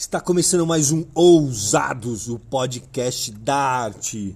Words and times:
Está 0.00 0.18
começando 0.18 0.66
mais 0.66 0.90
um 0.90 1.04
Ousados, 1.14 2.26
o 2.30 2.38
podcast 2.38 3.30
da 3.32 3.54
arte. 3.54 4.34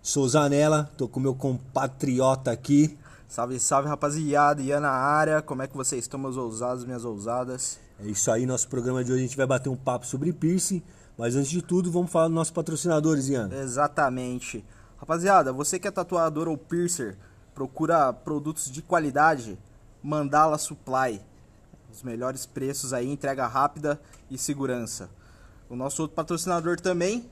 Sou 0.00 0.28
Zanella, 0.28 0.88
tô 0.96 1.08
com 1.08 1.18
meu 1.18 1.34
compatriota 1.34 2.52
aqui. 2.52 2.96
Salve, 3.26 3.58
salve 3.58 3.88
rapaziada, 3.88 4.62
Ian 4.62 4.78
na 4.78 4.92
área, 4.92 5.42
como 5.42 5.62
é 5.62 5.66
que 5.66 5.76
vocês 5.76 6.04
estão, 6.04 6.20
meus 6.20 6.36
ousados, 6.36 6.84
minhas 6.84 7.04
ousadas? 7.04 7.80
É 7.98 8.06
isso 8.06 8.30
aí, 8.30 8.46
nosso 8.46 8.68
programa 8.68 9.02
de 9.02 9.10
hoje 9.10 9.24
a 9.24 9.26
gente 9.26 9.36
vai 9.36 9.46
bater 9.46 9.68
um 9.68 9.74
papo 9.74 10.06
sobre 10.06 10.32
piercing, 10.32 10.80
mas 11.18 11.34
antes 11.34 11.50
de 11.50 11.60
tudo 11.60 11.90
vamos 11.90 12.12
falar 12.12 12.28
dos 12.28 12.36
nossos 12.36 12.52
patrocinadores, 12.52 13.28
Ian. 13.28 13.50
Exatamente. 13.52 14.64
Rapaziada, 14.96 15.52
você 15.52 15.80
que 15.80 15.88
é 15.88 15.90
tatuador 15.90 16.46
ou 16.46 16.56
piercer, 16.56 17.18
procura 17.52 18.12
produtos 18.12 18.70
de 18.70 18.80
qualidade, 18.80 19.58
Mandala 20.00 20.56
Supply. 20.56 21.20
Os 21.92 22.02
melhores 22.02 22.46
preços 22.46 22.92
aí, 22.92 23.10
entrega 23.10 23.46
rápida 23.46 24.00
e 24.30 24.38
segurança. 24.38 25.10
O 25.68 25.76
nosso 25.76 26.02
outro 26.02 26.14
patrocinador 26.14 26.80
também, 26.80 27.28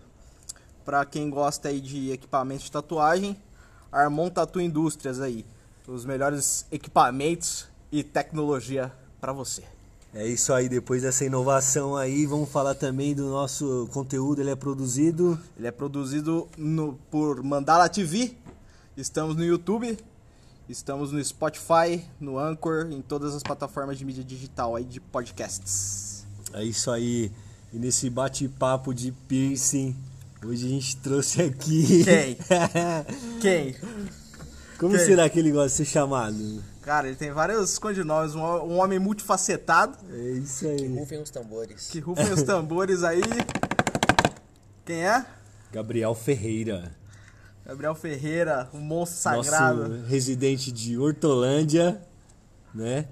para 0.84 1.04
quem 1.04 1.30
gosta 1.30 1.68
aí 1.68 1.80
de 1.80 2.10
equipamentos 2.10 2.64
de 2.64 2.72
tatuagem, 2.72 3.36
Armon 3.90 4.30
Tatu 4.30 4.60
Indústrias 4.60 5.20
aí. 5.20 5.44
Os 5.86 6.04
melhores 6.04 6.66
equipamentos 6.70 7.66
e 7.90 8.02
tecnologia 8.02 8.92
para 9.20 9.32
você. 9.32 9.62
É 10.14 10.26
isso 10.26 10.52
aí, 10.52 10.68
depois 10.68 11.02
dessa 11.02 11.24
inovação 11.24 11.96
aí, 11.96 12.26
vamos 12.26 12.50
falar 12.50 12.74
também 12.74 13.14
do 13.14 13.28
nosso 13.28 13.88
conteúdo, 13.92 14.40
ele 14.40 14.50
é 14.50 14.56
produzido... 14.56 15.38
Ele 15.56 15.66
é 15.66 15.70
produzido 15.70 16.48
no, 16.56 16.94
por 17.10 17.42
Mandala 17.42 17.88
TV, 17.88 18.34
estamos 18.96 19.36
no 19.36 19.44
YouTube, 19.44 19.98
estamos 20.68 21.12
no 21.12 21.22
Spotify, 21.24 22.04
no 22.20 22.38
Anchor, 22.38 22.88
em 22.90 23.00
todas 23.00 23.34
as 23.34 23.42
plataformas 23.42 23.98
de 23.98 24.04
mídia 24.04 24.22
digital 24.24 24.76
aí 24.76 24.84
de 24.84 25.00
podcasts. 25.00 26.26
É 26.52 26.62
isso 26.64 26.90
aí, 26.90 27.30
e 27.72 27.78
nesse 27.78 28.08
bate-papo 28.10 28.94
de 28.94 29.12
piercing, 29.12 29.96
hoje 30.44 30.66
a 30.66 30.68
gente 30.70 30.96
trouxe 30.98 31.42
aqui... 31.42 32.04
Quem? 32.04 32.36
Quem? 33.40 33.76
Como 34.78 34.94
Quem? 34.96 35.04
será 35.06 35.28
que 35.28 35.38
ele 35.38 35.50
gosta 35.50 35.68
de 35.68 35.74
ser 35.74 35.84
chamado? 35.84 36.62
Cara, 36.82 37.06
ele 37.08 37.16
tem 37.16 37.30
vários 37.32 37.78
codinomes, 37.78 38.34
um, 38.34 38.40
um 38.40 38.78
homem 38.78 38.98
multifacetado, 38.98 39.96
É 40.10 40.30
isso 40.38 40.66
aí. 40.66 40.86
Rufem 40.86 41.20
os 41.20 41.30
tambores. 41.30 41.88
que 41.90 41.98
rufem 42.00 42.32
os 42.32 42.42
tambores 42.42 43.02
aí. 43.02 43.20
Quem 44.86 45.04
é? 45.06 45.24
Gabriel 45.70 46.14
Ferreira. 46.14 46.96
Gabriel 47.68 47.94
Ferreira, 47.94 48.66
o 48.72 48.78
monstro 48.78 49.18
sagrado. 49.20 49.88
Nosso 49.90 50.06
residente 50.06 50.72
de 50.72 50.96
Hortolândia, 50.96 52.00
né? 52.74 53.06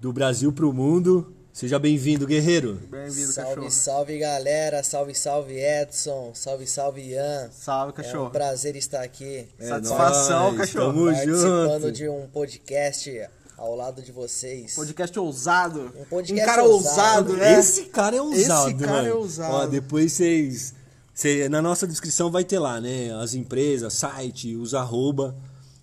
Do 0.00 0.12
Brasil 0.12 0.52
pro 0.52 0.70
mundo. 0.70 1.32
Seja 1.50 1.78
bem-vindo, 1.78 2.26
guerreiro. 2.26 2.74
Bem-vindo, 2.90 3.32
salve, 3.32 3.54
cachorro. 3.54 3.70
salve 3.70 4.18
galera, 4.18 4.82
salve, 4.82 5.14
salve 5.14 5.54
Edson, 5.58 6.32
salve, 6.34 6.66
salve 6.66 7.00
Ian. 7.10 7.50
Salve, 7.52 7.88
É 7.88 7.92
um 7.92 8.04
cachorro. 8.04 8.30
prazer 8.30 8.76
estar 8.76 9.00
aqui 9.02 9.46
É 9.58 9.66
Satisfação, 9.68 10.52
nóis, 10.52 10.58
cachorro. 10.70 10.92
Tamo 10.92 11.04
participando 11.06 11.82
junto. 11.82 11.92
de 11.92 12.08
um 12.08 12.26
podcast 12.28 13.28
ao 13.56 13.74
lado 13.74 14.02
de 14.02 14.12
vocês. 14.12 14.74
Podcast 14.74 15.18
ousado. 15.18 15.90
Um 15.98 16.04
podcast 16.04 16.46
cara 16.46 16.64
ousado, 16.64 17.30
ousado. 17.30 17.36
né? 17.36 17.58
Esse 17.58 17.84
cara 17.86 18.16
é 18.16 18.20
ousado, 18.20 18.70
Esse 18.70 18.78
cara 18.78 18.92
mano. 18.92 19.08
é 19.08 19.14
ousado. 19.14 19.54
Ó, 19.54 19.66
depois 19.66 20.12
vocês... 20.12 20.74
cê- 21.14 21.48
na 21.48 21.60
nossa 21.62 21.86
descrição 21.86 22.30
vai 22.30 22.44
ter 22.44 22.58
lá, 22.58 22.80
né? 22.80 23.12
As 23.14 23.34
empresas, 23.34 23.92
site, 23.94 24.56
os 24.56 24.74
arroba. 24.74 25.34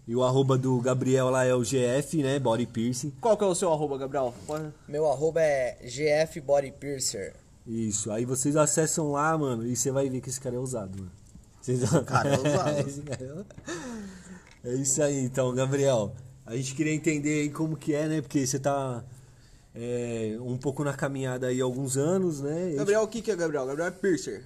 E 0.08 0.16
o 0.16 0.24
arroba 0.24 0.58
do 0.58 0.80
Gabriel 0.82 1.30
lá 1.30 1.46
é 1.46 1.54
o 1.54 1.64
GF, 1.64 2.24
né? 2.24 2.40
Body 2.40 2.66
Piercing. 2.66 3.14
Qual 3.22 3.38
que 3.38 3.44
é 3.44 3.48
o 3.48 3.54
seu 3.54 3.72
arroba, 3.72 3.96
Gabriel? 3.96 4.34
Meu 4.88 5.08
arroba 5.08 5.40
é 5.40 5.78
GF 5.84 6.42
Body 6.42 6.72
Piercer. 6.72 7.36
Isso. 7.68 8.12
Aí 8.12 8.26
vocês 8.26 8.56
acessam 8.56 9.12
lá, 9.12 9.38
mano, 9.38 9.64
e 9.68 9.76
você 9.76 9.92
vai 9.92 10.10
ver 10.10 10.20
que 10.20 10.30
esse 10.30 10.42
cara 10.42 10.56
é 10.56 10.60
ousado, 10.60 10.98
mano. 10.98 11.12
Vocês... 11.62 11.82
Cara, 12.08 12.30
é 12.34 12.38
ousado. 12.40 13.46
É... 14.64 14.70
é 14.72 14.74
isso 14.74 15.04
aí, 15.04 15.20
então, 15.20 15.54
Gabriel. 15.54 16.12
A 16.44 16.56
gente 16.56 16.74
queria 16.74 16.94
entender 16.96 17.42
aí 17.42 17.50
como 17.52 17.78
que 17.78 17.94
é, 17.94 18.08
né? 18.08 18.22
Porque 18.22 18.48
você 18.48 18.58
tá 18.58 19.04
é, 19.76 20.36
um 20.42 20.58
pouco 20.58 20.84
na 20.84 20.94
caminhada 20.94 21.46
aí 21.46 21.62
há 21.62 21.64
alguns 21.64 21.96
anos, 21.98 22.42
né? 22.42 22.74
Gabriel, 22.76 23.04
o 23.04 23.08
que, 23.08 23.22
que 23.22 23.30
é 23.30 23.36
Gabriel? 23.36 23.68
Gabriel 23.68 23.90
é 23.90 23.92
piercer. 23.92 24.44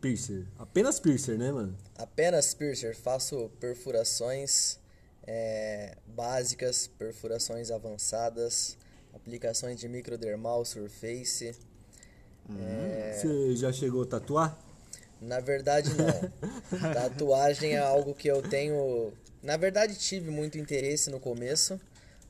Piercer. 0.00 0.46
Apenas 0.58 1.00
piercer, 1.00 1.36
né, 1.36 1.50
mano? 1.50 1.76
Apenas 1.96 2.54
piercer, 2.54 2.94
faço 2.94 3.50
perfurações 3.58 4.78
é, 5.26 5.96
básicas, 6.06 6.86
perfurações 6.86 7.70
avançadas, 7.70 8.78
aplicações 9.12 9.78
de 9.78 9.88
microdermal, 9.88 10.64
surface. 10.64 11.54
É. 12.58 13.18
Você 13.20 13.56
já 13.56 13.72
chegou 13.72 14.02
a 14.02 14.06
tatuar? 14.06 14.58
Na 15.20 15.40
verdade, 15.40 15.90
não. 15.94 16.08
Tatuagem 16.94 17.74
é 17.74 17.78
algo 17.78 18.14
que 18.14 18.28
eu 18.28 18.40
tenho. 18.40 19.12
Na 19.42 19.56
verdade, 19.56 19.96
tive 19.96 20.30
muito 20.30 20.56
interesse 20.56 21.10
no 21.10 21.20
começo, 21.20 21.78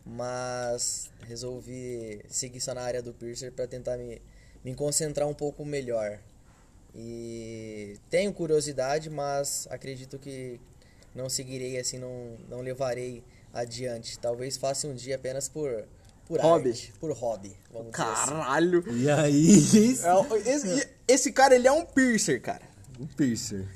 mas 0.04 1.10
resolvi 1.26 2.20
seguir 2.28 2.60
só 2.60 2.74
na 2.74 2.80
área 2.80 3.02
do 3.02 3.12
piercer 3.12 3.52
para 3.52 3.66
tentar 3.66 3.96
me, 3.96 4.20
me 4.64 4.74
concentrar 4.74 5.28
um 5.28 5.34
pouco 5.34 5.64
melhor. 5.64 6.18
E 6.94 7.96
tenho 8.10 8.32
curiosidade, 8.32 9.08
mas 9.10 9.66
acredito 9.70 10.18
que 10.18 10.60
não 11.14 11.28
seguirei 11.28 11.78
assim, 11.78 11.98
não, 11.98 12.36
não 12.48 12.60
levarei 12.60 13.22
adiante. 13.52 14.18
Talvez 14.18 14.56
faça 14.56 14.86
um 14.86 14.94
dia 14.94 15.16
apenas 15.16 15.48
por, 15.48 15.84
por 16.26 16.40
Hobby. 16.40 16.70
arte, 16.70 16.92
por 17.00 17.12
hobby, 17.12 17.56
vamos 17.72 17.92
dizer 17.92 18.02
assim. 18.04 18.30
Caralho. 18.30 18.84
E 18.92 19.10
aí? 19.10 19.98
É 20.02 20.14
o- 20.14 20.36
esse, 20.36 20.88
esse 21.06 21.32
cara, 21.32 21.54
ele 21.54 21.68
é 21.68 21.72
um 21.72 21.84
piercer, 21.84 22.40
cara. 22.40 22.62
Um 22.98 23.06
piercer. 23.06 23.66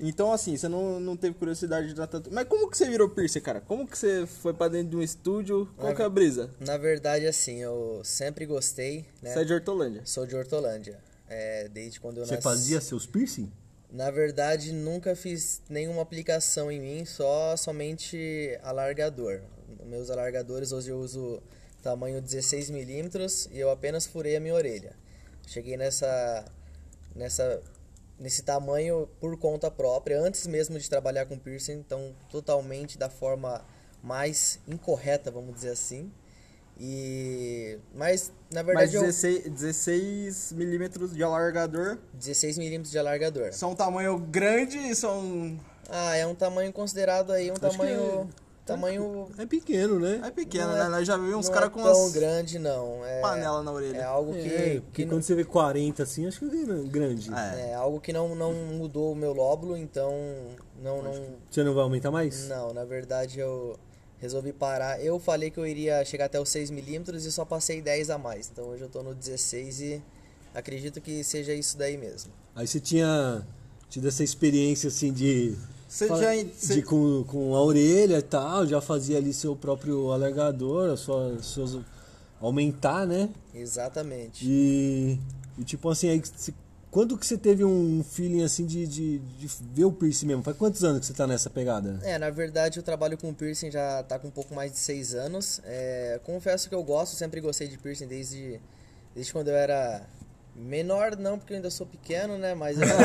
Então, 0.00 0.32
assim, 0.32 0.56
você 0.56 0.66
não, 0.68 0.98
não 0.98 1.16
teve 1.16 1.34
curiosidade 1.36 1.86
de 1.88 1.94
tatu... 1.94 2.24
Mas 2.32 2.48
como 2.48 2.68
que 2.68 2.76
você 2.76 2.88
virou 2.88 3.08
piercer, 3.08 3.40
cara? 3.40 3.60
Como 3.60 3.86
que 3.86 3.96
você 3.96 4.26
foi 4.26 4.52
pra 4.52 4.66
dentro 4.66 4.88
de 4.90 4.96
um 4.96 5.02
estúdio? 5.02 5.68
Qual 5.76 5.94
que 5.94 6.02
é 6.02 6.04
a 6.04 6.08
brisa? 6.08 6.50
Na 6.58 6.76
verdade, 6.76 7.24
assim, 7.24 7.58
eu 7.58 8.00
sempre 8.02 8.44
gostei, 8.44 9.06
né? 9.22 9.32
Você 9.32 9.40
é 9.40 9.44
de 9.44 9.52
Hortolândia. 9.54 10.02
Sou 10.04 10.26
de 10.26 10.34
Hortolândia. 10.34 10.98
É, 11.32 11.68
desde 11.68 11.98
quando 11.98 12.18
eu 12.18 12.26
Você 12.26 12.34
nasci. 12.34 12.42
fazia 12.44 12.80
seus 12.80 13.06
piercing? 13.06 13.50
Na 13.90 14.10
verdade, 14.10 14.72
nunca 14.72 15.16
fiz 15.16 15.62
nenhuma 15.68 16.02
aplicação 16.02 16.70
em 16.70 16.78
mim, 16.80 17.04
só 17.06 17.56
somente 17.56 18.58
alargador. 18.62 19.40
Meus 19.86 20.10
alargadores 20.10 20.72
hoje 20.72 20.90
eu 20.90 20.98
uso 20.98 21.42
tamanho 21.82 22.20
16 22.20 22.70
milímetros 22.70 23.48
e 23.50 23.58
eu 23.58 23.70
apenas 23.70 24.06
furei 24.06 24.36
a 24.36 24.40
minha 24.40 24.54
orelha. 24.54 24.94
Cheguei 25.46 25.76
nessa, 25.76 26.44
nessa, 27.14 27.62
nesse 28.18 28.42
tamanho 28.42 29.08
por 29.18 29.36
conta 29.38 29.70
própria, 29.70 30.20
antes 30.20 30.46
mesmo 30.46 30.78
de 30.78 30.88
trabalhar 30.88 31.26
com 31.26 31.38
piercing, 31.38 31.72
então 31.72 32.14
totalmente 32.30 32.96
da 32.98 33.08
forma 33.08 33.64
mais 34.02 34.58
incorreta, 34.68 35.30
vamos 35.30 35.54
dizer 35.54 35.70
assim. 35.70 36.12
E 36.84 37.78
mas 37.94 38.32
na 38.50 38.64
Mas 38.64 38.90
verdade 38.90 38.96
eu 38.96 39.02
16, 39.02 39.48
16 39.50 40.52
milímetros 40.52 41.14
de 41.14 41.22
alargador 41.22 41.96
16 42.12 42.58
milímetros 42.58 42.90
de 42.90 42.98
alargador. 42.98 43.52
são 43.52 43.70
um 43.70 43.76
tamanho 43.76 44.18
grande 44.18 44.78
e 44.78 44.92
são... 44.92 45.56
Ah, 45.88 46.16
é 46.16 46.26
um 46.26 46.34
tamanho 46.34 46.72
considerado 46.72 47.30
aí, 47.30 47.50
um 47.50 47.54
Acho 47.54 47.60
que 47.60 47.76
tamanho. 47.76 48.28
Tamanho. 48.66 49.28
É 49.38 49.46
pequeno, 49.46 49.98
né? 50.00 50.20
É 50.24 50.30
pequeno, 50.30 50.68
não 50.68 50.78
né? 50.78 50.88
Nós 50.88 51.06
já 51.06 51.16
vimos 51.16 51.34
uns 51.34 51.46
não 51.46 51.54
caras 51.54 51.68
é 51.68 51.72
com 51.72 51.82
tão 51.82 52.00
umas 52.00 52.12
grande, 52.12 52.58
não. 52.58 53.04
É, 53.04 53.20
panela 53.20 53.62
na 53.62 53.72
orelha. 53.72 53.98
É 53.98 54.04
algo 54.04 54.32
que. 54.32 54.38
É, 54.38 54.70
que 54.74 54.80
porque 54.80 55.04
não, 55.04 55.16
quando 55.16 55.22
você 55.22 55.34
vê 55.34 55.44
40 55.44 56.02
assim, 56.02 56.26
acho 56.26 56.38
que 56.38 56.44
é 56.46 56.88
grande. 56.88 57.30
É. 57.34 57.70
é 57.70 57.74
algo 57.74 58.00
que 58.00 58.12
não, 58.12 58.34
não 58.36 58.52
mudou 58.52 59.12
o 59.12 59.16
meu 59.16 59.32
lóbulo, 59.32 59.76
então. 59.76 60.12
Não, 60.80 61.02
não. 61.02 61.12
Você 61.50 61.64
não 61.64 61.74
vai 61.74 61.82
aumentar 61.82 62.12
mais? 62.12 62.48
Não, 62.48 62.72
na 62.72 62.84
verdade 62.84 63.40
eu 63.40 63.76
resolvi 64.22 64.52
parar. 64.52 65.04
Eu 65.04 65.18
falei 65.18 65.50
que 65.50 65.58
eu 65.58 65.66
iria 65.66 66.02
chegar 66.04 66.26
até 66.26 66.40
os 66.40 66.48
6 66.48 66.70
milímetros 66.70 67.26
e 67.26 67.32
só 67.32 67.44
passei 67.44 67.82
10 67.82 68.08
a 68.08 68.16
mais. 68.16 68.48
Então 68.50 68.66
hoje 68.68 68.82
eu 68.84 68.88
tô 68.88 69.02
no 69.02 69.14
16 69.14 69.80
e 69.80 70.02
acredito 70.54 71.00
que 71.00 71.22
seja 71.24 71.52
isso 71.52 71.76
daí 71.76 71.98
mesmo. 71.98 72.30
Aí 72.54 72.66
você 72.66 72.78
tinha 72.80 73.44
tido 73.90 74.06
essa 74.08 74.22
experiência 74.22 74.86
assim 74.88 75.12
de. 75.12 75.54
Você 75.88 76.06
fala- 76.08 76.22
já- 76.22 76.34
de 76.42 76.50
você- 76.54 76.82
com, 76.82 77.24
com 77.24 77.54
a 77.56 77.62
orelha 77.62 78.18
e 78.18 78.22
tal, 78.22 78.66
já 78.66 78.80
fazia 78.80 79.18
ali 79.18 79.32
seu 79.34 79.54
próprio 79.56 80.10
alargador, 80.12 80.90
a 80.90 80.96
sua, 80.96 81.36
suas, 81.42 81.76
aumentar, 82.40 83.06
né? 83.06 83.28
Exatamente. 83.54 84.46
E, 84.48 85.18
e 85.58 85.64
tipo 85.64 85.88
assim, 85.90 86.08
aí, 86.08 86.20
você- 86.24 86.54
quando 86.92 87.16
que 87.16 87.26
você 87.26 87.38
teve 87.38 87.64
um 87.64 88.04
feeling 88.04 88.44
assim 88.44 88.66
de, 88.66 88.86
de, 88.86 89.18
de 89.18 89.50
ver 89.74 89.86
o 89.86 89.90
piercing 89.90 90.26
mesmo? 90.26 90.42
Faz 90.42 90.54
quantos 90.58 90.84
anos 90.84 91.00
que 91.00 91.06
você 91.06 91.14
tá 91.14 91.26
nessa 91.26 91.48
pegada? 91.48 91.98
É, 92.02 92.18
na 92.18 92.28
verdade 92.28 92.78
eu 92.78 92.82
trabalho 92.82 93.16
com 93.16 93.32
piercing 93.32 93.70
já 93.70 94.02
tá 94.02 94.18
com 94.18 94.28
um 94.28 94.30
pouco 94.30 94.54
mais 94.54 94.70
de 94.70 94.78
seis 94.78 95.14
anos. 95.14 95.58
É, 95.64 96.20
confesso 96.22 96.68
que 96.68 96.74
eu 96.74 96.84
gosto, 96.84 97.16
sempre 97.16 97.40
gostei 97.40 97.66
de 97.66 97.78
piercing 97.78 98.06
desde, 98.06 98.60
desde 99.14 99.32
quando 99.32 99.48
eu 99.48 99.56
era 99.56 100.06
Menor 100.54 101.16
não, 101.16 101.38
porque 101.38 101.54
eu 101.54 101.56
ainda 101.56 101.70
sou 101.70 101.86
pequeno, 101.86 102.36
né? 102.36 102.54
Mas 102.54 102.78
eu 102.78 102.84
acho 102.84 103.00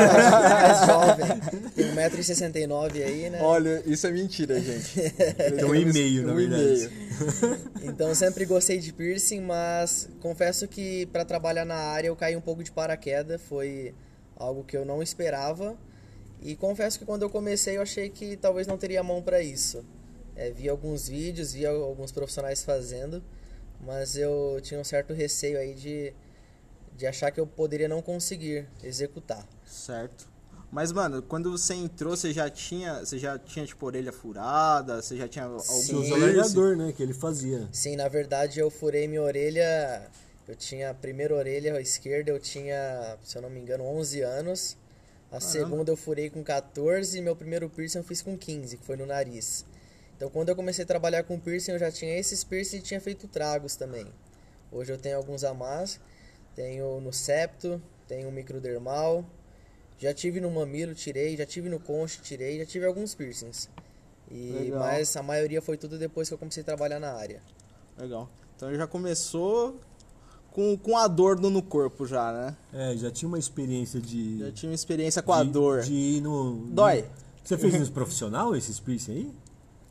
mais 0.54 0.86
jovem. 0.86 1.70
Tenho 1.74 1.94
1,69m 1.94 3.04
aí, 3.04 3.30
né? 3.30 3.40
Olha, 3.42 3.82
isso 3.86 4.06
é 4.06 4.10
mentira, 4.10 4.60
gente. 4.60 4.94
Tem 5.56 5.64
um 5.64 5.74
e-mail, 5.74 6.26
na 6.26 6.34
verdade. 6.34 6.62
e-mail. 6.62 6.90
Então 7.82 8.14
sempre 8.14 8.44
gostei 8.44 8.78
de 8.78 8.92
piercing, 8.92 9.40
mas 9.40 10.10
confesso 10.20 10.68
que 10.68 11.06
para 11.06 11.24
trabalhar 11.24 11.64
na 11.64 11.74
área 11.74 12.08
eu 12.08 12.16
caí 12.16 12.36
um 12.36 12.40
pouco 12.40 12.62
de 12.62 12.70
paraquedas, 12.70 13.40
foi 13.40 13.94
algo 14.36 14.62
que 14.62 14.76
eu 14.76 14.84
não 14.84 15.02
esperava. 15.02 15.76
E 16.42 16.54
confesso 16.54 16.98
que 16.98 17.06
quando 17.06 17.22
eu 17.22 17.30
comecei 17.30 17.78
eu 17.78 17.82
achei 17.82 18.10
que 18.10 18.36
talvez 18.36 18.66
não 18.66 18.76
teria 18.76 19.02
mão 19.02 19.22
para 19.22 19.42
isso. 19.42 19.84
É, 20.36 20.50
vi 20.50 20.68
alguns 20.68 21.08
vídeos, 21.08 21.54
vi 21.54 21.66
alguns 21.66 22.12
profissionais 22.12 22.62
fazendo, 22.62 23.24
mas 23.80 24.16
eu 24.16 24.60
tinha 24.62 24.78
um 24.78 24.84
certo 24.84 25.12
receio 25.12 25.58
aí 25.58 25.74
de, 25.74 26.12
de 26.98 27.06
achar 27.06 27.30
que 27.30 27.38
eu 27.38 27.46
poderia 27.46 27.88
não 27.88 28.02
conseguir 28.02 28.66
executar. 28.82 29.46
Certo. 29.64 30.28
Mas, 30.70 30.90
mano, 30.90 31.22
quando 31.22 31.50
você 31.52 31.72
entrou, 31.72 32.16
você 32.16 32.32
já 32.32 32.50
tinha, 32.50 32.98
você 32.98 33.16
já 33.18 33.38
tinha 33.38 33.64
tipo 33.64 33.86
orelha 33.86 34.12
furada, 34.12 35.00
você 35.00 35.16
já 35.16 35.28
tinha 35.28 35.44
algum 35.44 35.60
Sim. 35.60 35.94
Os 35.94 36.08
Piercing. 36.08 36.12
alargador, 36.12 36.76
né? 36.76 36.92
Que 36.92 37.02
ele 37.02 37.14
fazia. 37.14 37.68
Sim, 37.72 37.94
na 37.94 38.08
verdade 38.08 38.58
eu 38.58 38.68
furei 38.68 39.06
minha 39.06 39.22
orelha. 39.22 40.10
Eu 40.46 40.56
tinha 40.56 40.90
a 40.90 40.94
primeira 40.94 41.34
orelha 41.34 41.74
a 41.74 41.80
esquerda, 41.80 42.32
eu 42.32 42.40
tinha, 42.40 43.16
se 43.22 43.38
eu 43.38 43.42
não 43.42 43.48
me 43.48 43.60
engano, 43.60 43.84
11 43.84 44.20
anos. 44.22 44.76
A 45.30 45.40
segunda 45.40 45.92
eu 45.92 45.96
furei 45.96 46.30
com 46.30 46.42
14 46.42 47.16
e 47.16 47.20
meu 47.20 47.36
primeiro 47.36 47.68
piercing 47.68 47.98
eu 47.98 48.04
fiz 48.04 48.22
com 48.22 48.36
15, 48.36 48.78
que 48.78 48.84
foi 48.84 48.96
no 48.96 49.06
nariz. 49.06 49.64
Então 50.16 50.30
quando 50.30 50.48
eu 50.48 50.56
comecei 50.56 50.84
a 50.84 50.86
trabalhar 50.86 51.22
com 51.22 51.38
piercing, 51.38 51.72
eu 51.72 51.78
já 51.78 51.92
tinha 51.92 52.18
esses 52.18 52.42
piercing 52.42 52.78
e 52.78 52.80
tinha 52.80 53.00
feito 53.00 53.28
tragos 53.28 53.76
também. 53.76 54.06
Hoje 54.72 54.90
eu 54.90 54.98
tenho 54.98 55.16
alguns 55.16 55.44
a 55.44 55.52
mais. 55.54 56.00
Tenho 56.58 57.00
no 57.00 57.12
septo, 57.12 57.80
tenho 58.08 58.32
microdermal. 58.32 59.24
Já 59.96 60.12
tive 60.12 60.40
no 60.40 60.50
mamilo, 60.50 60.92
tirei. 60.92 61.36
Já 61.36 61.46
tive 61.46 61.68
no 61.68 61.78
concho, 61.78 62.20
tirei. 62.20 62.58
Já 62.58 62.66
tive 62.66 62.84
alguns 62.84 63.14
piercings. 63.14 63.70
E, 64.28 64.50
Legal. 64.50 64.80
mas 64.80 65.16
a 65.16 65.22
maioria 65.22 65.62
foi 65.62 65.76
tudo 65.76 65.96
depois 65.96 66.26
que 66.26 66.34
eu 66.34 66.38
comecei 66.38 66.62
a 66.62 66.66
trabalhar 66.66 66.98
na 66.98 67.12
área. 67.12 67.40
Legal. 67.96 68.28
Então 68.56 68.74
já 68.74 68.88
começou 68.88 69.78
com, 70.50 70.76
com 70.76 70.98
a 70.98 71.06
dor 71.06 71.38
no, 71.38 71.48
no 71.48 71.62
corpo 71.62 72.04
já, 72.04 72.32
né? 72.32 72.56
É, 72.72 72.96
já 72.96 73.08
tinha 73.08 73.28
uma 73.28 73.38
experiência 73.38 74.00
de. 74.00 74.40
Já 74.40 74.50
tinha 74.50 74.68
uma 74.70 74.74
experiência 74.74 75.22
com 75.22 75.32
a 75.32 75.44
de- 75.44 75.50
dor. 75.52 75.82
De 75.82 75.94
ir 75.94 76.20
no. 76.20 76.66
Dói. 76.72 77.04
Você 77.44 77.56
fez 77.56 77.78
nos 77.78 77.88
profissional 77.88 78.56
esses 78.56 78.80
piercing 78.80 79.12
aí? 79.12 79.32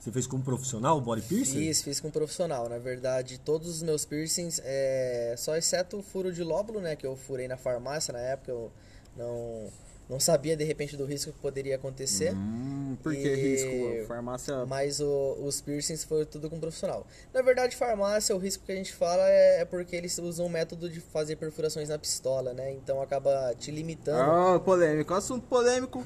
Você 0.08 0.12
fez 0.14 0.26
como 0.26 0.42
profissional, 0.42 1.02
body 1.02 1.22
piercing? 1.22 1.60
Fiz, 1.60 1.82
fiz 1.82 2.00
com 2.00 2.10
profissional. 2.10 2.70
Na 2.70 2.78
verdade, 2.78 3.38
todos 3.38 3.68
os 3.68 3.84
meus 3.84 4.06
piercings, 4.06 4.62
é, 4.64 5.36
só 5.38 5.58
exceto 5.58 5.98
o 5.98 6.02
furo 6.02 6.32
de 6.32 6.42
lóbulo, 6.44 6.80
né? 6.80 6.96
Que 6.96 7.06
eu 7.06 7.18
furei 7.18 7.46
na 7.46 7.58
farmácia 7.58 8.14
na 8.14 8.20
época, 8.20 8.50
eu 8.50 8.72
não, 9.18 9.68
não 10.10 10.20
sabia 10.20 10.56
de 10.56 10.64
repente 10.64 10.96
do 10.96 11.06
risco 11.06 11.32
que 11.32 11.40
poderia 11.40 11.76
acontecer. 11.76 12.34
Hum, 12.34 12.96
por 13.04 13.14
que 13.14 13.20
E- 13.28 13.36
risco? 13.36 14.08
Farmácia. 14.08 14.66
Mas 14.66 15.00
o- 15.02 15.38
os 15.44 15.60
piercings 15.62 16.04
foi 16.06 16.26
tudo 16.26 16.50
com 16.50 16.60
profissional. 16.60 17.06
Na 17.34 17.42
verdade, 17.42 17.76
farmácia, 17.76 18.34
o 18.36 18.40
risco 18.40 18.64
que 18.66 18.72
a 18.72 18.76
gente 18.76 18.94
fala 18.94 19.22
é, 19.30 19.62
é 19.62 19.66
porque 19.66 19.96
eles 19.96 20.18
usam 20.18 20.46
um 20.46 20.50
método 20.50 20.90
de 20.90 21.00
fazer 21.02 21.36
perfurações 21.36 21.90
na 21.90 21.98
pistola, 22.00 22.54
né? 22.54 22.72
Então 22.74 23.02
acaba 23.02 23.54
te 23.60 23.70
limitando. 23.70 24.20
Ah, 24.22 24.60
polêmico. 24.60 25.14
Assunto 25.14 25.46
polêmico 25.48 26.04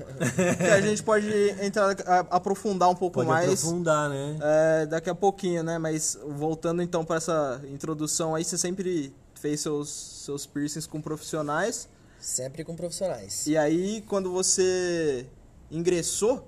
que 0.58 0.64
a 0.64 0.82
gente 0.82 1.04
pode 1.04 1.30
entrar, 1.62 1.96
a- 2.08 2.26
aprofundar 2.32 2.90
um 2.90 2.96
pouco 2.96 3.16
Pode 3.16 3.28
mais. 3.30 3.46
aprofundar, 3.48 4.10
né? 4.10 4.38
É, 4.42 4.86
daqui 4.88 5.10
a 5.10 5.16
pouquinho, 5.16 5.62
né? 5.64 5.78
Mas 5.78 6.18
voltando 6.28 6.82
então 6.82 7.06
para 7.06 7.18
essa 7.18 7.62
introdução 7.70 8.34
aí, 8.36 8.44
você 8.44 8.58
sempre 8.58 9.14
fez 9.36 9.60
seus, 9.62 9.90
seus 10.26 10.46
piercings 10.46 10.88
com 10.88 11.00
profissionais. 11.02 11.88
Sempre 12.22 12.64
com 12.64 12.76
profissionais. 12.76 13.46
E 13.48 13.58
aí, 13.58 14.02
quando 14.08 14.32
você 14.32 15.26
ingressou, 15.72 16.48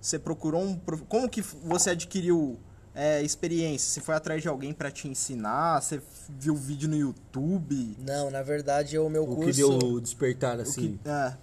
você 0.00 0.18
procurou 0.18 0.62
um. 0.62 0.76
prof- 0.76 1.04
Como 1.08 1.28
que 1.28 1.40
você 1.40 1.90
adquiriu 1.90 2.58
é, 2.94 3.22
experiência? 3.22 3.88
Você 3.90 4.00
foi 4.00 4.14
atrás 4.14 4.42
de 4.42 4.48
alguém 4.48 4.72
para 4.72 4.90
te 4.90 5.08
ensinar? 5.08 5.80
Você 5.80 6.00
viu 6.28 6.54
vídeo 6.54 6.88
no 6.88 6.96
YouTube? 6.96 7.96
Não, 7.98 8.30
na 8.30 8.42
verdade, 8.42 8.98
o 8.98 9.08
meu 9.08 9.24
O 9.24 9.34
curso. 9.36 9.50
que 9.50 9.56
deu 9.56 9.70
o 9.70 10.00
despertar 10.00 10.58
O 10.58 10.62
assim. 10.62 10.98
que, 11.02 11.08
é, 11.08 11.36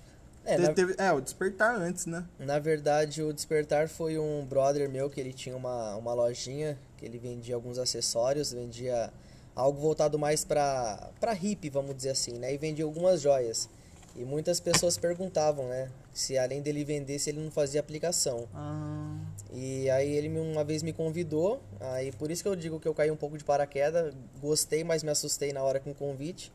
É, 0.48 0.58
Te- 0.58 0.62
na- 0.62 0.74
teve- 0.74 0.96
é, 1.00 1.12
o 1.12 1.20
despertar 1.20 1.76
antes, 1.76 2.06
né? 2.06 2.24
Na 2.38 2.60
verdade, 2.60 3.24
o 3.24 3.34
Despertar 3.34 3.90
foi 3.90 4.20
um 4.20 4.46
brother 4.46 4.88
meu 4.88 5.10
que 5.10 5.20
ele 5.20 5.34
tinha 5.34 5.58
uma, 5.58 5.96
uma 5.96 6.14
lojinha 6.14 6.78
que 6.98 7.04
ele 7.06 7.18
vendia 7.18 7.56
alguns 7.56 7.80
acessórios, 7.80 8.52
vendia 8.52 9.12
algo 9.56 9.80
voltado 9.80 10.20
mais 10.20 10.44
pra, 10.44 11.10
pra 11.20 11.32
hippie, 11.34 11.70
vamos 11.70 11.96
dizer 11.96 12.10
assim, 12.10 12.34
né? 12.34 12.54
E 12.54 12.58
vendia 12.58 12.84
algumas 12.86 13.22
joias. 13.22 13.70
E 14.16 14.24
muitas 14.24 14.60
pessoas 14.60 14.98
perguntavam, 14.98 15.68
né? 15.68 15.90
Se 16.14 16.38
além 16.38 16.62
dele 16.62 16.86
vender, 16.86 17.20
se 17.20 17.30
ele 17.30 17.42
não 17.42 17.52
fazia 17.52 17.80
aplicação. 17.82 18.48
Ah, 18.54 19.18
E 19.54 19.90
aí 19.90 20.10
ele 20.16 20.30
uma 20.40 20.64
vez 20.64 20.82
me 20.82 20.94
convidou, 20.94 21.62
aí 21.80 22.12
por 22.14 22.32
isso 22.32 22.42
que 22.42 22.48
eu 22.48 22.56
digo 22.56 22.80
que 22.80 22.88
eu 22.88 22.94
caí 22.94 23.12
um 23.12 23.18
pouco 23.18 23.38
de 23.38 23.44
paraquedas, 23.44 24.14
gostei, 24.42 24.84
mas 24.84 25.04
me 25.04 25.10
assustei 25.10 25.52
na 25.52 25.62
hora 25.64 25.80
com 25.80 25.92
o 25.92 25.96
convite 25.96 26.52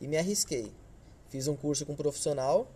e 0.00 0.08
me 0.08 0.16
arrisquei. 0.16 0.72
Fiz 1.28 1.46
um 1.46 1.54
curso 1.54 1.86
com 1.86 1.92
um 1.92 1.96
profissional 1.96 2.66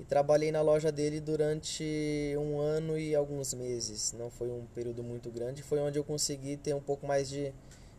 e 0.00 0.04
trabalhei 0.04 0.50
na 0.50 0.62
loja 0.62 0.90
dele 0.90 1.20
durante 1.20 2.34
um 2.38 2.58
ano 2.58 2.98
e 2.98 3.14
alguns 3.14 3.52
meses. 3.52 4.14
Não 4.18 4.30
foi 4.30 4.48
um 4.50 4.64
período 4.74 5.02
muito 5.02 5.30
grande, 5.30 5.62
foi 5.62 5.80
onde 5.80 5.98
eu 5.98 6.04
consegui 6.04 6.56
ter 6.56 6.74
um 6.74 6.80
pouco 6.80 7.06
mais 7.06 7.28
de, 7.28 7.52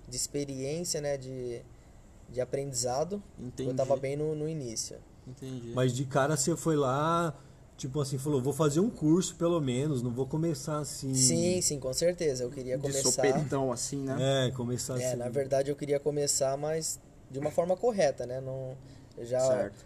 de 0.07 0.15
experiência, 0.15 1.01
né, 1.01 1.17
de, 1.17 1.61
de 2.29 2.41
aprendizado. 2.41 3.21
entendi. 3.39 3.69
Eu 3.69 3.71
estava 3.71 3.95
bem 3.97 4.15
no, 4.15 4.35
no 4.35 4.47
início. 4.47 4.97
Entendi. 5.27 5.71
Mas 5.73 5.93
de 5.93 6.05
cara 6.05 6.37
você 6.37 6.55
foi 6.55 6.75
lá, 6.75 7.33
tipo 7.77 7.99
assim, 7.99 8.17
falou, 8.17 8.41
vou 8.41 8.53
fazer 8.53 8.79
um 8.79 8.89
curso 8.89 9.35
pelo 9.35 9.59
menos, 9.59 10.01
não 10.03 10.11
vou 10.11 10.27
começar 10.27 10.77
assim. 10.79 11.13
Sim, 11.15 11.61
sim, 11.61 11.79
com 11.79 11.91
certeza. 11.93 12.43
Eu 12.43 12.51
queria 12.51 12.75
de 12.77 12.81
começar. 12.81 13.01
sopetão, 13.11 13.71
assim, 13.71 13.97
né? 13.97 14.47
É, 14.47 14.51
começar 14.51 14.99
É, 15.01 15.07
assim. 15.07 15.17
na 15.17 15.29
verdade 15.29 15.71
eu 15.71 15.75
queria 15.75 15.99
começar, 15.99 16.55
mas 16.57 16.99
de 17.31 17.39
uma 17.39 17.49
forma 17.49 17.75
correta, 17.75 18.25
né? 18.27 18.39
Não, 18.39 18.77
já, 19.23 19.39
Certo. 19.39 19.85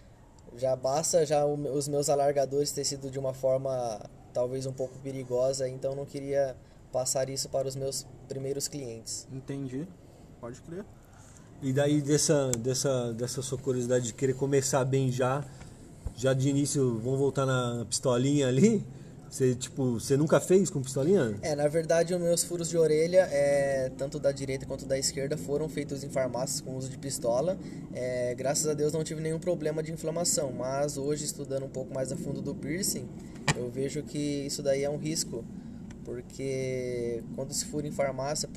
já 0.58 0.76
basta 0.76 1.26
já 1.26 1.46
os 1.46 1.88
meus 1.88 2.10
alargadores 2.10 2.72
ter 2.74 2.84
sido 2.84 3.10
de 3.10 3.18
uma 3.18 3.34
forma 3.34 4.02
talvez 4.34 4.66
um 4.66 4.74
pouco 4.74 4.94
perigosa, 5.00 5.68
então 5.70 5.96
não 5.96 6.06
queria 6.06 6.56
passar 6.92 7.30
isso 7.30 7.48
para 7.50 7.68
os 7.68 7.76
meus 7.76 8.06
primeiros 8.28 8.68
clientes. 8.68 9.26
Entendi. 9.32 9.88
Pode 10.40 10.62
crer. 10.62 10.86
E 11.62 11.74
daí 11.74 12.02
dessa, 12.02 12.52
dessa, 12.58 13.14
dessa 13.14 13.42
sua 13.42 13.58
curiosidade 13.58 14.08
de 14.08 14.14
querer 14.14 14.34
começar 14.34 14.86
bem 14.86 15.12
já, 15.12 15.44
já 16.16 16.34
de 16.34 16.50
início, 16.50 16.98
vamos 17.00 17.20
voltar 17.20 17.46
na 17.46 17.86
pistolinha 17.86 18.48
ali? 18.48 18.86
Você, 19.30 19.54
tipo, 19.54 20.00
você 20.00 20.18
nunca 20.18 20.40
fez 20.40 20.72
com 20.72 20.82
pistolinha? 20.82 21.36
É, 21.42 21.56
na 21.56 21.68
verdade 21.68 22.16
os 22.16 22.20
meus 22.20 22.44
furos 22.44 22.68
de 22.68 22.78
orelha, 22.78 23.28
é, 23.32 23.92
tanto 23.96 24.20
da 24.20 24.32
direita 24.32 24.66
quanto 24.66 24.86
da 24.86 24.98
esquerda, 24.98 25.38
foram 25.38 25.70
feitos 25.70 26.04
em 26.04 26.10
farmácias 26.10 26.62
com 26.62 26.76
uso 26.76 26.90
de 26.90 26.98
pistola. 26.98 27.58
É, 27.94 28.34
graças 28.34 28.66
a 28.66 28.74
Deus 28.74 28.92
não 28.92 29.04
tive 29.04 29.22
nenhum 29.22 29.40
problema 29.40 29.84
de 29.84 29.92
inflamação, 29.92 30.52
mas 30.52 30.98
hoje 30.98 31.26
estudando 31.26 31.66
um 31.66 31.70
pouco 31.70 31.94
mais 31.94 32.12
a 32.12 32.18
fundo 32.18 32.42
do 32.42 32.56
piercing, 32.56 33.08
eu 33.56 33.70
vejo 33.70 34.02
que 34.02 34.46
isso 34.48 34.64
daí 34.64 34.84
é 34.84 34.90
um 34.90 34.98
risco, 34.98 35.46
porque 36.04 37.22
quando 37.36 37.54
se 37.54 37.66
fura 37.66 37.86
em 37.86 37.92
farmácia, 37.92 38.50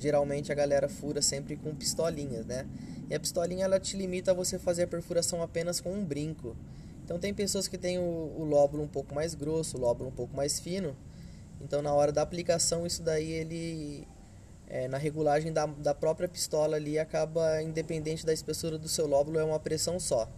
geralmente 0.00 0.50
a 0.50 0.54
galera 0.54 0.88
fura 0.88 1.20
sempre 1.22 1.56
com 1.56 1.74
pistolinhas, 1.74 2.46
né? 2.46 2.66
E 3.08 3.14
a 3.14 3.20
pistolinha 3.20 3.64
ela 3.64 3.78
te 3.78 3.96
limita 3.96 4.30
a 4.30 4.34
você 4.34 4.58
fazer 4.58 4.84
a 4.84 4.86
perfuração 4.86 5.42
apenas 5.42 5.80
com 5.80 5.92
um 5.92 6.04
brinco. 6.04 6.56
Então 7.04 7.18
tem 7.18 7.34
pessoas 7.34 7.66
que 7.68 7.76
têm 7.76 7.98
o, 7.98 8.02
o 8.38 8.44
lóbulo 8.44 8.82
um 8.82 8.88
pouco 8.88 9.14
mais 9.14 9.34
grosso, 9.34 9.76
o 9.76 9.80
lóbulo 9.80 10.08
um 10.08 10.12
pouco 10.12 10.34
mais 10.36 10.58
fino. 10.60 10.96
Então 11.60 11.82
na 11.82 11.92
hora 11.92 12.10
da 12.12 12.22
aplicação 12.22 12.86
isso 12.86 13.02
daí 13.02 13.30
ele 13.30 14.06
é, 14.68 14.86
na 14.88 14.96
regulagem 14.96 15.52
da, 15.52 15.66
da 15.66 15.92
própria 15.92 16.28
pistola 16.28 16.76
ali 16.76 16.98
acaba 16.98 17.60
independente 17.62 18.24
da 18.24 18.32
espessura 18.32 18.78
do 18.78 18.88
seu 18.88 19.06
lóbulo 19.06 19.38
é 19.38 19.44
uma 19.44 19.58
pressão 19.58 19.98
só. 19.98 20.28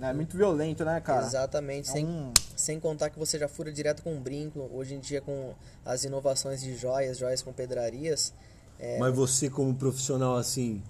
É 0.00 0.12
muito 0.12 0.36
violento, 0.36 0.84
né, 0.84 1.00
cara? 1.00 1.24
Exatamente, 1.26 1.90
É 1.90 1.92
sem, 1.92 2.06
um- 2.06 2.32
sem 2.56 2.80
contar 2.80 3.10
que 3.10 3.18
você 3.18 3.38
já 3.38 3.46
fura 3.46 3.70
direto 3.70 4.02
com 4.02 4.14
um 4.14 4.20
brinco. 4.20 4.68
Hoje 4.72 4.94
em 4.94 4.98
dia 4.98 5.20
com 5.20 5.52
as 5.84 6.02
inovações 6.04 6.62
de 6.62 6.74
joias, 6.74 7.18
joias 7.18 7.42
com 7.42 7.52
pedrarias, 7.52 8.32
é, 8.82 8.98
Mas 8.98 9.14
você 9.14 9.48
como 9.48 9.72
profissional 9.76 10.36
assim, 10.36 10.82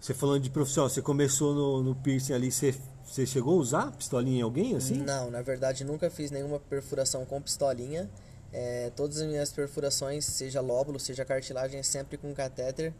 você 0.00 0.14
falando 0.14 0.40
de 0.40 0.50
profissional, 0.50 0.88
você 0.88 1.02
começou 1.02 1.52
no, 1.52 1.82
no 1.82 1.96
piercing 1.96 2.32
ali, 2.32 2.52
você, 2.52 2.72
você 3.04 3.26
chegou 3.26 3.54
a 3.54 3.60
usar 3.60 3.90
pistolinha 3.90 4.38
em 4.38 4.42
alguém 4.42 4.76
assim? 4.76 4.94
Não, 5.02 5.28
na 5.28 5.42
verdade 5.42 5.82
nunca 5.82 6.08
fiz 6.08 6.30
nenhuma 6.30 6.60
perfuração 6.60 7.26
com 7.26 7.42
pistolinha. 7.42 8.08
É, 8.52 8.92
todas 8.94 9.20
as 9.20 9.26
minhas 9.26 9.52
perfurações, 9.52 10.24
seja 10.24 10.60
lóbulo, 10.60 11.00
seja 11.00 11.24
cartilagem, 11.24 11.80
é 11.80 11.82
sempre 11.82 12.16
com 12.16 12.32
catéter 12.32 12.94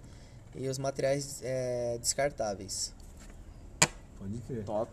e 0.57 0.69
os 0.69 0.79
materiais 0.79 1.41
é, 1.45 1.97
descartáveis. 1.99 2.93
Pode 4.19 4.39
crer. 4.39 4.65
Top. 4.65 4.91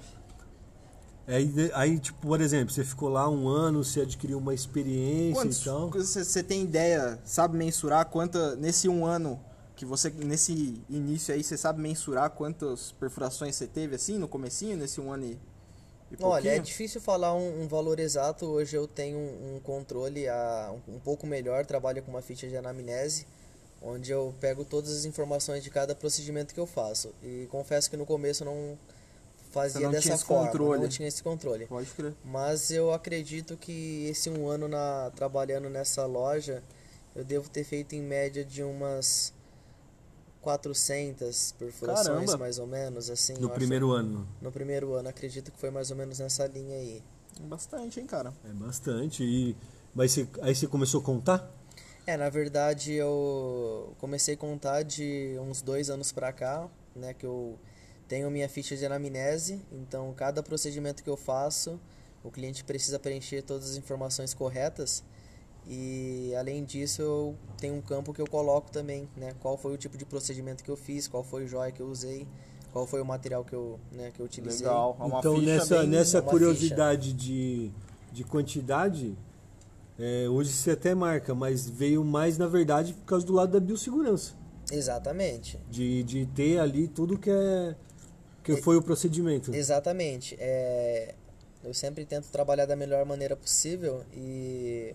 Aí, 1.25 1.71
aí, 1.73 1.99
tipo, 1.99 2.19
por 2.27 2.41
exemplo, 2.41 2.73
você 2.73 2.83
ficou 2.83 3.07
lá 3.07 3.29
um 3.29 3.47
ano, 3.47 3.83
você 3.83 4.01
adquiriu 4.01 4.37
uma 4.37 4.53
experiência 4.53 5.41
Quantos, 5.41 5.61
e 5.61 5.63
tal. 5.63 5.89
você 5.89 6.43
tem 6.43 6.63
ideia, 6.63 7.17
sabe 7.23 7.55
mensurar 7.55 8.05
quanta, 8.07 8.57
nesse 8.57 8.89
um 8.89 9.05
ano, 9.05 9.39
que 9.73 9.85
você 9.85 10.09
nesse 10.09 10.81
início 10.89 11.33
aí, 11.33 11.41
você 11.41 11.57
sabe 11.57 11.81
mensurar 11.81 12.29
quantas 12.31 12.91
perfurações 12.93 13.55
você 13.55 13.65
teve 13.65 13.95
assim 13.95 14.17
no 14.17 14.27
comecinho, 14.27 14.75
nesse 14.75 14.99
um 14.99 15.13
ano 15.13 15.25
e, 15.25 15.39
e 16.11 16.17
Olha, 16.21 16.49
é 16.49 16.59
difícil 16.59 16.99
falar 16.99 17.33
um, 17.33 17.63
um 17.63 17.67
valor 17.69 17.99
exato. 17.99 18.45
Hoje 18.45 18.75
eu 18.75 18.85
tenho 18.85 19.17
um, 19.17 19.55
um 19.55 19.59
controle 19.61 20.27
a, 20.27 20.73
um, 20.87 20.95
um 20.95 20.99
pouco 20.99 21.25
melhor, 21.25 21.65
trabalho 21.65 22.03
com 22.03 22.11
uma 22.11 22.21
ficha 22.21 22.49
de 22.49 22.57
anamnese, 22.57 23.25
onde 23.81 24.11
eu 24.11 24.35
pego 24.41 24.65
todas 24.65 24.91
as 24.91 25.05
informações 25.05 25.63
de 25.63 25.69
cada 25.69 25.95
procedimento 25.95 26.53
que 26.53 26.59
eu 26.59 26.67
faço. 26.67 27.13
E 27.23 27.47
confesso 27.49 27.89
que 27.89 27.95
no 27.95 28.05
começo 28.05 28.43
eu 28.43 28.45
não 28.45 28.77
fazia 29.53 29.81
não 29.81 29.91
dessa 29.91 30.01
tinha 30.01 30.15
esse 30.15 30.25
forma, 30.25 30.47
controle. 30.47 30.81
não 30.81 30.89
tinha 30.89 31.07
esse 31.07 31.21
controle. 31.21 31.65
Pode 31.67 31.89
crer. 31.91 32.13
Mas 32.25 32.71
eu 32.71 32.91
acredito 32.91 33.55
que 33.55 34.07
esse 34.09 34.29
um 34.29 34.47
ano 34.47 34.67
na, 34.67 35.11
trabalhando 35.15 35.69
nessa 35.69 36.05
loja, 36.07 36.63
eu 37.15 37.23
devo 37.23 37.47
ter 37.47 37.63
feito 37.63 37.93
em 37.93 38.01
média 38.01 38.43
de 38.43 38.63
umas 38.63 39.31
400 40.41 41.53
perfurações, 41.57 42.07
Caramba. 42.07 42.37
mais 42.37 42.57
ou 42.57 42.65
menos, 42.65 43.09
assim. 43.11 43.35
No 43.35 43.47
acho. 43.47 43.55
primeiro 43.55 43.91
ano. 43.91 44.27
No 44.41 44.51
primeiro 44.51 44.93
ano, 44.93 45.07
acredito 45.07 45.51
que 45.51 45.59
foi 45.59 45.69
mais 45.69 45.91
ou 45.91 45.95
menos 45.95 46.17
nessa 46.17 46.47
linha 46.47 46.75
aí. 46.75 47.03
Bastante, 47.41 47.99
hein, 47.99 48.07
cara. 48.07 48.33
É 48.43 48.53
bastante. 48.53 49.23
E, 49.23 49.55
mas 49.93 50.11
você, 50.11 50.27
aí 50.41 50.55
você 50.55 50.65
começou 50.65 50.99
a 50.99 51.03
contar? 51.03 51.51
É, 52.05 52.17
na 52.17 52.29
verdade 52.29 52.91
eu 52.93 53.93
comecei 53.99 54.33
a 54.33 54.37
contar 54.37 54.83
de 54.83 55.37
uns 55.39 55.61
dois 55.61 55.89
anos 55.89 56.11
pra 56.11 56.33
cá, 56.33 56.67
né, 56.93 57.13
que 57.13 57.25
eu 57.25 57.57
tenho 58.13 58.29
minha 58.29 58.47
ficha 58.47 58.77
de 58.77 58.85
anamnese, 58.85 59.59
então 59.71 60.13
cada 60.13 60.43
procedimento 60.43 61.03
que 61.03 61.09
eu 61.09 61.17
faço, 61.17 61.79
o 62.23 62.29
cliente 62.29 62.63
precisa 62.63 62.99
preencher 62.99 63.41
todas 63.41 63.71
as 63.71 63.75
informações 63.75 64.35
corretas 64.35 65.03
e 65.67 66.31
além 66.37 66.63
disso 66.63 67.01
eu 67.01 67.35
tenho 67.57 67.73
um 67.73 67.81
campo 67.81 68.13
que 68.13 68.21
eu 68.21 68.27
coloco 68.27 68.69
também, 68.69 69.09
né, 69.17 69.33
qual 69.39 69.57
foi 69.57 69.73
o 69.73 69.77
tipo 69.77 69.97
de 69.97 70.05
procedimento 70.05 70.63
que 70.63 70.69
eu 70.69 70.77
fiz, 70.77 71.07
qual 71.07 71.23
foi 71.23 71.45
o 71.45 71.47
joia 71.47 71.71
que 71.71 71.81
eu 71.81 71.87
usei, 71.87 72.27
qual 72.71 72.85
foi 72.85 73.01
o 73.01 73.05
material 73.05 73.43
que 73.43 73.55
eu, 73.55 73.79
né, 73.91 74.11
que 74.13 74.19
eu 74.19 74.27
utilizei. 74.27 74.67
Legal. 74.67 74.95
É 74.99 75.03
uma 75.05 75.17
então, 75.17 75.35
ficha 75.37 75.51
nessa, 75.51 75.79
bem- 75.79 75.89
nessa 75.89 76.21
uma 76.21 76.29
curiosidade 76.29 77.13
de, 77.13 77.71
de 78.11 78.23
quantidade, 78.23 79.17
é, 79.97 80.29
hoje 80.29 80.53
você 80.53 80.71
até 80.71 80.93
marca, 80.93 81.33
mas 81.33 81.67
veio 81.67 82.03
mais, 82.05 82.37
na 82.37 82.45
verdade, 82.45 82.93
por 82.93 83.05
causa 83.05 83.25
do 83.25 83.33
lado 83.33 83.53
da 83.53 83.59
biossegurança. 83.59 84.33
Exatamente. 84.71 85.59
De, 85.67 86.03
de 86.03 86.27
ter 86.27 86.59
ali 86.59 86.87
tudo 86.87 87.17
que 87.17 87.31
é 87.31 87.75
que 88.43 88.57
foi 88.57 88.75
o 88.75 88.81
procedimento. 88.81 89.53
Exatamente. 89.55 90.35
É, 90.39 91.13
eu 91.63 91.73
sempre 91.73 92.05
tento 92.05 92.27
trabalhar 92.29 92.65
da 92.65 92.75
melhor 92.75 93.05
maneira 93.05 93.35
possível 93.35 94.03
e 94.13 94.93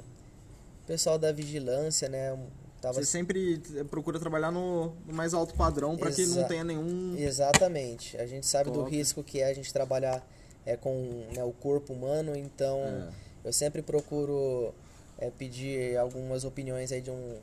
o 0.84 0.86
pessoal 0.86 1.18
da 1.18 1.32
vigilância, 1.32 2.08
né, 2.08 2.38
tava 2.80 2.94
Você 2.94 3.04
sempre 3.06 3.58
procura 3.90 4.18
trabalhar 4.18 4.50
no, 4.50 4.92
mais 5.06 5.32
alto 5.34 5.54
padrão 5.54 5.96
para 5.96 6.12
que 6.12 6.26
não 6.26 6.44
tenha 6.44 6.64
nenhum. 6.64 7.16
Exatamente. 7.16 8.16
A 8.18 8.26
gente 8.26 8.46
sabe 8.46 8.70
do 8.70 8.80
Top. 8.80 8.90
risco 8.90 9.22
que 9.22 9.40
é 9.40 9.46
a 9.46 9.54
gente 9.54 9.72
trabalhar 9.72 10.26
é, 10.66 10.76
com 10.76 11.24
né, 11.34 11.42
o 11.42 11.52
corpo 11.52 11.92
humano, 11.94 12.36
então 12.36 12.78
É. 12.80 13.08
eu 13.48 13.52
sempre 13.52 13.80
procuro 13.80 14.74
é, 15.18 15.30
pedir 15.30 15.96
algumas 15.96 16.44
opiniões 16.44 16.92
aí 16.92 17.00
de, 17.00 17.10
um, 17.10 17.36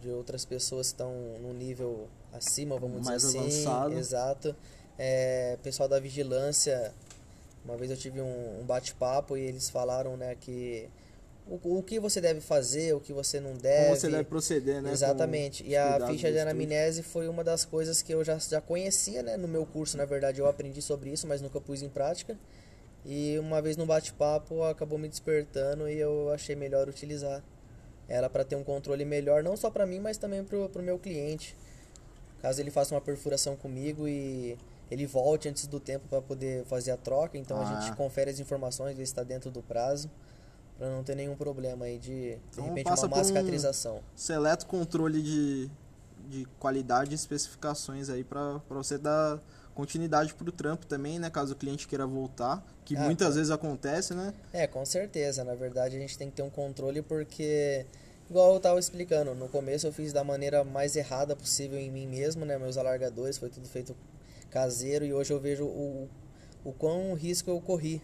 de 0.00 0.08
outras 0.08 0.44
pessoas 0.46 0.88
que 0.88 0.94
estão 0.94 1.12
no 1.42 1.52
nível 1.52 2.08
acima, 2.32 2.78
vamos 2.78 3.06
Mais 3.06 3.22
dizer 3.22 3.38
assim. 3.38 3.66
avançado. 3.66 3.98
Exato. 3.98 4.56
É, 5.02 5.56
pessoal 5.62 5.88
da 5.88 5.98
vigilância, 5.98 6.92
uma 7.64 7.74
vez 7.74 7.90
eu 7.90 7.96
tive 7.96 8.20
um, 8.20 8.60
um 8.60 8.64
bate-papo 8.66 9.34
e 9.34 9.40
eles 9.40 9.70
falaram 9.70 10.14
né, 10.14 10.36
que 10.38 10.90
o, 11.46 11.78
o 11.78 11.82
que 11.82 11.98
você 11.98 12.20
deve 12.20 12.42
fazer, 12.42 12.94
o 12.94 13.00
que 13.00 13.10
você 13.10 13.40
não 13.40 13.54
deve. 13.54 13.84
Como 13.84 13.96
você 13.96 14.10
deve 14.10 14.24
proceder, 14.24 14.82
né? 14.82 14.92
Exatamente. 14.92 15.66
E 15.66 15.74
a 15.74 16.06
ficha 16.06 16.30
de 16.30 16.38
anamnese 16.38 17.02
foi 17.02 17.28
uma 17.28 17.42
das 17.42 17.64
coisas 17.64 18.02
que 18.02 18.12
eu 18.12 18.22
já, 18.22 18.36
já 18.36 18.60
conhecia, 18.60 19.22
né? 19.22 19.38
No 19.38 19.48
meu 19.48 19.64
curso, 19.64 19.96
na 19.96 20.04
verdade, 20.04 20.38
eu 20.38 20.46
aprendi 20.46 20.82
sobre 20.82 21.08
isso, 21.08 21.26
mas 21.26 21.40
nunca 21.40 21.58
pus 21.62 21.80
em 21.80 21.88
prática. 21.88 22.38
E 23.02 23.38
uma 23.38 23.62
vez 23.62 23.78
no 23.78 23.86
bate-papo 23.86 24.62
acabou 24.64 24.98
me 24.98 25.08
despertando 25.08 25.88
e 25.88 25.98
eu 25.98 26.30
achei 26.30 26.54
melhor 26.54 26.90
utilizar 26.90 27.42
ela 28.06 28.28
para 28.28 28.44
ter 28.44 28.54
um 28.54 28.62
controle 28.62 29.06
melhor, 29.06 29.42
não 29.42 29.56
só 29.56 29.70
para 29.70 29.86
mim, 29.86 29.98
mas 29.98 30.18
também 30.18 30.44
pro, 30.44 30.68
pro 30.68 30.82
meu 30.82 30.98
cliente. 30.98 31.56
Caso 32.42 32.60
ele 32.60 32.70
faça 32.70 32.94
uma 32.94 33.00
perfuração 33.00 33.56
comigo 33.56 34.06
e 34.06 34.58
ele 34.90 35.06
volte 35.06 35.48
antes 35.48 35.66
do 35.66 35.78
tempo 35.78 36.06
para 36.08 36.20
poder 36.20 36.64
fazer 36.64 36.90
a 36.90 36.96
troca, 36.96 37.38
então 37.38 37.58
a 37.58 37.62
Ah. 37.62 37.80
gente 37.80 37.96
confere 37.96 38.30
as 38.30 38.38
informações, 38.40 38.96
vê 38.96 39.04
se 39.06 39.12
está 39.12 39.22
dentro 39.22 39.50
do 39.50 39.62
prazo, 39.62 40.10
para 40.78 40.88
não 40.90 41.04
ter 41.04 41.14
nenhum 41.14 41.36
problema 41.36 41.84
aí 41.84 41.98
de, 41.98 42.10
de 42.36 42.38
Então 42.52 42.64
repente, 42.64 42.84
passa 42.84 43.06
uma 43.06 43.16
má 43.16 43.22
um- 43.22 43.24
cicatrização. 43.24 44.00
Seleto 44.16 44.66
controle 44.66 45.22
de, 45.22 45.70
de 46.28 46.44
qualidade 46.58 47.12
e 47.12 47.14
especificações 47.14 48.08
aí 48.08 48.24
para 48.24 48.60
você 48.70 48.96
dar 48.98 49.38
continuidade 49.74 50.34
pro 50.34 50.50
trampo 50.50 50.86
também, 50.86 51.18
né? 51.18 51.30
Caso 51.30 51.52
o 51.52 51.56
cliente 51.56 51.86
queira 51.86 52.06
voltar, 52.06 52.62
que 52.84 52.96
Ah, 52.96 53.00
muitas 53.02 53.28
tá. 53.28 53.34
vezes 53.34 53.50
acontece, 53.50 54.14
né? 54.14 54.34
É, 54.52 54.66
com 54.66 54.84
certeza. 54.84 55.44
Na 55.44 55.54
verdade, 55.54 55.96
a 55.96 56.00
gente 56.00 56.18
tem 56.18 56.28
que 56.28 56.36
ter 56.36 56.42
um 56.42 56.50
controle 56.50 57.00
porque, 57.02 57.86
igual 58.28 58.50
eu 58.52 58.56
estava 58.56 58.78
explicando, 58.80 59.34
no 59.34 59.48
começo 59.48 59.86
eu 59.86 59.92
fiz 59.92 60.12
da 60.12 60.24
maneira 60.24 60.64
mais 60.64 60.96
errada 60.96 61.36
possível 61.36 61.78
em 61.78 61.90
mim 61.90 62.06
mesmo, 62.06 62.44
né? 62.44 62.58
Meus 62.58 62.76
alargadores, 62.76 63.38
foi 63.38 63.48
tudo 63.48 63.68
feito 63.68 63.94
caseiro 64.50 65.04
e 65.04 65.12
hoje 65.12 65.32
eu 65.32 65.40
vejo 65.40 65.64
o, 65.64 66.08
o 66.64 66.72
quão 66.72 67.14
risco 67.14 67.50
eu 67.50 67.60
corri. 67.60 68.02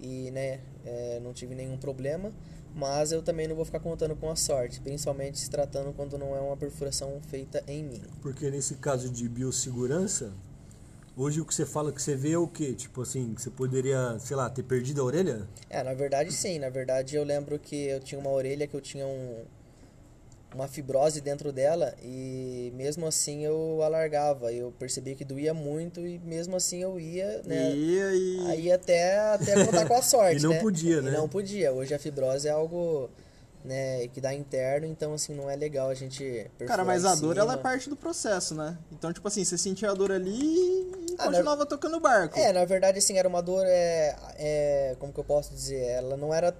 E, 0.00 0.30
né, 0.30 0.60
é, 0.84 1.20
não 1.20 1.34
tive 1.34 1.54
nenhum 1.54 1.76
problema, 1.76 2.32
mas 2.74 3.12
eu 3.12 3.22
também 3.22 3.46
não 3.46 3.54
vou 3.54 3.64
ficar 3.64 3.80
contando 3.80 4.16
com 4.16 4.30
a 4.30 4.36
sorte, 4.36 4.80
principalmente 4.80 5.38
se 5.38 5.50
tratando 5.50 5.92
quando 5.92 6.16
não 6.16 6.34
é 6.34 6.40
uma 6.40 6.56
perfuração 6.56 7.20
feita 7.28 7.62
em 7.66 7.84
mim. 7.84 8.02
Porque 8.22 8.50
nesse 8.50 8.76
caso 8.76 9.10
de 9.10 9.28
biossegurança, 9.28 10.32
hoje 11.14 11.40
o 11.40 11.44
que 11.44 11.54
você 11.54 11.66
fala 11.66 11.92
que 11.92 12.00
você 12.00 12.16
vê 12.16 12.32
é 12.32 12.38
o 12.38 12.48
quê? 12.48 12.72
Tipo 12.72 13.02
assim, 13.02 13.34
que 13.34 13.42
você 13.42 13.50
poderia, 13.50 14.18
sei 14.18 14.36
lá, 14.36 14.48
ter 14.48 14.62
perdido 14.62 15.02
a 15.02 15.04
orelha? 15.04 15.46
É, 15.68 15.82
na 15.82 15.92
verdade 15.92 16.32
sim. 16.32 16.58
Na 16.58 16.70
verdade 16.70 17.16
eu 17.16 17.24
lembro 17.24 17.58
que 17.58 17.76
eu 17.76 18.00
tinha 18.00 18.18
uma 18.18 18.30
orelha 18.30 18.66
que 18.66 18.74
eu 18.74 18.80
tinha 18.80 19.06
um, 19.06 19.44
uma 20.54 20.66
fibrose 20.66 21.20
dentro 21.20 21.52
dela 21.52 21.94
e 22.02 22.72
mesmo 22.74 23.06
assim 23.06 23.44
eu 23.44 23.80
alargava. 23.82 24.52
Eu 24.52 24.72
percebi 24.78 25.14
que 25.14 25.24
doía 25.24 25.54
muito 25.54 26.06
e 26.06 26.18
mesmo 26.18 26.56
assim 26.56 26.82
eu 26.82 26.98
ia, 26.98 27.40
né? 27.44 27.72
E 27.74 28.02
aí. 28.48 28.72
Até, 28.72 29.18
até 29.18 29.64
contar 29.64 29.86
com 29.86 29.94
a 29.94 30.02
sorte, 30.02 30.38
E 30.40 30.42
não 30.42 30.50
né? 30.50 30.60
podia, 30.60 30.96
E 30.96 31.02
né? 31.02 31.10
não 31.12 31.28
podia. 31.28 31.72
Hoje 31.72 31.94
a 31.94 31.98
fibrose 31.98 32.48
é 32.48 32.50
algo 32.50 33.08
né, 33.64 34.08
que 34.08 34.20
dá 34.20 34.32
interno, 34.32 34.86
então 34.86 35.12
assim 35.12 35.34
não 35.34 35.48
é 35.50 35.54
legal 35.54 35.90
a 35.90 35.94
gente 35.94 36.50
Cara, 36.66 36.82
mas 36.84 37.04
a 37.04 37.14
dor 37.14 37.36
ela 37.36 37.54
é 37.54 37.56
parte 37.58 37.90
do 37.90 37.96
processo, 37.96 38.54
né? 38.54 38.76
Então, 38.90 39.12
tipo 39.12 39.28
assim, 39.28 39.44
você 39.44 39.58
sentia 39.58 39.90
a 39.90 39.94
dor 39.94 40.10
ali 40.10 40.30
e 40.30 41.14
Ah, 41.18 41.26
continuava 41.26 41.66
tocando 41.66 41.96
o 41.98 42.00
barco. 42.00 42.38
É, 42.38 42.52
na 42.52 42.64
verdade, 42.64 42.98
assim, 42.98 43.18
era 43.18 43.28
uma 43.28 43.42
dor, 43.42 43.64
é, 43.66 44.16
é, 44.38 44.96
como 44.98 45.12
que 45.12 45.20
eu 45.20 45.24
posso 45.24 45.52
dizer, 45.52 45.82
ela 45.82 46.16
não 46.16 46.32
era 46.32 46.54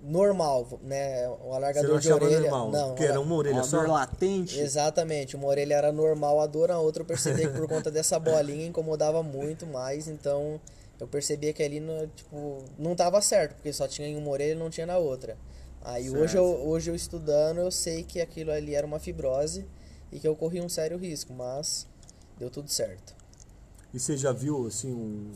normal, 0.00 0.78
né, 0.82 1.28
o 1.28 1.32
Você 1.34 1.46
não 1.48 1.56
alargador 1.56 2.00
de 2.00 2.12
orelha, 2.12 2.40
normal? 2.50 2.70
não, 2.70 2.88
porque 2.88 3.04
era 3.04 3.20
uma 3.20 3.34
orelha 3.34 3.54
Uma 3.56 3.64
só? 3.64 3.78
dor 3.78 3.88
latente. 3.88 4.58
Exatamente, 4.58 5.36
uma 5.36 5.46
orelha 5.48 5.74
era 5.74 5.92
normal 5.92 6.40
a 6.40 6.46
dor, 6.46 6.70
a 6.70 6.78
outra 6.78 7.02
eu 7.02 7.06
percebi 7.06 7.42
que 7.48 7.54
por 7.54 7.66
conta 7.66 7.90
dessa 7.90 8.18
bolinha 8.18 8.66
incomodava 8.66 9.22
muito 9.22 9.66
mais, 9.66 10.06
então 10.08 10.60
eu 11.00 11.06
percebia 11.08 11.52
que 11.52 11.62
ali 11.62 11.80
no, 11.80 12.06
tipo, 12.08 12.64
não 12.78 12.94
tava 12.94 13.20
certo, 13.20 13.54
porque 13.54 13.72
só 13.72 13.86
tinha 13.88 14.06
em 14.08 14.16
uma 14.16 14.30
orelha 14.30 14.52
e 14.52 14.58
não 14.58 14.70
tinha 14.70 14.86
na 14.86 14.98
outra. 14.98 15.36
Aí 15.82 16.10
hoje 16.10 16.36
eu, 16.36 16.44
hoje 16.44 16.90
eu 16.90 16.94
estudando, 16.94 17.58
eu 17.58 17.70
sei 17.70 18.02
que 18.02 18.20
aquilo 18.20 18.50
ali 18.50 18.74
era 18.74 18.86
uma 18.86 18.98
fibrose 18.98 19.66
e 20.10 20.18
que 20.18 20.26
eu 20.26 20.34
corri 20.34 20.60
um 20.60 20.68
sério 20.68 20.96
risco, 20.98 21.32
mas 21.32 21.86
deu 22.38 22.50
tudo 22.50 22.68
certo. 22.68 23.14
E 23.94 23.98
você 23.98 24.16
já 24.16 24.32
viu, 24.32 24.66
assim, 24.66 24.92
um- 24.92 25.32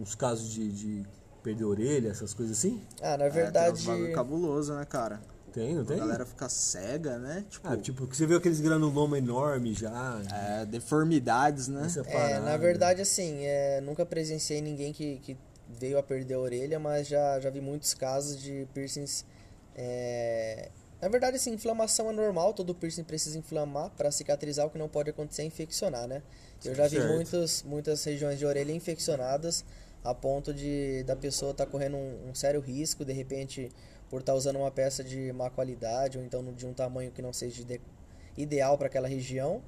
uns 0.00 0.14
casos 0.14 0.50
de, 0.50 0.70
de 0.70 1.06
perder 1.46 1.62
a 1.62 1.68
orelha, 1.68 2.08
essas 2.08 2.34
coisas 2.34 2.58
assim? 2.58 2.80
Ah, 3.00 3.16
na 3.16 3.24
É, 3.26 3.28
tem 3.28 3.32
verdade, 3.32 4.12
cabuloso, 4.12 4.74
né, 4.74 4.84
cara? 4.84 5.20
Tem, 5.52 5.74
não 5.74 5.82
A 5.82 5.84
tem? 5.84 5.96
galera 5.98 6.26
fica 6.26 6.48
cega, 6.48 7.18
né? 7.18 7.44
Tipo, 7.48 7.68
Ah, 7.68 7.76
tipo, 7.76 8.06
que 8.06 8.16
você 8.16 8.26
viu 8.26 8.36
aqueles 8.36 8.60
granuloma 8.60 9.16
enorme 9.16 9.72
já. 9.72 10.20
é, 10.34 10.66
deformidades, 10.66 11.68
né? 11.68 11.86
essa 11.86 12.00
É, 12.00 12.40
na 12.40 12.56
verdade, 12.56 13.00
assim, 13.00 13.44
é, 13.44 13.80
nunca 13.80 14.04
presenciei 14.04 14.60
ninguém 14.60 14.92
que, 14.92 15.18
que 15.18 15.36
veio 15.68 15.98
a 15.98 16.02
perder 16.02 16.34
a 16.34 16.40
orelha, 16.40 16.78
mas 16.80 17.06
já, 17.06 17.38
já 17.40 17.48
vi 17.48 17.60
muitos 17.60 17.94
casos 17.94 18.40
de 18.42 18.66
piercings. 18.74 19.24
é, 19.74 20.68
Na 21.00 21.08
verdade, 21.08 21.36
assim, 21.36 21.52
inflamação 21.54 22.10
é 22.10 22.12
normal, 22.12 22.52
todo 22.52 22.74
piercing 22.74 23.04
precisa 23.04 23.38
inflamar 23.38 23.90
para 23.96 24.10
cicatrizar, 24.10 24.66
o 24.66 24.70
que 24.70 24.78
não 24.78 24.88
pode 24.88 25.10
acontecer 25.10 25.42
é 25.42 25.44
infeccionar, 25.46 26.06
né? 26.08 26.22
Eu 26.64 26.74
já 26.74 26.86
vi 26.88 26.96
Certo. 26.96 27.12
muitos, 27.12 27.62
muitas 27.62 28.02
regiões 28.04 28.38
de 28.38 28.44
orelha 28.44 28.72
infeccionadas 28.72 29.64
a 30.10 30.14
ponto 30.14 30.52
de 30.54 31.02
da 31.04 31.16
pessoa 31.16 31.52
estar 31.52 31.66
correndo 31.66 31.96
um, 31.96 32.30
um 32.30 32.34
sério 32.34 32.60
risco, 32.60 33.04
de 33.04 33.12
repente, 33.12 33.70
por 34.10 34.20
estar 34.20 34.34
usando 34.34 34.56
uma 34.56 34.70
peça 34.70 35.02
de 35.04 35.32
má 35.32 35.50
qualidade 35.50 36.18
ou 36.18 36.24
então 36.24 36.44
de 36.52 36.66
um 36.66 36.72
tamanho 36.72 37.10
que 37.10 37.22
não 37.22 37.32
seja 37.32 37.64
de- 37.64 37.80
ideal 38.36 38.78
para 38.78 38.86
aquela 38.88 39.08
região. 39.08 39.62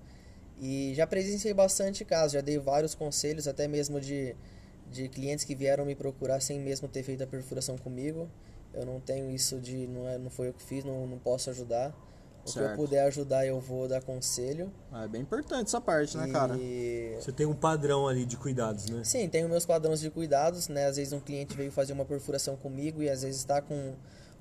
E 0.61 0.93
já 0.95 1.07
presenciei 1.07 1.55
bastante 1.55 2.05
casos, 2.05 2.33
já 2.33 2.41
dei 2.41 2.59
vários 2.59 2.95
conselhos, 2.95 3.47
até 3.49 3.69
mesmo 3.69 4.01
de, 4.01 4.35
de 4.91 5.09
clientes 5.09 5.45
que 5.45 5.55
vieram 5.55 5.85
me 5.85 5.95
procurar 5.95 6.41
sem 6.41 6.59
mesmo 6.61 6.89
ter 6.89 7.03
feito 7.03 7.23
a 7.23 7.27
perfuração 7.27 7.79
comigo. 7.79 8.29
Eu 8.75 8.85
não 8.87 9.01
tenho 9.01 9.31
isso 9.31 9.59
de, 9.61 9.87
não, 9.87 10.09
é, 10.09 10.19
não 10.19 10.31
foi 10.31 10.49
eu 10.49 10.53
que 10.55 10.63
fiz, 10.63 10.85
não, 10.85 11.07
não 11.07 11.19
posso 11.19 11.51
ajudar. 11.51 11.95
O 12.49 12.53
Certo. 12.53 12.67
que 12.67 12.73
eu 12.73 12.77
puder 12.85 13.03
ajudar, 13.07 13.47
eu 13.47 13.61
vou 13.61 13.87
dar 13.87 14.01
conselho. 14.01 14.73
Ah, 14.91 15.05
É 15.05 15.09
bem 15.09 15.21
importante 15.23 15.67
essa 15.67 15.81
parte, 15.81 16.17
né, 16.17 16.29
cara? 16.29 16.55
Você 17.21 17.31
tem 17.33 17.47
um 17.47 17.55
padrão 17.55 18.09
ali 18.09 18.25
de 18.25 18.37
cuidados, 18.37 18.89
né? 18.89 19.05
Sim, 19.05 19.29
tenho 19.29 19.49
meus 19.49 19.67
padrões 19.67 20.01
de 20.01 20.11
cuidados, 20.11 20.69
né? 20.69 20.87
Às 20.87 20.97
vezes 20.97 21.13
um 21.13 21.21
cliente 21.21 21.55
veio 21.57 21.71
fazer 21.71 21.93
uma 21.93 22.05
perfuração 22.05 22.57
comigo 22.57 23.03
e 23.03 23.09
às 23.11 23.23
vezes 23.23 23.39
está 23.41 23.61
com 23.61 23.95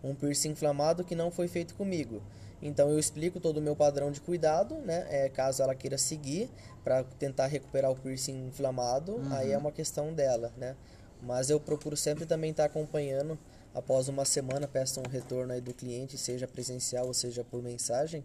um 0.04 0.16
piercing 0.16 0.50
inflamado 0.50 1.04
que 1.04 1.16
não 1.16 1.30
foi 1.32 1.48
feito 1.48 1.76
comigo. 1.76 2.22
Então 2.62 2.90
eu 2.90 2.98
explico 2.98 3.40
todo 3.40 3.58
o 3.58 3.62
meu 3.62 3.76
padrão 3.76 4.12
de 4.12 4.20
cuidado, 4.22 4.76
né? 4.76 5.06
É, 5.10 5.30
caso 5.30 5.62
ela 5.62 5.76
queira 5.76 5.98
seguir 5.98 6.50
para 6.84 7.04
tentar 7.04 7.48
recuperar 7.48 7.92
o 7.92 7.96
piercing 7.96 8.48
inflamado, 8.48 9.22
aí 9.32 9.52
é 9.52 9.58
uma 9.58 9.72
questão 9.72 10.14
dela, 10.14 10.52
né? 10.58 10.76
Mas 11.22 11.50
eu 11.50 11.60
procuro 11.60 11.98
sempre 11.98 12.26
também 12.26 12.52
estar 12.52 12.66
acompanhando 12.66 13.38
após 13.78 14.08
uma 14.08 14.26
semana, 14.26 14.68
peço 14.68 15.00
um 15.00 15.08
retorno 15.08 15.54
aí 15.54 15.62
do 15.62 15.74
cliente, 15.74 16.18
seja 16.18 16.48
presencial 16.48 17.06
ou 17.08 17.14
seja 17.14 17.44
por 17.44 17.62
mensagem, 17.62 18.24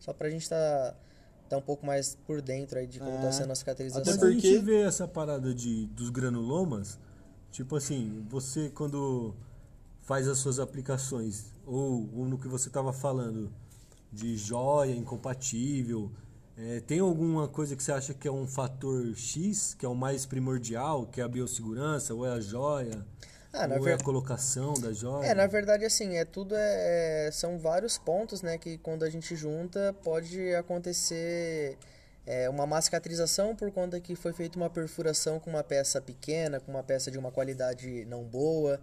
só 0.00 0.12
pra 0.12 0.30
gente 0.30 0.42
estar 0.42 0.96
tá, 1.48 1.58
um 1.58 1.62
pouco 1.62 1.84
mais 1.84 2.16
por 2.26 2.40
dentro 2.40 2.78
aí 2.78 2.86
de 2.86 2.98
como 2.98 3.12
tá 3.20 3.28
É. 3.28 3.32
sendo 3.32 3.52
a 3.52 3.54
cicatrização. 3.54 4.00
Até 4.02 4.12
Quando 4.12 4.22
a 4.30 4.32
porque- 4.32 4.48
gente 4.52 4.64
vê 4.64 4.80
essa 4.82 5.06
parada 5.06 5.54
de, 5.54 5.86
dos 5.86 6.08
granulomas, 6.08 6.98
tipo 7.52 7.76
assim, 7.76 8.24
você 8.30 8.70
quando 8.70 9.34
faz 10.00 10.26
as 10.26 10.38
suas 10.38 10.58
aplicações, 10.58 11.52
ou, 11.66 12.08
ou 12.16 12.24
no 12.26 12.38
que 12.38 12.48
você 12.48 12.68
estava 12.68 12.92
falando, 12.92 13.52
de 14.10 14.36
joia 14.36 14.94
incompatível, 14.94 16.10
é, 16.56 16.80
tem 16.80 17.00
alguma 17.00 17.48
coisa 17.48 17.74
que 17.76 17.82
você 17.82 17.90
acha 17.92 18.14
que 18.14 18.28
é 18.28 18.32
um 18.32 18.46
fator 18.46 19.14
X, 19.16 19.74
que 19.74 19.84
é 19.84 19.88
o 19.88 19.94
mais 19.94 20.24
primordial, 20.24 21.04
que 21.06 21.20
é 21.20 21.24
a 21.24 21.28
biossegurança, 21.28 22.14
ou 22.14 22.24
é 22.24 22.30
a 22.30 22.40
joia, 22.40 23.04
Ah, 23.54 23.66
ou 23.66 23.76
é 23.76 23.80
ver- 23.80 23.94
a 23.94 24.04
colocação 24.04 24.74
da 24.74 24.92
joia? 24.92 25.28
É, 25.28 25.34
na 25.34 25.46
verdade, 25.46 25.84
assim, 25.84 26.16
é 26.16 26.24
tudo 26.24 26.54
é, 26.56 27.26
é- 27.28 27.30
são 27.30 27.58
vários 27.58 27.96
pontos, 27.96 28.42
né, 28.42 28.58
que 28.58 28.78
quando 28.78 29.04
a 29.04 29.10
gente 29.10 29.34
junta 29.36 29.94
pode 30.02 30.54
acontecer 30.54 31.78
é, 32.26 32.48
uma 32.48 32.66
má 32.66 32.80
cicatrização 32.80 33.54
por 33.54 33.70
conta 33.70 34.00
que 34.00 34.16
foi 34.16 34.32
feita 34.32 34.56
uma 34.58 34.70
perfuração 34.70 35.38
com 35.38 35.50
uma 35.50 35.62
peça 35.62 36.00
pequena, 36.00 36.58
com 36.58 36.70
uma 36.72 36.82
peça 36.82 37.10
de 37.10 37.18
uma 37.18 37.30
qualidade 37.30 38.04
não 38.06 38.24
boa, 38.24 38.80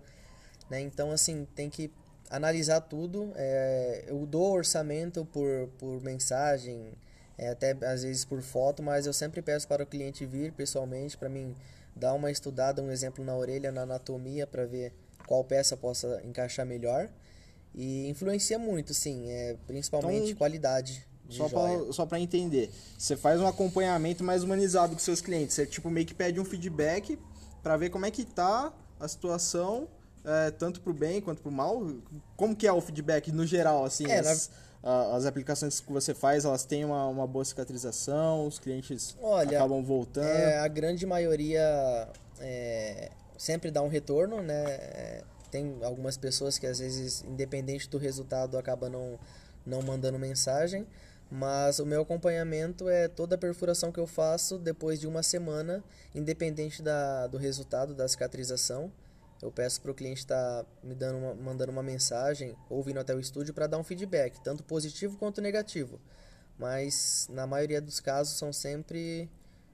né? 0.69 0.79
Então, 0.81 1.11
assim, 1.11 1.47
tem 1.55 1.69
que 1.69 1.91
analisar 2.29 2.81
tudo. 2.81 3.31
É, 3.35 4.05
eu 4.07 4.25
dou 4.25 4.53
orçamento 4.53 5.25
por, 5.25 5.67
por 5.79 6.01
mensagem, 6.01 6.93
é, 7.37 7.49
até 7.49 7.71
às 7.85 8.03
vezes 8.03 8.23
por 8.25 8.41
foto, 8.41 8.81
mas 8.83 9.05
eu 9.05 9.13
sempre 9.13 9.41
peço 9.41 9.67
para 9.67 9.83
o 9.83 9.85
cliente 9.87 10.25
vir 10.25 10.51
pessoalmente 10.53 11.17
para 11.17 11.29
mim 11.29 11.55
dar 11.95 12.13
uma 12.13 12.31
estudada, 12.31 12.81
um 12.81 12.91
exemplo 12.91 13.24
na 13.24 13.36
orelha, 13.36 13.71
na 13.71 13.81
anatomia, 13.81 14.45
para 14.48 14.65
ver 14.65 14.93
qual 15.27 15.43
peça 15.43 15.75
possa 15.77 16.21
encaixar 16.25 16.65
melhor. 16.65 17.10
E 17.74 18.07
influencia 18.10 18.60
muito, 18.60 18.93
sim, 18.93 19.29
é, 19.29 19.55
principalmente 19.65 20.25
Então, 20.31 20.38
qualidade 20.38 21.07
de 21.25 21.38
Só 21.38 21.48
pra, 21.48 21.93
só 21.93 22.05
pra 22.05 22.19
entender. 22.19 22.69
Você 22.98 23.15
faz 23.15 23.39
um 23.39 23.48
acompanhamento 23.48 24.24
mais 24.24 24.43
humanizado 24.43 24.93
com 24.93 25.00
seus 25.00 25.21
clientes. 25.21 25.55
Você, 25.55 25.65
tipo, 25.65 25.89
meio 25.89 26.05
que 26.05 26.13
pede 26.13 26.39
um 26.39 26.45
feedback 26.45 27.17
pra 27.63 27.77
ver 27.77 27.89
como 27.89 28.05
é 28.05 28.12
que 28.12 28.25
tá 28.25 28.74
a 29.00 29.07
situação, 29.07 29.88
é, 30.25 30.51
tanto 30.51 30.81
pro 30.81 30.93
bem 30.93 31.21
quanto 31.21 31.41
pro 31.41 31.51
mal. 31.51 31.81
Como 32.36 32.53
que 32.55 32.67
é 32.67 32.74
o 32.74 32.81
feedback 32.81 33.31
no 33.31 33.45
geral, 33.45 33.86
assim? 33.86 34.05
É, 34.12 34.19
as, 34.19 34.50
a- 34.50 34.51
as 34.83 35.25
aplicações 35.25 35.79
que 35.79 35.91
você 35.91 36.13
faz, 36.13 36.43
elas 36.43 36.65
têm 36.65 36.83
uma, 36.83 37.07
uma 37.07 37.27
boa 37.27 37.45
cicatrização, 37.45 38.47
os 38.47 38.57
clientes 38.57 39.15
Olha, 39.21 39.57
acabam 39.57 39.83
voltando. 39.83 40.25
É, 40.25 40.57
a 40.57 40.67
grande 40.67 41.05
maioria 41.05 42.09
é, 42.39 43.11
sempre 43.38 43.69
dá 43.69 43.81
um 43.81 43.88
retorno, 43.88 44.41
né? 44.41 44.63
É, 44.63 45.23
tem 45.51 45.77
algumas 45.83 46.17
pessoas 46.17 46.57
que 46.57 46.65
às 46.65 46.79
vezes, 46.79 47.23
independente 47.23 47.88
do 47.89 47.97
resultado, 47.97 48.57
acaba 48.57 48.89
não, 48.89 49.19
não 49.65 49.81
mandando 49.81 50.17
mensagem. 50.17 50.88
Mas 51.29 51.79
o 51.79 51.85
meu 51.85 52.01
acompanhamento 52.01 52.89
é 52.89 53.07
toda 53.07 53.35
a 53.35 53.38
perfuração 53.38 53.89
que 53.89 54.00
eu 54.00 54.07
faço 54.07 54.57
depois 54.57 55.00
de 55.00 55.07
uma 55.07 55.23
semana, 55.23 55.81
independente 56.13 56.81
da, 56.81 57.27
do 57.27 57.38
resultado 57.38 57.93
da 57.93 58.05
cicatrização. 58.05 58.91
Eu 59.41 59.51
peço 59.51 59.81
para 59.81 59.91
o 59.91 59.93
cliente 59.93 60.19
estar 60.19 60.65
me 60.83 60.93
dando 60.93 61.17
uma, 61.17 61.33
mandando 61.33 61.71
uma 61.71 61.83
mensagem 61.83 62.55
ou 62.69 62.83
vindo 62.83 63.00
até 63.00 63.15
o 63.15 63.19
estúdio 63.19 63.53
para 63.53 63.67
dar 63.67 63.77
um 63.77 63.83
feedback, 63.83 64.39
tanto 64.41 64.63
positivo 64.63 65.17
quanto 65.17 65.41
negativo. 65.41 66.00
Mas 66.60 67.27
na 67.31 67.48
maioria 67.48 67.81
dos 67.81 68.00
casos 68.00 68.38
são 68.38 68.53
sempre 68.53 69.29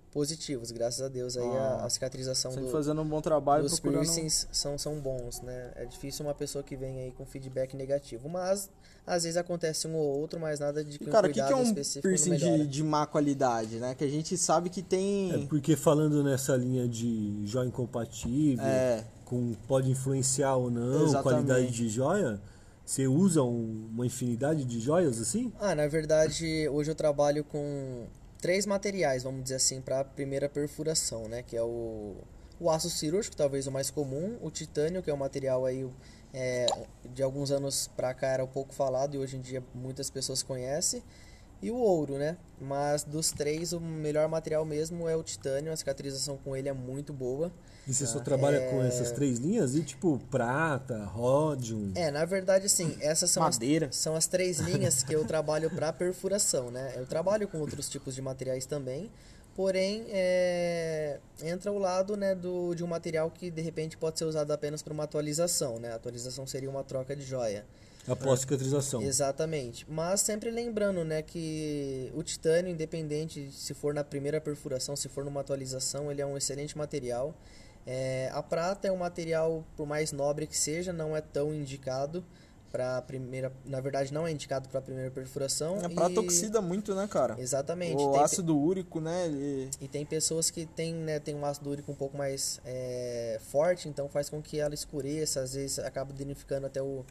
positivos, 0.10 0.72
graças 0.72 1.02
a 1.02 1.10
Deus. 1.10 1.36
Aí 1.36 1.46
a, 1.46 1.86
a 1.86 1.90
cicatrização 1.90 2.52
Sempre 2.52 2.68
do, 2.68 2.72
fazendo 2.72 3.02
um 3.02 3.08
bom 3.08 3.22
trabalho, 3.22 3.64
dos 3.64 3.80
procurando... 3.80 4.06
piercings 4.06 4.48
são, 4.52 4.78
são 4.78 5.00
bons, 5.00 5.42
né? 5.42 5.72
É 5.76 5.86
difícil 5.86 6.26
uma 6.26 6.34
pessoa 6.34 6.64
que 6.64 6.76
vem 6.76 7.00
aí 7.02 7.12
com 7.12 7.26
feedback 7.26 7.76
negativo, 7.76 8.30
mas 8.30 8.70
às 9.06 9.24
vezes 9.24 9.38
acontece 9.38 9.88
um 9.88 9.96
ou 9.96 10.20
outro, 10.20 10.40
mas 10.40 10.60
nada 10.60 10.84
de 10.84 10.98
que 10.98 11.06
E, 11.06 11.08
um 11.08 11.12
cara, 11.12 11.28
o 11.28 11.30
que, 11.30 11.40
cuidado 11.40 11.54
que 11.54 11.54
é 11.54 11.62
um 11.62 11.64
específico 11.64 12.08
piercing 12.08 12.36
de, 12.36 12.68
de 12.68 12.84
má 12.84 13.06
qualidade, 13.06 13.80
né? 13.80 13.94
Que 13.96 14.06
a 14.06 14.10
gente 14.10 14.38
sabe 14.38 14.70
que 14.70 14.82
tem... 14.82 15.44
É 15.44 15.46
porque 15.48 15.76
falando 15.76 16.24
nessa 16.24 16.56
linha 16.56 16.88
de 16.88 17.46
joia 17.46 17.68
incompatível, 17.68 18.66
É. 18.66 19.04
com, 19.28 19.54
pode 19.68 19.92
influenciar 19.92 20.56
ou 20.56 20.72
não 20.72 21.04
Exatamente. 21.04 21.24
qualidade 21.24 21.72
de 21.72 21.90
joia, 21.90 22.40
você 22.86 23.06
usa 23.08 23.44
um- 23.44 23.90
uma 23.92 24.06
infinidade 24.06 24.64
de 24.64 24.80
joias 24.80 25.20
assim? 25.20 25.52
Ah, 25.60 25.76
na 25.76 25.86
verdade, 25.88 26.68
hoje 26.70 26.90
eu 26.90 26.96
trabalho 26.96 27.44
com 27.44 28.06
três 28.42 28.66
materiais, 28.66 29.24
vamos 29.24 29.44
dizer 29.44 29.56
assim, 29.56 29.82
para 29.82 30.00
a 30.00 30.04
primeira 30.06 30.48
perfuração, 30.48 31.28
né? 31.28 31.44
Que 31.44 31.58
é 31.58 31.62
o, 31.62 32.16
o 32.60 32.70
aço 32.70 32.90
cirúrgico, 32.90 33.36
talvez 33.36 33.68
o 33.68 33.72
mais 33.72 33.90
comum, 33.92 34.38
o 34.42 34.50
titânio, 34.50 35.04
que 35.04 35.10
é 35.10 35.14
um 35.14 35.18
material 35.18 35.66
aí 35.66 35.86
é, 36.34 36.66
de 37.14 37.22
alguns 37.22 37.52
anos 37.52 37.90
para 37.98 38.14
cá 38.14 38.28
era 38.28 38.44
um 38.44 38.48
pouco 38.48 38.74
falado 38.74 39.16
e 39.16 39.18
hoje 39.18 39.36
em 39.38 39.42
dia 39.42 39.62
muitas 39.76 40.10
pessoas 40.10 40.42
conhecem, 40.42 41.04
e 41.62 41.72
o 41.72 41.76
ouro, 41.76 42.18
né? 42.18 42.38
Mas 42.60 43.04
dos 43.04 43.32
três, 43.32 43.74
o 43.74 43.80
melhor 43.80 44.28
material 44.28 44.66
mesmo 44.66 45.08
é 45.08 45.16
o 45.16 45.24
titânio, 45.24 45.72
a 45.72 45.76
cicatrização 45.76 46.38
com 46.38 46.56
ele 46.56 46.68
é 46.70 46.74
muito 46.74 47.14
boa. 47.14 47.52
E 47.88 47.94
você 47.94 48.06
só 48.06 48.20
trabalha 48.20 48.70
com 48.70 48.82
É. 48.84 48.88
essas 48.88 49.12
três 49.12 49.40
linhas? 49.40 49.76
E 49.76 49.82
tipo, 49.82 50.20
prata, 50.30 51.06
ródium... 51.06 51.92
É, 51.96 52.12
na 52.12 52.26
verdade, 52.26 52.66
assim, 52.66 52.98
essas 53.00 53.32
são 53.32 53.44
Madeira. 53.44 53.88
as, 53.88 53.96
são 53.96 54.16
as 54.16 54.28
três 54.28 54.60
linhas 54.60 55.04
que 55.04 55.14
eu 55.14 55.24
trabalho 55.24 55.70
para 55.70 55.94
perfuração, 55.94 56.70
né? 56.70 56.94
Eu 56.98 57.06
trabalho 57.06 57.48
com 57.48 57.60
outros 57.60 57.88
tipos 57.88 58.14
de 58.14 58.22
materiais 58.22 58.66
também, 58.66 59.10
porém, 59.58 60.06
é, 60.10 61.20
entra 61.42 61.72
o 61.72 61.80
lado 61.80 62.16
né, 62.16 62.36
do, 62.36 62.76
de 62.76 62.84
um 62.84 62.88
material 62.88 63.32
que 63.32 63.50
de 63.50 63.60
repente 63.60 63.98
pode 63.98 64.20
ser 64.20 64.26
usado 64.26 64.52
apenas 64.52 64.84
para 64.84 64.94
uma 64.94 65.04
atualização, 65.04 65.80
né? 65.80 65.94
A 65.94 65.96
atualização 65.96 66.46
seria 66.46 66.70
uma 66.70 66.84
troca 66.84 67.16
de 67.16 67.24
joia. 67.24 67.66
Após 68.08 68.42
cicatrização. 68.42 69.02
Exatamente. 69.02 69.84
Mas 69.90 70.22
sempre 70.22 70.52
lembrando, 70.52 71.04
né, 71.04 71.24
que 71.24 72.12
o 72.16 72.22
titânio, 72.22 72.72
independente 72.72 73.52
se 73.52 73.74
for 73.74 73.96
na 73.96 74.04
primeira 74.04 74.40
perfuração, 74.40 74.96
se 74.96 75.10
for 75.10 75.26
numa 75.26 75.42
atualização, 75.42 76.12
ele 76.12 76.22
é 76.22 76.26
um 76.26 76.38
excelente 76.38 76.78
material. 76.78 77.34
É, 77.86 78.30
a 78.34 78.44
prata 78.44 78.88
é 78.88 78.92
um 78.92 78.98
material, 78.98 79.66
por 79.76 79.88
mais 79.88 80.12
nobre 80.12 80.46
que 80.46 80.56
seja, 80.56 80.94
não 80.94 81.18
é 81.18 81.22
tão 81.22 81.52
indicado 81.52 82.24
para 82.78 83.02
primeira, 83.02 83.52
na 83.66 83.82
verdade 83.82 84.14
não 84.14 84.28
é 84.28 84.32
indicado 84.32 84.70
para 84.70 84.78
a 84.78 84.82
primeira 84.84 85.10
perfuração. 85.10 85.80
A 85.84 85.90
prata 85.90 86.14
e- 86.14 86.20
oxida 86.20 86.62
muito, 86.62 86.94
né, 86.94 87.08
cara? 87.08 87.36
Exatamente. 87.40 87.96
O 87.96 88.12
Tem 88.12 88.12
pe- 88.12 88.20
ácido 88.20 88.56
úrico, 88.56 89.02
né? 89.02 89.26
Ele... 89.26 89.72
e 89.82 89.88
tem 89.88 90.06
pessoas 90.06 90.52
que 90.52 90.68
têm 90.68 90.94
né, 90.94 91.20
tem 91.20 91.34
um 91.34 91.44
ácido 91.44 91.72
úrico 91.72 91.92
um 91.92 91.96
pouco 91.96 92.16
mais 92.16 92.62
é, 92.64 93.40
forte, 93.50 93.90
então 93.90 94.08
faz 94.08 94.30
com 94.30 94.40
que 94.44 94.60
ela 94.60 94.76
escureça, 94.76 95.42
às 95.42 95.56
vezes 95.56 95.80
acaba 95.80 96.14
danificando 96.14 96.68
até 96.68 96.80
o. 96.80 97.04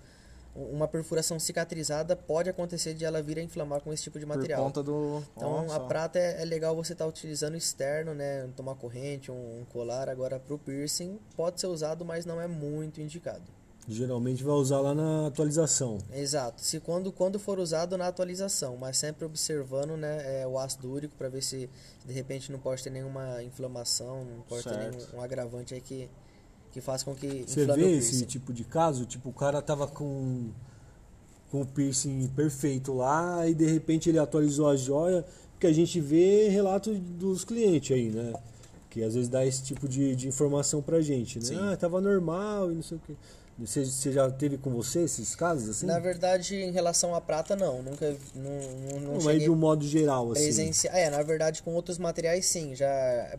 Uma 0.55 0.89
perfuração 0.89 1.39
cicatrizada 1.39 2.17
pode 2.17 2.49
acontecer 2.49 2.95
de 2.95 3.05
ela 3.05 3.21
vir 3.21 3.39
a 3.39 3.43
inflamar 3.43 3.81
com 3.83 3.93
esse 3.93 4.05
tipo 4.05 4.19
de 4.19 4.25
material. 4.25 4.59
Por 4.61 4.67
conta 4.69 4.83
do... 4.83 5.23
Então 5.37 5.67
Nossa. 5.67 5.77
a 5.77 5.81
prata 5.81 6.19
é, 6.19 6.41
é 6.41 6.45
legal 6.47 6.75
você 6.75 6.95
estar 6.95 7.07
utilizando 7.07 7.57
externo, 7.59 8.15
né? 8.15 8.49
Tomar 8.57 8.75
corrente, 8.77 9.31
um, 9.31 9.35
um 9.35 9.65
colar. 9.71 10.09
Agora 10.09 10.39
pro 10.41 10.57
piercing 10.59 11.19
pode 11.37 11.61
ser 11.61 11.67
usado, 11.67 12.07
mas 12.07 12.25
não 12.25 12.41
é 12.41 12.47
muito 12.47 13.03
indicado. 13.03 13.43
Geralmente 13.89 14.43
vai 14.43 14.55
usar 14.55 14.81
lá 14.81 14.95
na 14.95 15.29
atualização. 15.29 15.99
Exato. 16.13 16.61
Se 16.61 16.81
quando, 16.81 17.13
quando 17.13 17.39
for 17.39 17.59
usado 17.61 17.97
na 17.97 18.09
atualização, 18.09 18.77
mas 18.77 18.97
sempre 18.97 19.25
observando 19.25 19.97
né, 19.97 20.43
é, 20.43 20.47
o 20.47 20.59
ácido 20.59 20.91
úrico 20.91 21.15
para 21.15 21.29
ver 21.29 21.43
se 21.43 21.71
de 22.05 22.13
repente 22.13 22.51
não 22.51 22.59
pode 22.59 22.83
ter 22.83 22.91
nenhuma 22.91 23.43
inflamação, 23.45 24.25
não 24.25 24.43
pode 24.43 24.65
ter 24.65 24.71
Certo. 24.71 24.91
nenhum 24.91 25.19
um 25.19 25.23
agravante 25.23 25.73
aí 25.73 25.81
que, 25.81 26.09
que 26.73 26.81
faz 26.81 27.05
com 27.05 27.15
que 27.15 27.45
Você 27.47 27.65
vê 27.65 27.85
o 27.85 27.89
esse 27.89 28.27
tipo 28.27 28.53
de 28.53 28.65
caso? 28.65 29.07
Tipo, 29.07 29.29
o 29.29 29.33
cara 29.33 29.63
tava 29.63 29.87
com, 29.87 30.51
com 31.53 31.61
o 31.61 31.67
piercing 31.67 32.27
perfeito 32.35 32.93
lá 32.93 33.47
e 33.47 33.55
de 33.55 33.67
repente 33.67 34.09
ele 34.09 34.19
atualizou 34.19 34.69
a 34.69 34.77
joia. 34.77 35.25
Porque 35.53 35.69
a 35.69 35.73
gente 35.73 36.01
vê 36.01 36.49
relatos 36.49 36.99
dos 36.99 37.45
clientes 37.45 37.97
aí, 37.97 38.11
né? 38.11 38.35
Que 38.91 39.03
às 39.03 39.15
vezes 39.15 39.29
dá 39.29 39.47
esse 39.47 39.63
tipo 39.63 39.89
de, 39.89 40.15
de 40.15 40.29
informação 40.29 40.83
pra 40.83 41.01
gente, 41.01 41.39
né? 41.39 41.45
Sim. 41.47 41.59
Ah, 41.59 41.77
tava 41.77 41.99
normal 42.01 42.71
e 42.73 42.75
não 42.75 42.83
sei 42.83 42.99
o 42.99 43.01
quê. 43.07 43.15
Você, 43.59 43.87
você 43.87 44.13
já 44.13 44.31
teve 44.31 44.59
com 44.59 44.71
você 44.71 45.01
esses 45.05 45.35
casos 45.35 45.71
assim? 45.71 45.87
Na 45.87 45.99
verdade, 45.99 46.57
em 46.57 46.73
relação 46.73 47.15
à 47.15 47.21
prata, 47.23 47.57
não. 47.57 47.83
Nunca. 47.83 48.15
Não, 48.35 48.51
não, 48.51 49.01
não 49.01 49.13
Não, 49.15 49.21
cheguei 49.21 49.39
de 49.41 49.51
um 49.51 49.57
modo 49.57 49.87
geral, 49.87 50.31
assim. 50.33 50.43
presenciar. 50.43 50.95
É, 50.95 51.09
na 51.09 51.23
verdade, 51.23 51.63
com 51.63 51.75
outros 51.75 51.97
materiais, 51.97 52.45
sim. 52.45 52.75
Já... 52.75 52.87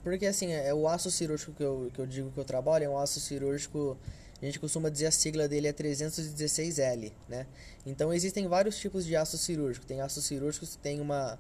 Porque, 0.04 0.26
assim, 0.26 0.52
é 0.52 0.74
o 0.74 0.88
aço 0.88 1.12
cirúrgico 1.12 1.52
que 1.54 1.64
eu, 1.64 1.92
que 1.94 2.00
eu 2.00 2.08
digo 2.08 2.32
que 2.32 2.40
eu 2.40 2.46
trabalho, 2.46 2.86
é 2.86 2.90
um 2.90 2.98
aço 2.98 3.20
cirúrgico. 3.20 3.96
A 4.42 4.46
gente 4.46 4.60
costuma 4.60 4.90
dizer 4.90 5.06
a 5.06 5.12
sigla 5.12 5.48
dele 5.48 5.68
é 5.68 5.74
316L, 5.74 7.12
né? 7.30 7.46
Então, 7.86 8.12
existem 8.12 8.48
vários 8.48 8.78
tipos 8.78 9.06
de 9.06 9.16
aço 9.16 9.38
cirúrgico. 9.38 9.86
Tem 9.86 10.02
aço 10.02 10.20
cirúrgico 10.22 10.66
que 10.66 10.78
tem 10.80 11.00
uma, 11.00 11.38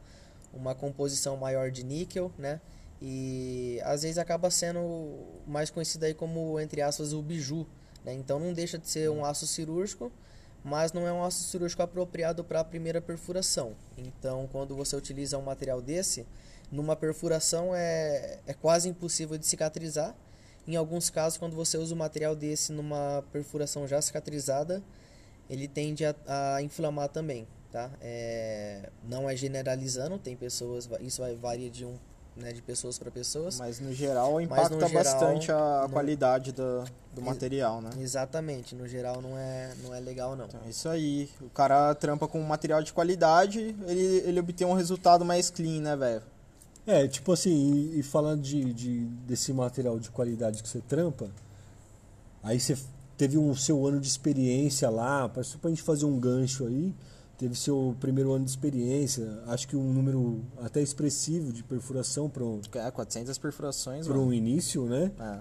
uma 0.54 0.76
composição 0.76 1.36
maior 1.36 1.72
de 1.72 1.84
níquel, 1.84 2.32
né? 2.38 2.62
E 3.02 3.80
às 3.84 4.04
vezes 4.04 4.18
acaba 4.20 4.50
sendo 4.52 5.16
mais 5.48 5.70
conhecido 5.72 6.04
aí 6.06 6.14
como, 6.14 6.60
entre 6.60 6.82
aspas, 6.82 7.14
o 7.14 7.22
biju, 7.22 7.68
né? 8.08 8.14
Então 8.14 8.40
não 8.40 8.54
deixa 8.54 8.78
de 8.78 8.88
ser 8.88 9.10
um 9.10 9.26
aço 9.26 9.46
cirúrgico, 9.46 10.10
mas 10.64 10.94
não 10.94 11.06
é 11.06 11.12
um 11.12 11.24
aço 11.24 11.44
cirúrgico 11.44 11.84
apropriado 11.84 12.42
para 12.42 12.62
a 12.62 12.64
primeira 12.64 13.02
perfuração. 13.02 13.76
Então, 13.98 14.48
quando 14.50 14.74
você 14.76 14.96
utiliza 14.96 15.38
um 15.38 15.42
material 15.42 15.82
desse, 15.82 16.26
numa 16.72 16.96
perfuração 16.96 17.76
é, 17.76 18.40
é 18.48 18.54
quase 18.54 18.88
impossível 18.88 19.38
de 19.38 19.46
cicatrizar. 19.46 20.16
Em 20.66 20.76
alguns 20.76 21.10
casos, 21.10 21.38
quando 21.38 21.56
você 21.56 21.78
usa 21.78 21.94
um 21.94 21.98
material 21.98 22.36
desse 22.36 22.72
numa 22.72 23.24
perfuração 23.32 23.86
já 23.86 24.02
cicatrizada, 24.02 24.82
ele 25.50 25.68
tende 25.68 26.06
a, 26.06 26.16
a 26.28 26.62
inflamar 26.62 27.10
também, 27.10 27.48
tá? 27.72 27.90
É, 28.02 28.90
não 29.04 29.30
é 29.30 29.36
generalizando, 29.36 30.18
tem 30.18 30.36
pessoas, 30.36 30.90
isso 31.00 31.22
vai 31.22 31.36
varia 31.36 31.70
de 31.70 31.86
um, 31.86 31.98
né, 32.38 32.54
de 32.54 32.62
pessoas 32.62 32.98
para 32.98 33.10
pessoas. 33.12 33.58
Mas 33.60 33.80
no 33.80 33.92
geral 33.94 34.34
no 34.34 34.42
impacta 34.42 34.88
geral, 34.88 35.04
bastante 35.04 35.52
a 35.52 35.82
não- 35.84 35.90
qualidade 35.90 36.52
do, 36.52 36.84
do 37.14 37.22
material, 37.22 37.82
né? 37.82 37.90
Exatamente, 38.00 38.76
no 38.76 38.88
geral 38.88 39.22
não 39.22 39.38
é, 39.38 39.74
não 39.84 39.94
é 39.94 40.00
legal 40.00 40.36
não. 40.36 40.46
Então 40.46 40.62
é 40.66 40.70
isso 40.70 40.88
aí. 40.90 41.30
O 41.42 41.50
cara 41.50 41.94
trampa 41.96 42.28
com 42.28 42.40
material 42.42 42.82
de 42.84 42.94
qualidade, 42.94 43.76
ele, 43.88 44.02
ele 44.26 44.40
obtém 44.40 44.66
um 44.68 44.74
resultado 44.74 45.26
mais 45.26 45.50
clean, 45.50 45.82
né, 45.82 45.96
velho? 45.96 46.22
É, 46.86 47.06
tipo 47.08 47.34
assim, 47.34 47.52
e, 47.94 48.00
e 48.00 48.04
falando 48.04 48.42
de, 48.42 48.74
de- 48.74 49.06
desse 49.28 49.52
material 49.52 50.00
de 50.00 50.10
qualidade 50.10 50.64
que 50.64 50.70
você 50.70 50.80
trampa, 50.80 51.30
aí 52.42 52.60
você 52.60 52.78
teve 53.18 53.38
um 53.38 53.54
seu 53.56 53.86
ano 53.86 54.00
de 54.00 54.08
experiência 54.08 54.90
lá, 54.90 55.28
para 55.28 55.42
a 55.42 55.70
gente 55.70 55.82
fazer 55.82 56.06
um 56.06 56.20
gancho 56.20 56.66
aí, 56.68 56.94
teve 57.38 57.56
seu 57.56 57.96
primeiro 58.00 58.34
ano 58.34 58.44
de 58.44 58.50
experiência, 58.50 59.42
acho 59.48 59.68
que 59.68 59.76
um 59.76 59.94
número 59.94 60.42
até 60.62 60.82
expressivo 60.82 61.54
de 61.54 61.64
perfuração 61.64 62.30
para 62.30 62.44
um, 62.44 62.60
É, 62.74 62.90
400 62.90 63.38
perfurações, 63.38 64.08
mano. 64.08 64.26
um 64.26 64.34
início, 64.34 64.86
né? 64.86 65.12
É. 65.20 65.40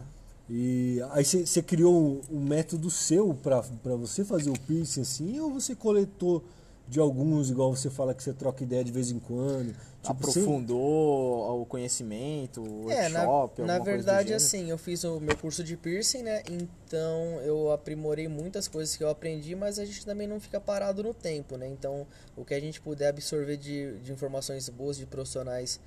E 0.49 1.01
aí 1.11 1.25
você 1.25 1.45
você 1.45 1.63
criou 1.63 2.21
um, 2.31 2.37
um 2.37 2.41
método 2.41 2.89
seu 2.91 3.35
para 3.35 3.61
você 3.97 4.25
fazer 4.25 4.51
o 4.51 4.59
piercing 4.61 5.01
assim, 5.01 5.41
ou 5.41 5.51
você 5.53 5.75
coletou 5.75 6.45
de 6.89 7.01
alguns, 7.01 7.51
igual 7.51 7.75
você 7.75 7.91
fala 7.91 8.15
que 8.15 8.23
você 8.23 8.33
troca 8.33 8.63
ideia 8.63 8.85
de 8.85 8.93
vez 8.93 9.11
em 9.11 9.19
quando? 9.19 9.73
Tipo, 9.73 10.31
sem- 10.31 10.43
Aprofundou 10.43 11.61
o 11.61 11.67
conhecimento, 11.67 12.63
o 12.63 12.91
É, 12.91 13.09
na, 13.09 13.25
workshop, 13.25 13.63
na 13.63 13.73
alguma 13.75 13.79
coisa 13.79 13.79
do 13.83 13.85
verdade, 13.85 14.35
assim, 14.35 14.71
eu 14.71 14.79
fiz 14.79 15.03
o 15.03 15.19
meu 15.21 15.37
curso 15.37 15.65
de 15.65 15.77
piercing, 15.77 16.23
né? 16.23 16.43
Então 16.51 17.41
eu 17.43 17.73
aprimorei 17.73 18.29
muitas 18.29 18.69
coisas 18.69 18.97
que 18.97 19.03
eu 19.03 19.09
aprendi, 19.09 19.55
mas 19.57 19.79
a 19.81 19.85
gente 19.85 20.05
também 20.07 20.29
não 20.29 20.39
fica 20.39 20.61
parado 20.61 21.03
no 21.03 21.13
tempo, 21.13 21.57
né? 21.57 21.67
Então 21.67 22.07
o 22.37 22.45
que 22.45 22.55
a 22.55 22.61
gente 22.61 22.81
puder 22.81 23.09
absorver 23.09 23.57
de, 23.57 23.99
de 23.99 24.13
informações 24.13 24.69
boas 24.69 24.97
de 24.97 25.07
profissionais 25.07 25.81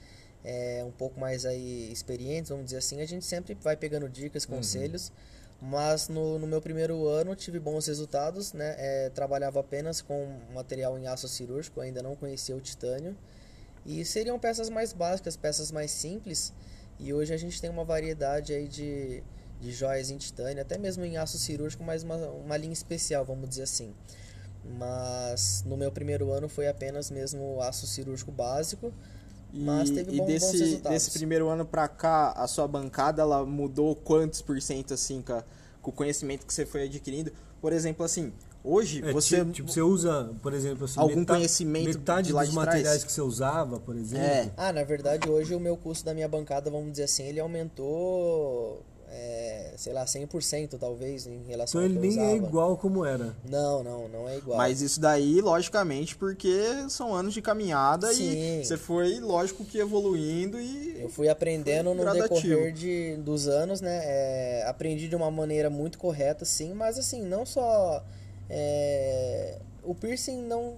é, 0.43 0.83
um 0.85 0.91
pouco 0.91 1.19
mais 1.19 1.45
aí 1.45 1.89
experientes, 1.91 2.49
vamos 2.49 2.65
dizer 2.65 2.77
assim, 2.77 3.01
a 3.01 3.05
gente 3.05 3.25
sempre 3.25 3.57
vai 3.61 3.75
pegando 3.77 4.09
dicas, 4.09 4.45
Uhum. 4.45 4.49
Mas 5.61 6.07
no, 6.07 6.39
no 6.39 6.47
meu 6.47 6.61
primeiro 6.61 7.05
ano 7.07 7.35
tive 7.35 7.59
bons 7.59 7.87
resultados, 7.87 8.53
né? 8.53 8.75
É, 8.77 9.09
trabalhava 9.09 9.59
apenas 9.59 10.01
com 10.01 10.39
material 10.53 10.97
em 10.97 11.05
aço 11.07 11.27
cirúrgico, 11.27 11.81
ainda 11.81 12.01
não 12.01 12.15
conhecia 12.15 12.55
o 12.55 12.61
titânio. 12.61 13.15
E 13.85 14.05
seriam 14.05 14.39
peças 14.39 14.69
mais 14.69 14.93
básicas, 14.93 15.35
peças 15.35 15.71
mais 15.71 15.91
simples. 15.91 16.53
E 16.97 17.13
hoje 17.13 17.33
a 17.33 17.37
gente 17.37 17.59
tem 17.59 17.69
uma 17.69 17.83
variedade 17.83 18.53
aí 18.53 18.67
de, 18.67 19.21
de 19.59 19.71
joias 19.71 20.09
em 20.09 20.17
titânio, 20.17 20.61
até 20.61 20.77
mesmo 20.77 21.03
em 21.03 21.17
aço 21.17 21.37
cirúrgico, 21.37 21.83
mas 21.83 22.03
uma, 22.03 22.15
uma 22.15 22.57
linha 22.57 22.73
especial, 22.73 23.25
vamos 23.25 23.49
dizer 23.49 23.63
assim. 23.63 23.93
Mas 24.63 25.63
no 25.65 25.75
meu 25.75 25.91
primeiro 25.91 26.31
ano 26.31 26.47
foi 26.47 26.67
apenas 26.67 27.09
mesmo 27.09 27.61
aço 27.61 27.87
cirúrgico 27.87 28.31
básico. 28.31 28.93
E, 29.53 29.59
Mas 29.63 29.89
teve 29.89 30.11
e 30.11 30.17
bom- 30.17 30.25
bons 30.25 30.27
desse, 30.27 30.57
resultados. 30.57 30.89
desse 30.91 31.11
primeiro 31.11 31.47
ano 31.49 31.65
pra 31.65 31.87
cá, 31.87 32.31
a 32.33 32.47
sua 32.47 32.67
bancada 32.67 33.21
ela 33.21 33.45
mudou 33.45 33.95
quantos 33.95 34.41
por 34.41 34.61
cento 34.61 34.93
assim 34.93 35.21
com, 35.21 35.33
a- 35.33 35.43
com 35.81 35.89
o 35.89 35.93
conhecimento 35.93 36.45
que 36.45 36.53
você 36.53 36.65
foi 36.65 36.83
adquirindo? 36.83 37.31
Por 37.59 37.73
exemplo, 37.73 38.05
assim, 38.05 38.31
hoje 38.63 39.01
É, 39.03 39.11
você 39.11 39.43
ti- 39.45 39.51
tipo, 39.53 39.71
você 39.71 39.81
usa, 39.81 40.33
por 40.43 40.53
exemplo, 40.53 40.85
assim, 40.85 40.99
Algum 40.99 41.21
metade, 41.21 41.39
conhecimento 41.39 41.97
metade 41.97 42.27
de 42.27 42.33
lá 42.33 42.41
dos 42.41 42.49
de 42.51 42.55
trás? 42.55 42.67
materiais 42.67 43.03
que 43.03 43.11
você 43.11 43.21
usava, 43.21 43.79
por 43.79 43.95
exemplo. 43.95 44.23
É. 44.23 44.51
Ah, 44.55 44.71
na 44.71 44.83
verdade 44.83 45.27
hoje 45.27 45.55
o 45.55 45.59
meu 45.59 45.75
custo 45.75 46.05
da 46.05 46.13
minha 46.13 46.27
bancada, 46.27 46.69
vamos 46.69 46.91
dizer 46.91 47.03
assim, 47.05 47.23
ele 47.23 47.39
aumentou, 47.39 48.83
é, 49.11 49.73
sei 49.77 49.91
lá, 49.93 50.05
100% 50.05 50.77
talvez 50.79 51.25
em 51.25 51.43
relação 51.43 51.81
Então 51.81 51.81
ao 51.81 51.85
ele 51.85 52.11
que 52.13 52.17
eu 52.17 52.21
nem 52.23 52.31
é 52.31 52.33
usava. 52.35 52.47
igual 52.47 52.77
como 52.77 53.03
era. 53.05 53.35
Não, 53.43 53.83
não, 53.83 54.07
não 54.07 54.29
é 54.29 54.37
igual. 54.37 54.57
Mas 54.57 54.81
isso 54.81 54.99
daí, 54.99 55.41
logicamente, 55.41 56.15
porque 56.15 56.53
são 56.89 57.13
anos 57.13 57.33
de 57.33 57.41
caminhada 57.41 58.13
Sim. 58.13 58.59
e 58.61 58.65
você 58.65 58.77
foi, 58.77 59.19
lógico, 59.19 59.65
que 59.65 59.79
evoluindo 59.79 60.59
e. 60.59 61.01
Eu 61.01 61.09
fui 61.09 61.27
aprendendo 61.29 61.93
no 61.93 62.01
Gradativo. 62.03 62.35
decorrer 62.49 62.71
de, 62.73 63.15
dos 63.17 63.47
anos, 63.47 63.81
né? 63.81 63.99
É, 64.03 64.63
aprendi 64.67 65.07
de 65.07 65.15
uma 65.15 65.31
maneira 65.31 65.69
muito 65.69 65.97
correta, 65.97 66.45
sim, 66.45 66.73
mas 66.73 66.97
assim, 66.99 67.23
não 67.23 67.45
só. 67.45 68.03
é, 68.49 69.59
o 69.83 69.95
piercing 69.95 70.41
não. 70.43 70.77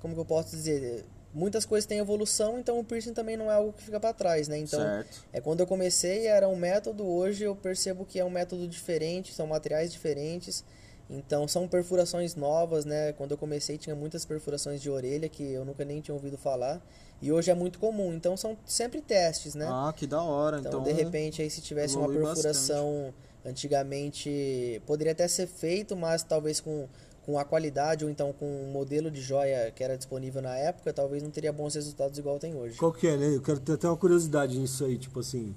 Como 0.00 0.14
que 0.14 0.20
eu 0.20 0.24
posso 0.24 0.56
dizer? 0.56 1.04
Muitas 1.32 1.64
coisas 1.64 1.86
têm 1.86 1.98
evolução, 1.98 2.58
então 2.58 2.78
o 2.78 2.84
piercing 2.84 3.12
também 3.12 3.36
não 3.36 3.50
é 3.50 3.54
algo 3.54 3.72
que 3.72 3.82
fica 3.82 4.00
para 4.00 4.12
trás, 4.12 4.48
né? 4.48 4.58
Então, 4.58 4.80
certo. 4.80 5.24
é 5.32 5.40
quando 5.40 5.60
eu 5.60 5.66
comecei 5.66 6.26
era 6.26 6.48
um 6.48 6.56
método, 6.56 7.06
hoje 7.06 7.44
eu 7.44 7.54
percebo 7.54 8.04
que 8.04 8.18
é 8.18 8.24
um 8.24 8.30
método 8.30 8.66
diferente, 8.66 9.32
são 9.32 9.46
materiais 9.46 9.92
diferentes. 9.92 10.64
Então 11.12 11.48
são 11.48 11.66
perfurações 11.66 12.36
novas, 12.36 12.84
né? 12.84 13.12
Quando 13.14 13.32
eu 13.32 13.38
comecei 13.38 13.76
tinha 13.76 13.96
muitas 13.96 14.24
perfurações 14.24 14.80
de 14.80 14.88
orelha 14.88 15.28
que 15.28 15.42
eu 15.42 15.64
nunca 15.64 15.84
nem 15.84 16.00
tinha 16.00 16.14
ouvido 16.14 16.38
falar. 16.38 16.80
E 17.20 17.32
hoje 17.32 17.50
é 17.50 17.54
muito 17.54 17.80
comum. 17.80 18.14
Então 18.14 18.36
são 18.36 18.56
sempre 18.64 19.00
testes, 19.00 19.56
né? 19.56 19.66
Ah, 19.68 19.92
que 19.94 20.06
da 20.06 20.22
hora. 20.22 20.60
Então, 20.60 20.70
Então, 20.70 20.82
de 20.84 20.92
repente, 20.92 21.42
aí 21.42 21.50
se 21.50 21.60
tivesse 21.60 21.96
uma 21.96 22.08
perfuração 22.08 23.12
antigamente, 23.44 24.80
poderia 24.86 25.12
até 25.12 25.26
ser 25.26 25.48
feito, 25.48 25.96
mas 25.96 26.22
talvez 26.22 26.60
com, 26.60 26.88
com 27.24 27.38
a 27.38 27.44
qualidade 27.44 28.04
ou 28.04 28.10
então 28.10 28.32
com 28.32 28.46
o 28.64 28.66
modelo 28.72 29.10
de 29.10 29.20
joia 29.20 29.70
que 29.70 29.84
era 29.84 29.96
disponível 29.96 30.40
na 30.42 30.56
época, 30.56 30.92
talvez 30.92 31.22
não 31.22 31.30
teria 31.30 31.52
bons 31.52 31.74
resultados 31.74 32.18
igual 32.18 32.38
tem 32.38 32.54
hoje. 32.54 32.76
Qual 32.78 32.92
que 32.92 33.06
é, 33.06 33.16
né? 33.16 33.34
Eu 33.36 33.42
quero 33.42 33.60
ter 33.60 33.72
até 33.74 33.86
uma 33.88 33.96
curiosidade 33.96 34.58
nisso 34.58 34.84
aí, 34.84 34.96
tipo 34.98 35.20
assim. 35.20 35.54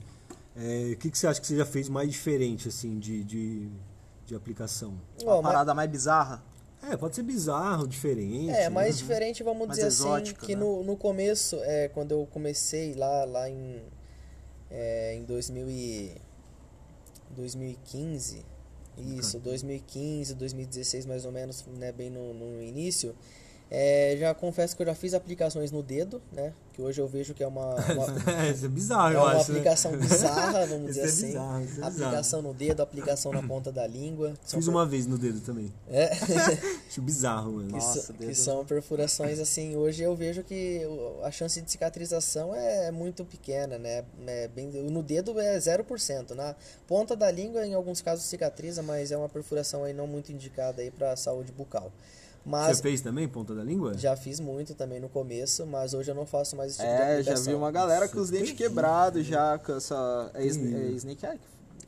é, 0.56 0.92
o 0.94 0.98
que, 0.98 1.10
que 1.10 1.18
você 1.18 1.26
acha 1.28 1.40
que 1.42 1.48
você 1.48 1.56
já 1.58 1.66
fez 1.66 1.88
mais 1.90 2.10
diferente, 2.12 2.68
assim, 2.68 3.00
de, 3.00 3.24
de, 3.24 3.70
de 4.26 4.36
aplicação? 4.36 4.94
uma 5.24 5.42
mas- 5.42 5.52
parada 5.52 5.74
mais 5.74 5.90
bizarra. 5.90 6.44
É, 6.92 6.98
pode 6.98 7.16
ser 7.16 7.24
bizarro, 7.24 7.88
diferente. 7.88 8.50
É, 8.50 8.64
né? 8.64 8.70
mais 8.70 8.98
diferente, 8.98 9.42
vamos 9.42 9.66
Mais 9.68 9.78
dizer 9.78 9.88
exótica, 9.88 10.38
assim, 10.40 10.48
que 10.48 10.54
né? 10.54 10.62
no, 10.62 10.84
no 10.84 10.98
começo, 10.98 11.56
é, 11.64 11.88
quando 11.88 12.12
eu 12.12 12.28
comecei 12.30 12.94
lá, 12.94 13.24
lá 13.24 13.50
em, 13.50 13.82
é, 14.70 15.16
em 15.16 15.24
2000 15.24 15.70
e, 15.70 16.12
2015, 17.38 18.46
isso, 18.98 19.40
2015, 19.40 20.36
2016 20.36 21.06
mais 21.06 21.26
ou 21.26 21.32
menos, 21.32 21.66
né, 21.78 21.92
bem 21.92 22.10
no, 22.10 22.34
no 22.34 22.62
início, 22.62 23.16
é, 23.72 24.16
já 24.20 24.34
confesso 24.34 24.76
que 24.76 24.82
eu 24.84 24.86
já 24.88 24.96
fiz 24.96 25.14
aplicações 25.14 25.72
no 25.72 25.82
dedo, 25.82 26.22
né, 26.32 26.54
que 26.74 26.82
hoje 26.82 27.00
eu 27.02 27.08
vejo 27.08 27.34
que 27.34 27.44
é 27.44 27.48
uma, 27.48 27.76
uma, 27.94 28.44
É, 28.46 28.52
isso 28.52 28.66
é 28.66 28.70
bizarro, 28.70 29.14
é 29.14 29.16
eu 29.16 29.20
uma 29.22 29.30
acho. 29.32 29.52
né? 29.52 29.58
aplicação 29.60 29.92
bizarra, 29.98 30.66
vamos 30.66 30.90
Isso 30.90 31.00
dizer 31.00 31.02
é 31.02 31.06
assim. 31.06 31.28
bizarro, 31.28 31.64
isso 31.64 31.82
é 31.82 31.88
aplicação 31.88 32.42
no 32.42 32.54
dedo, 32.54 32.82
aplicação 32.82 33.32
na 33.32 33.44
ponta 33.44 33.72
da 33.72 33.86
língua. 33.88 34.34
Fiz 34.44 34.66
per- 34.66 34.70
uma 34.74 34.86
vez 34.86 35.06
no 35.08 35.18
dedo 35.18 35.40
também. 35.42 35.72
É. 35.90 36.12
Acho 36.88 37.02
bizarro, 37.02 37.52
mano. 37.54 37.68
que, 37.68 37.74
Nossa, 37.74 38.02
so- 38.02 38.14
dedo. 38.14 38.28
que 38.30 38.36
são 38.36 38.66
perfurações 38.66 39.40
assim 39.40 39.76
hoje 39.76 40.04
eu 40.04 40.16
vejo 40.16 40.44
que 40.44 40.82
a 41.24 41.32
chance 41.32 41.62
de 41.62 41.70
cicatrização 41.72 42.56
é 42.56 42.92
muito 42.92 43.24
pequena 43.26 43.78
né 43.78 44.04
é 44.28 44.48
bem, 44.48 44.68
no 44.68 45.02
dedo 45.04 45.40
é 45.40 45.58
0% 45.58 46.32
na 46.32 46.56
ponta 46.88 47.16
da 47.16 47.30
língua 47.32 47.66
em 47.66 47.74
alguns 47.74 48.02
casos 48.02 48.26
cicatriza 48.26 48.82
mas 48.84 49.12
é 49.12 49.18
uma 49.18 49.30
perfuração 49.30 49.84
aí 49.84 49.94
não 49.94 50.06
muito 50.08 50.32
indicada 50.32 50.82
aí 50.82 50.92
para 50.92 51.16
saúde 51.16 51.52
bucal 51.52 51.92
mas 52.46 52.78
Você 52.78 52.84
fez 52.84 53.02
também, 53.02 53.28
ponta 53.28 53.54
da 53.56 53.64
língua? 53.64 53.98
já 53.98 54.16
fiz 54.16 54.40
muito 54.40 54.74
também 54.76 55.00
no 55.00 55.08
começo 55.10 55.66
mas 55.66 55.94
hoje 55.94 56.12
eu 56.12 56.16
não 56.16 56.26
faço 56.26 56.56
mais 56.56 56.72
esse 56.72 56.82
tipo 56.82 56.92
de 56.94 57.02
É, 57.02 57.06
já 57.08 57.12
aplicação 57.32 57.46
vi 57.46 57.54
uma 57.56 57.72
galera 57.72 58.08
com 58.08 58.20
os 58.20 58.30
dentes 58.30 58.52
quebrados 58.54 59.26
já, 59.26 59.58
com 59.58 59.74
essa. 59.76 60.32
É, 60.34 60.46
sn- 60.46 60.76
é. 60.76 60.92
Snake 60.92 61.26
Eye? 61.26 61.40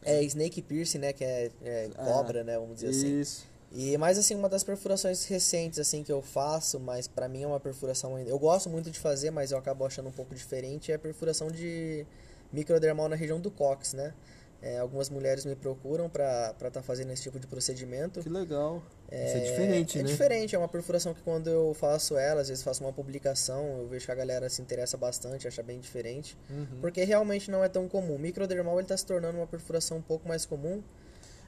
é 0.04 0.24
snake 0.24 0.62
piercing 0.62 1.00
né 1.00 1.12
que 1.14 1.24
é, 1.24 1.52
é 1.64 1.90
cobra 1.96 2.44
né 2.44 2.58
vamos 2.60 2.76
dizer 2.76 2.90
assim 2.90 3.20
Isso. 3.22 3.46
E 3.78 3.98
mais 3.98 4.18
assim, 4.18 4.36
uma 4.36 4.48
das 4.48 4.64
perfurações 4.64 5.26
recentes 5.26 5.80
assim 5.80 6.02
que 6.02 6.12
eu 6.12 6.22
faço, 6.22 6.80
mas 6.80 7.08
pra 7.10 7.28
mim 7.28 7.44
é 7.44 7.48
uma 7.48 7.60
perfuração 7.60 8.16
ainda. 8.16 8.30
Eu 8.30 8.40
gosto 8.40 8.70
muito 8.70 8.90
de 8.90 8.98
fazer, 8.98 9.32
mas 9.32 9.52
eu 9.52 9.58
acabo 9.58 9.84
achando 9.86 10.08
um 10.08 10.12
pouco 10.14 10.34
diferente, 10.34 10.94
é 10.94 10.96
a 10.96 11.00
perfuração 11.00 11.50
de 11.52 12.06
microdermal 12.54 13.10
na 13.10 13.18
região 13.18 13.38
do 13.38 13.52
cóccix, 13.52 13.92
né? 13.94 14.14
É, 14.62 14.80
algumas 14.80 15.10
mulheres 15.10 15.46
me 15.46 15.56
procuram 15.56 16.10
para 16.10 16.52
estar 16.52 16.72
tá 16.72 16.82
fazendo 16.82 17.12
esse 17.12 17.24
tipo 17.24 17.40
de 17.40 17.46
procedimento. 17.46 18.22
Que 18.22 18.30
legal. 18.30 18.82
É, 19.12 19.28
Isso 19.28 19.38
é 19.38 19.40
diferente, 19.42 20.00
é 20.00 20.04
né? 20.04 20.10
É 20.10 20.12
diferente, 20.12 20.56
é 20.56 20.58
uma 20.58 20.68
perfuração 20.68 21.14
que 21.14 21.22
quando 21.22 21.48
eu 21.48 21.74
faço 21.76 22.18
ela, 22.18 22.42
às 22.42 22.50
vezes 22.50 22.64
faço 22.64 22.84
uma 22.84 22.92
publicação, 22.92 23.80
eu 23.80 23.88
vejo 23.88 24.06
que 24.06 24.12
a 24.12 24.16
galera 24.16 24.50
se 24.50 24.62
interessa 24.62 24.98
bastante, 24.98 25.48
acha 25.48 25.62
bem 25.62 25.80
diferente. 25.80 26.38
Uhum. 26.50 26.80
Porque 26.82 27.04
realmente 27.04 27.52
não 27.52 27.64
é 27.64 27.70
tão 27.70 27.88
comum. 27.88 28.16
O 28.16 28.20
microdermal 28.20 28.80
está 28.80 28.98
se 28.98 29.06
tornando 29.06 29.38
uma 29.38 29.48
perfuração 29.48 29.98
um 29.98 30.02
pouco 30.02 30.28
mais 30.28 30.46
comum 30.46 30.82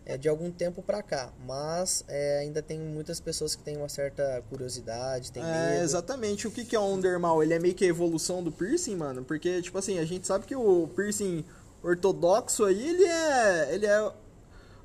é, 0.08 0.18
de 0.18 0.30
algum 0.30 0.50
tempo 0.50 0.82
para 0.82 1.04
cá, 1.04 1.34
mas 1.46 2.06
é, 2.08 2.40
ainda 2.40 2.62
tem 2.62 2.80
muitas 2.80 3.20
pessoas 3.20 3.56
que 3.56 3.62
têm 3.62 3.76
uma 3.76 3.90
certa 3.90 4.42
curiosidade, 4.50 5.34
tem 5.34 5.44
é, 5.44 5.72
medo. 5.72 5.84
Exatamente. 5.84 6.48
O 6.48 6.52
que, 6.52 6.64
que 6.64 6.76
é 6.76 6.80
um 6.80 6.98
dermal? 6.98 7.44
Ele 7.44 7.54
é 7.54 7.60
meio 7.60 7.76
que 7.76 7.84
a 7.84 7.90
evolução 7.90 8.42
do 8.42 8.50
piercing, 8.50 8.96
mano? 8.96 9.26
Porque, 9.26 9.62
tipo 9.62 9.78
assim, 9.78 10.00
a 10.00 10.06
gente 10.06 10.26
sabe 10.26 10.46
que 10.46 10.56
o 10.56 10.88
piercing 10.96 11.44
ortodoxo 11.84 12.66
aí, 12.66 12.90
ele 12.90 13.04
é... 13.04 13.74
Ele 13.76 13.86
é... 13.86 14.12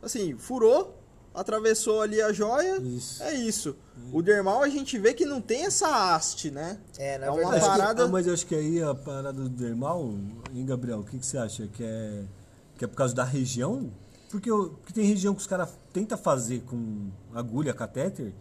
Assim, 0.03 0.37
furou, 0.37 0.99
atravessou 1.33 2.01
ali 2.03 2.21
a 2.21 2.33
joia, 2.33 2.79
Isso. 2.83 3.23
é 3.23 3.33
isso. 3.35 3.77
O 4.13 4.21
dermal 4.21 4.63
a 4.63 4.69
gente 4.69 4.99
vê 4.99 5.15
que 5.15 5.25
não 5.25 5.41
tem 5.41 5.65
essa 5.65 5.87
haste, 6.15 6.51
né? 6.51 6.79
É, 6.99 7.19
na 7.19 7.27
É 7.27 7.31
uma 7.31 7.37
verdade. 7.37 7.57
Acho 7.59 7.65
que- 7.73 7.79
parada- 7.79 8.05
ah, 8.05 8.09
mas 8.09 8.27
eu 8.27 8.35
acho 8.35 8.47
que 8.47 8.55
aí 8.55 8.83
a 8.83 8.95
parada 8.95 9.33
do 9.33 9.49
dermal, 9.49 10.03
hein, 10.53 10.67
Gabriel, 10.67 10.99
o 11.01 11.05
que, 11.05 11.19
que 11.19 11.25
você 11.25 11.39
acha? 11.39 11.69
Que 11.69 11.85
é, 11.85 12.25
que 12.77 12.85
é 12.85 12.89
por 12.89 12.97
causa 12.97 13.15
da 13.15 13.23
região? 13.25 13.93
Porque, 14.29 14.51
eu- 14.51 14.71
porque 14.71 14.93
tem 14.93 15.05
região 15.05 15.35
que 15.35 15.41
os 15.41 15.47
caras 15.47 15.69
tentam 15.93 16.19
fazer 16.19 16.63
com 16.63 17.09
agulha, 17.33 17.73
catéter, 17.73 18.33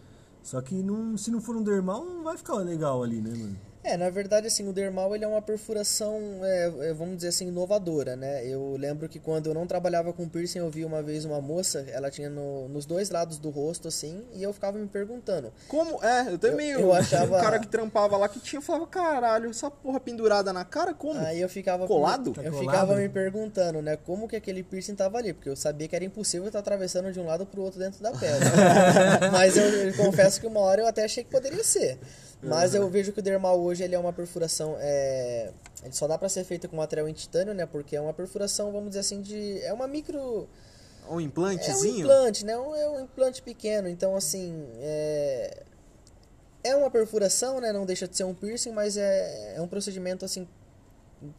só 0.42 0.60
que 0.62 0.74
não, 0.74 1.16
se 1.16 1.30
não 1.30 1.40
for 1.40 1.56
um 1.56 1.62
dermal, 1.62 2.04
não 2.04 2.24
vai 2.24 2.36
ficar 2.38 2.56
legal 2.56 3.04
ali, 3.04 3.22
né, 3.22 3.30
mano? 3.38 3.58
É, 3.84 3.98
na 3.98 4.10
verdade, 4.12 4.46
assim, 4.46 4.68
o 4.68 4.74
dermal 4.74 5.16
ele 5.16 5.26
é 5.26 5.28
uma 5.28 5.42
perfuração, 5.42 6.20
é, 6.44 6.72
é, 6.90 6.94
vamos 6.94 7.16
dizer 7.16 7.30
assim, 7.30 7.48
inovadora, 7.48 8.16
né? 8.16 8.46
Eu 8.46 8.76
lembro 8.78 9.10
que 9.10 9.20
quando 9.20 9.48
eu 9.48 9.54
não 9.56 9.66
trabalhava 9.66 10.14
com 10.14 10.30
piercing, 10.30 10.60
eu 10.60 10.70
vi 10.70 10.86
uma 10.86 11.02
vez 11.02 11.26
uma 11.26 11.42
moça, 11.42 11.84
ela 11.92 12.12
tinha 12.12 12.30
no- 12.30 12.68
nos 12.70 12.86
dois 12.86 13.10
lados 13.10 13.40
do 13.40 13.50
rosto, 13.50 13.88
assim, 13.88 14.24
e 14.34 14.44
eu 14.44 14.54
ficava 14.54 14.78
me 14.78 14.88
perguntando. 14.88 15.52
Como? 15.68 16.04
É, 16.04 16.32
eu 16.32 16.38
também. 16.38 16.70
Eu- 16.70 16.82
eu 16.82 16.94
achava- 16.94 17.38
O 17.38 17.42
cara 17.42 17.58
que 17.60 17.68
trampava 17.68 18.18
lá 18.18 18.30
que 18.30 18.40
tinha, 18.40 18.60
eu 18.60 18.64
falava, 18.64 18.86
caralho, 18.86 19.50
essa 19.50 19.72
porra 19.72 20.00
pendurada 20.00 20.54
na 20.54 20.64
cara, 20.64 20.94
como? 20.94 21.20
Aí 21.20 21.42
eu 21.42 21.50
ficava... 21.50 21.88
Colado? 21.88 22.30
Eu 22.30 22.34
Tá 22.36 22.42
ficava 22.60 22.86
colado? 22.88 22.98
me 23.00 23.10
perguntando, 23.10 23.82
né, 23.82 23.98
como 23.98 24.28
que 24.28 24.36
aquele 24.36 24.62
piercing 24.62 24.94
tava 24.96 25.18
ali, 25.18 25.34
porque 25.34 25.50
eu 25.50 25.56
sabia 25.56 25.88
que 25.88 25.96
era 25.96 26.06
impossível 26.06 26.46
estar 26.48 26.60
atravessando 26.60 27.12
de 27.12 27.20
um 27.20 27.26
lado 27.26 27.48
pro 27.48 27.62
outro 27.64 27.80
dentro 27.80 28.02
da 28.04 28.12
pele. 28.12 28.46
Mas 29.32 29.58
eu, 29.58 29.64
eu 29.66 29.94
confesso 29.98 30.40
que 30.40 30.46
uma 30.46 30.60
hora 30.60 30.82
eu 30.82 30.88
até 30.88 31.04
achei 31.04 31.24
que 31.24 31.32
poderia 31.32 31.64
ser. 31.64 31.98
Mas 32.44 32.74
eu 32.74 32.90
vejo 32.90 33.12
que 33.12 33.20
o 33.20 33.24
dermal 33.24 33.60
hoje 33.62 33.84
ele 33.84 33.94
é 33.96 34.00
uma 34.00 34.12
perfuração, 34.12 34.76
é, 34.80 35.52
ele 35.84 35.94
só 35.94 36.08
dá 36.08 36.18
para 36.18 36.28
ser 36.28 36.44
feito 36.44 36.68
com 36.68 36.76
material 36.76 37.08
em 37.08 37.14
titânio, 37.14 37.54
né, 37.54 37.66
porque 37.68 37.96
é 37.96 38.02
uma 38.02 38.14
perfuração, 38.14 38.72
vamos 38.72 38.90
dizer 38.90 39.02
assim, 39.02 39.22
de 39.22 39.60
é 39.62 39.72
uma 39.72 39.88
micro 39.88 40.48
Um 41.08 41.14
É 41.14 41.16
um 41.16 41.22
implantezinho? 41.22 42.00
implante, 42.00 42.46
né? 42.46 42.58
Um- 42.58 42.76
É 42.76 42.90
um 42.90 43.00
implante 43.02 43.42
pequeno, 43.42 43.88
então 43.88 44.16
assim, 44.16 44.68
é... 44.80 45.64
é 46.64 46.76
uma 46.76 46.90
perfuração, 46.90 47.60
né? 47.62 47.72
Não 47.74 47.86
deixa 47.86 48.08
de 48.08 48.16
ser 48.18 48.24
um 48.24 48.34
piercing, 48.34 48.72
mas 48.72 48.98
é, 48.98 49.56
é 49.56 49.62
um 49.62 49.68
procedimento 49.68 50.24
assim 50.26 50.48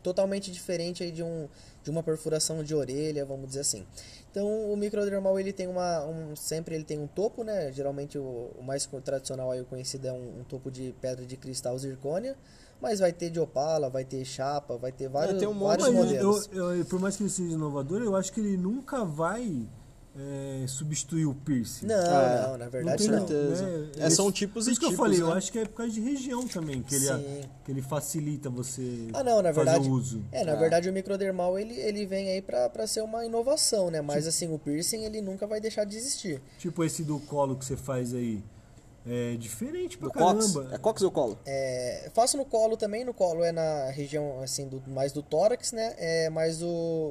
totalmente 0.02 0.50
diferente 0.50 1.02
aí 1.02 1.10
de, 1.10 1.22
um, 1.22 1.48
de 1.82 1.90
uma 1.90 2.02
perfuração 2.02 2.62
de 2.62 2.74
orelha, 2.74 3.24
vamos 3.24 3.48
dizer 3.48 3.60
assim. 3.60 3.86
Então 4.30 4.72
o 4.72 4.76
microdermal 4.76 5.38
ele 5.38 5.52
tem 5.52 5.66
uma 5.66 6.04
um, 6.06 6.34
sempre 6.36 6.74
ele 6.74 6.84
tem 6.84 6.98
um 6.98 7.06
topo, 7.06 7.42
né? 7.44 7.70
Geralmente 7.72 8.16
o, 8.18 8.50
o 8.58 8.62
mais 8.62 8.86
tradicional 9.04 9.50
aí 9.50 9.60
o 9.60 9.64
conhecido 9.64 10.06
é 10.08 10.12
um, 10.12 10.40
um 10.40 10.44
topo 10.44 10.70
de 10.70 10.94
pedra 11.00 11.24
de 11.26 11.36
cristal 11.36 11.78
zircônia, 11.78 12.36
mas 12.80 13.00
vai 13.00 13.12
ter 13.12 13.30
de 13.30 13.38
opala, 13.38 13.88
vai 13.90 14.04
ter 14.04 14.24
chapa, 14.24 14.76
vai 14.76 14.90
ter 14.92 15.08
vários, 15.08 15.38
tem 15.38 15.48
um 15.48 15.58
vários 15.58 15.86
modelos. 16.06 16.48
eu, 16.52 16.74
eu- 16.76 16.84
por 16.86 16.98
mais 17.00 17.16
que 17.16 17.22
ele 17.22 17.30
seja 17.30 17.52
inovador, 17.54 18.02
eu 18.02 18.16
acho 18.16 18.32
que 18.32 18.40
ele 18.40 18.56
nunca 18.56 19.04
vai 19.04 19.68
é, 20.14 20.66
substituir 20.66 21.24
o 21.26 21.34
piercing. 21.34 21.86
Não, 21.86 21.94
É, 21.96 22.42
não, 22.48 22.58
na 22.58 22.68
verdade 22.68 23.02
tem, 23.08 23.10
não. 23.16 23.26
certeza. 23.26 23.66
né? 23.66 23.90
É, 23.98 24.10
são 24.10 24.30
tipos 24.30 24.66
e 24.66 24.72
isso 24.72 24.80
que 24.80 24.84
eu 24.86 24.90
tipos, 24.90 25.04
falei, 25.04 25.18
né? 25.18 25.24
eu 25.24 25.32
acho 25.32 25.50
que 25.50 25.58
é 25.58 25.64
por 25.64 25.74
causa 25.74 25.92
de 25.92 26.00
região 26.00 26.46
também, 26.46 26.82
que 26.82 26.94
ele, 26.94 27.06
Sim. 27.06 27.40
que 27.64 27.70
ele 27.72 27.80
facilita 27.82 28.50
você 28.50 29.08
Ah, 29.14 29.24
não, 29.24 29.40
na 29.40 29.54
fazer 29.54 29.70
verdade. 29.70 29.88
o 29.88 29.92
uso. 29.92 30.22
É, 30.30 30.44
na 30.44 30.52
É. 30.52 30.56
verdade 30.56 30.88
o 30.90 30.92
microdermal 30.92 31.58
ele, 31.58 31.74
ele 31.80 32.04
vem 32.04 32.28
aí 32.28 32.42
pra, 32.42 32.68
pra 32.68 32.86
ser 32.86 33.00
uma 33.02 33.24
inovação, 33.24 33.90
né? 33.90 34.02
Mas 34.02 34.26
assim, 34.26 34.52
o 34.52 34.58
piercing 34.58 35.04
ele 35.04 35.22
nunca 35.22 35.46
vai 35.46 35.60
deixar 35.60 35.84
de 35.84 35.96
existir. 35.96 36.42
Tipo 36.58 36.84
esse 36.84 37.02
do 37.02 37.18
colo 37.20 37.56
que 37.56 37.64
você 37.64 37.76
faz 37.76 38.12
aí. 38.14 38.42
É 39.04 39.34
diferente 39.36 39.98
pra 39.98 40.06
Do 40.08 40.14
cox? 40.14 40.52
caramba. 40.52 40.74
É 40.74 40.78
cox 40.78 41.02
ou 41.02 41.10
colo? 41.10 41.36
É, 41.44 42.08
faço 42.14 42.36
no 42.36 42.44
colo 42.44 42.76
também, 42.76 43.04
no 43.04 43.12
colo 43.12 43.42
é 43.42 43.50
na 43.50 43.86
região 43.90 44.40
assim 44.42 44.68
do 44.68 44.80
mais 44.86 45.10
do 45.10 45.20
tórax, 45.22 45.72
né? 45.72 45.94
É 45.98 46.30
mais 46.30 46.62
o, 46.62 46.68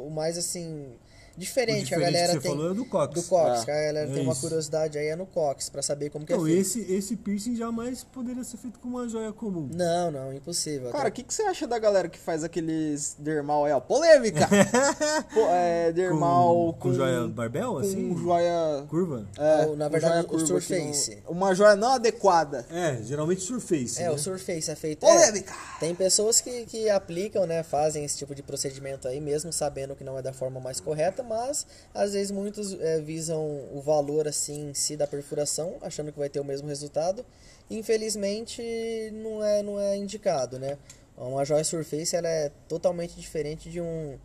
o 0.08 0.10
mais 0.10 0.38
assim 0.38 0.94
diferente, 1.42 1.84
diferente 1.86 1.94
a 1.94 2.00
galera 2.12 2.28
que 2.28 2.34
você 2.34 2.48
tem 2.48 2.52
falou 2.52 2.72
é 2.72 2.74
do 2.74 2.86
cox. 2.86 3.14
do 3.14 3.24
cox, 3.24 3.60
Ah, 3.60 3.62
a 3.62 3.66
galera 3.66 4.00
é 4.00 4.06
tem 4.08 4.24
uma 4.24 4.32
isso. 4.32 4.42
curiosidade 4.42 4.98
aí 4.98 5.08
é 5.08 5.16
no 5.16 5.26
cox 5.26 5.70
pra 5.70 5.82
saber 5.82 6.10
como 6.10 6.26
que 6.26 6.32
Então, 6.34 6.46
é 6.46 6.50
feito. 6.50 6.62
esse, 6.62 6.94
esse 6.94 7.16
piercing 7.18 7.56
jamais 7.56 8.04
poderia 8.04 8.44
ser 8.44 8.58
feito 8.58 8.80
com 8.80 8.88
uma 8.88 9.08
joia 9.10 9.32
comum. 9.34 9.70
Não, 9.74 10.12
não, 10.12 10.34
impossível. 10.34 10.90
Cara, 10.92 11.06
o 11.06 11.08
Até- 11.08 11.12
que, 11.12 11.24
que 11.24 11.34
você 11.34 11.44
acha 11.44 11.68
da 11.68 11.78
galera 11.80 12.08
que 12.08 12.20
faz 12.20 12.44
aqueles 12.44 13.16
dermal 13.20 13.66
aí, 13.66 13.72
ó? 13.74 13.80
Polêmica! 13.80 14.48
Pô, 15.34 15.48
é, 15.50 15.92
dermal 15.92 16.56
com, 16.56 16.74
com, 16.74 16.80
com 16.90 16.94
joia 16.94 17.28
barbel, 17.28 17.72
com 17.74 17.78
assim? 17.80 18.18
joia... 18.18 18.86
Curva? 18.90 19.26
É, 19.38 19.66
Ou, 19.66 19.76
na 19.76 19.88
verdade, 19.88 20.26
o 20.26 20.30
curva 20.30 20.46
surface. 20.46 21.18
não- 21.26 21.32
uma 21.32 21.54
joia 21.56 21.76
não 21.76 21.94
adequada. 21.94 22.66
É, 22.70 22.98
geralmente 23.04 23.42
surface. 23.42 24.00
É, 24.02 24.04
né? 24.06 24.12
o 24.12 24.18
surface 24.18 24.70
é 24.70 24.76
feito. 24.76 25.00
Polêmica! 25.00 25.54
é, 25.54 25.80
tem 25.80 25.96
pessoas 25.96 26.40
que, 26.42 26.66
que 26.66 26.90
aplicam, 26.90 27.46
né? 27.46 27.64
Fazem 27.64 28.04
esse 28.04 28.18
tipo 28.18 28.36
de 28.36 28.44
procedimento 28.44 29.08
aí, 29.08 29.20
mesmo 29.20 29.52
sabendo 29.52 29.96
que 29.96 30.04
não 30.04 30.18
é 30.18 30.22
da 30.22 30.34
forma 30.34 30.60
mais 30.60 30.80
correta, 30.80 31.24
mas 31.32 31.66
às 31.94 32.12
vezes 32.14 32.30
muitos 32.32 32.74
é, 32.80 33.00
visam 33.00 33.42
o 33.74 33.82
valor 33.82 34.28
assim 34.28 34.70
em 34.70 34.74
si 34.74 34.98
da 34.98 35.08
perfuração, 35.08 35.78
achando 35.82 36.12
que 36.12 36.20
vai 36.20 36.30
ter 36.30 36.40
o 36.42 36.44
mesmo 36.46 36.68
resultado. 36.68 37.26
Infelizmente 37.70 38.62
não 39.14 39.44
é, 39.44 39.64
não 39.64 39.80
é 39.80 39.96
indicado, 39.96 40.60
né? 40.60 40.78
Uma 41.18 41.46
joia 41.46 41.64
surface 41.64 42.16
ela 42.16 42.28
é 42.28 42.52
totalmente 42.68 43.16
diferente 43.20 43.70
de 43.70 43.80
um, 43.80 44.18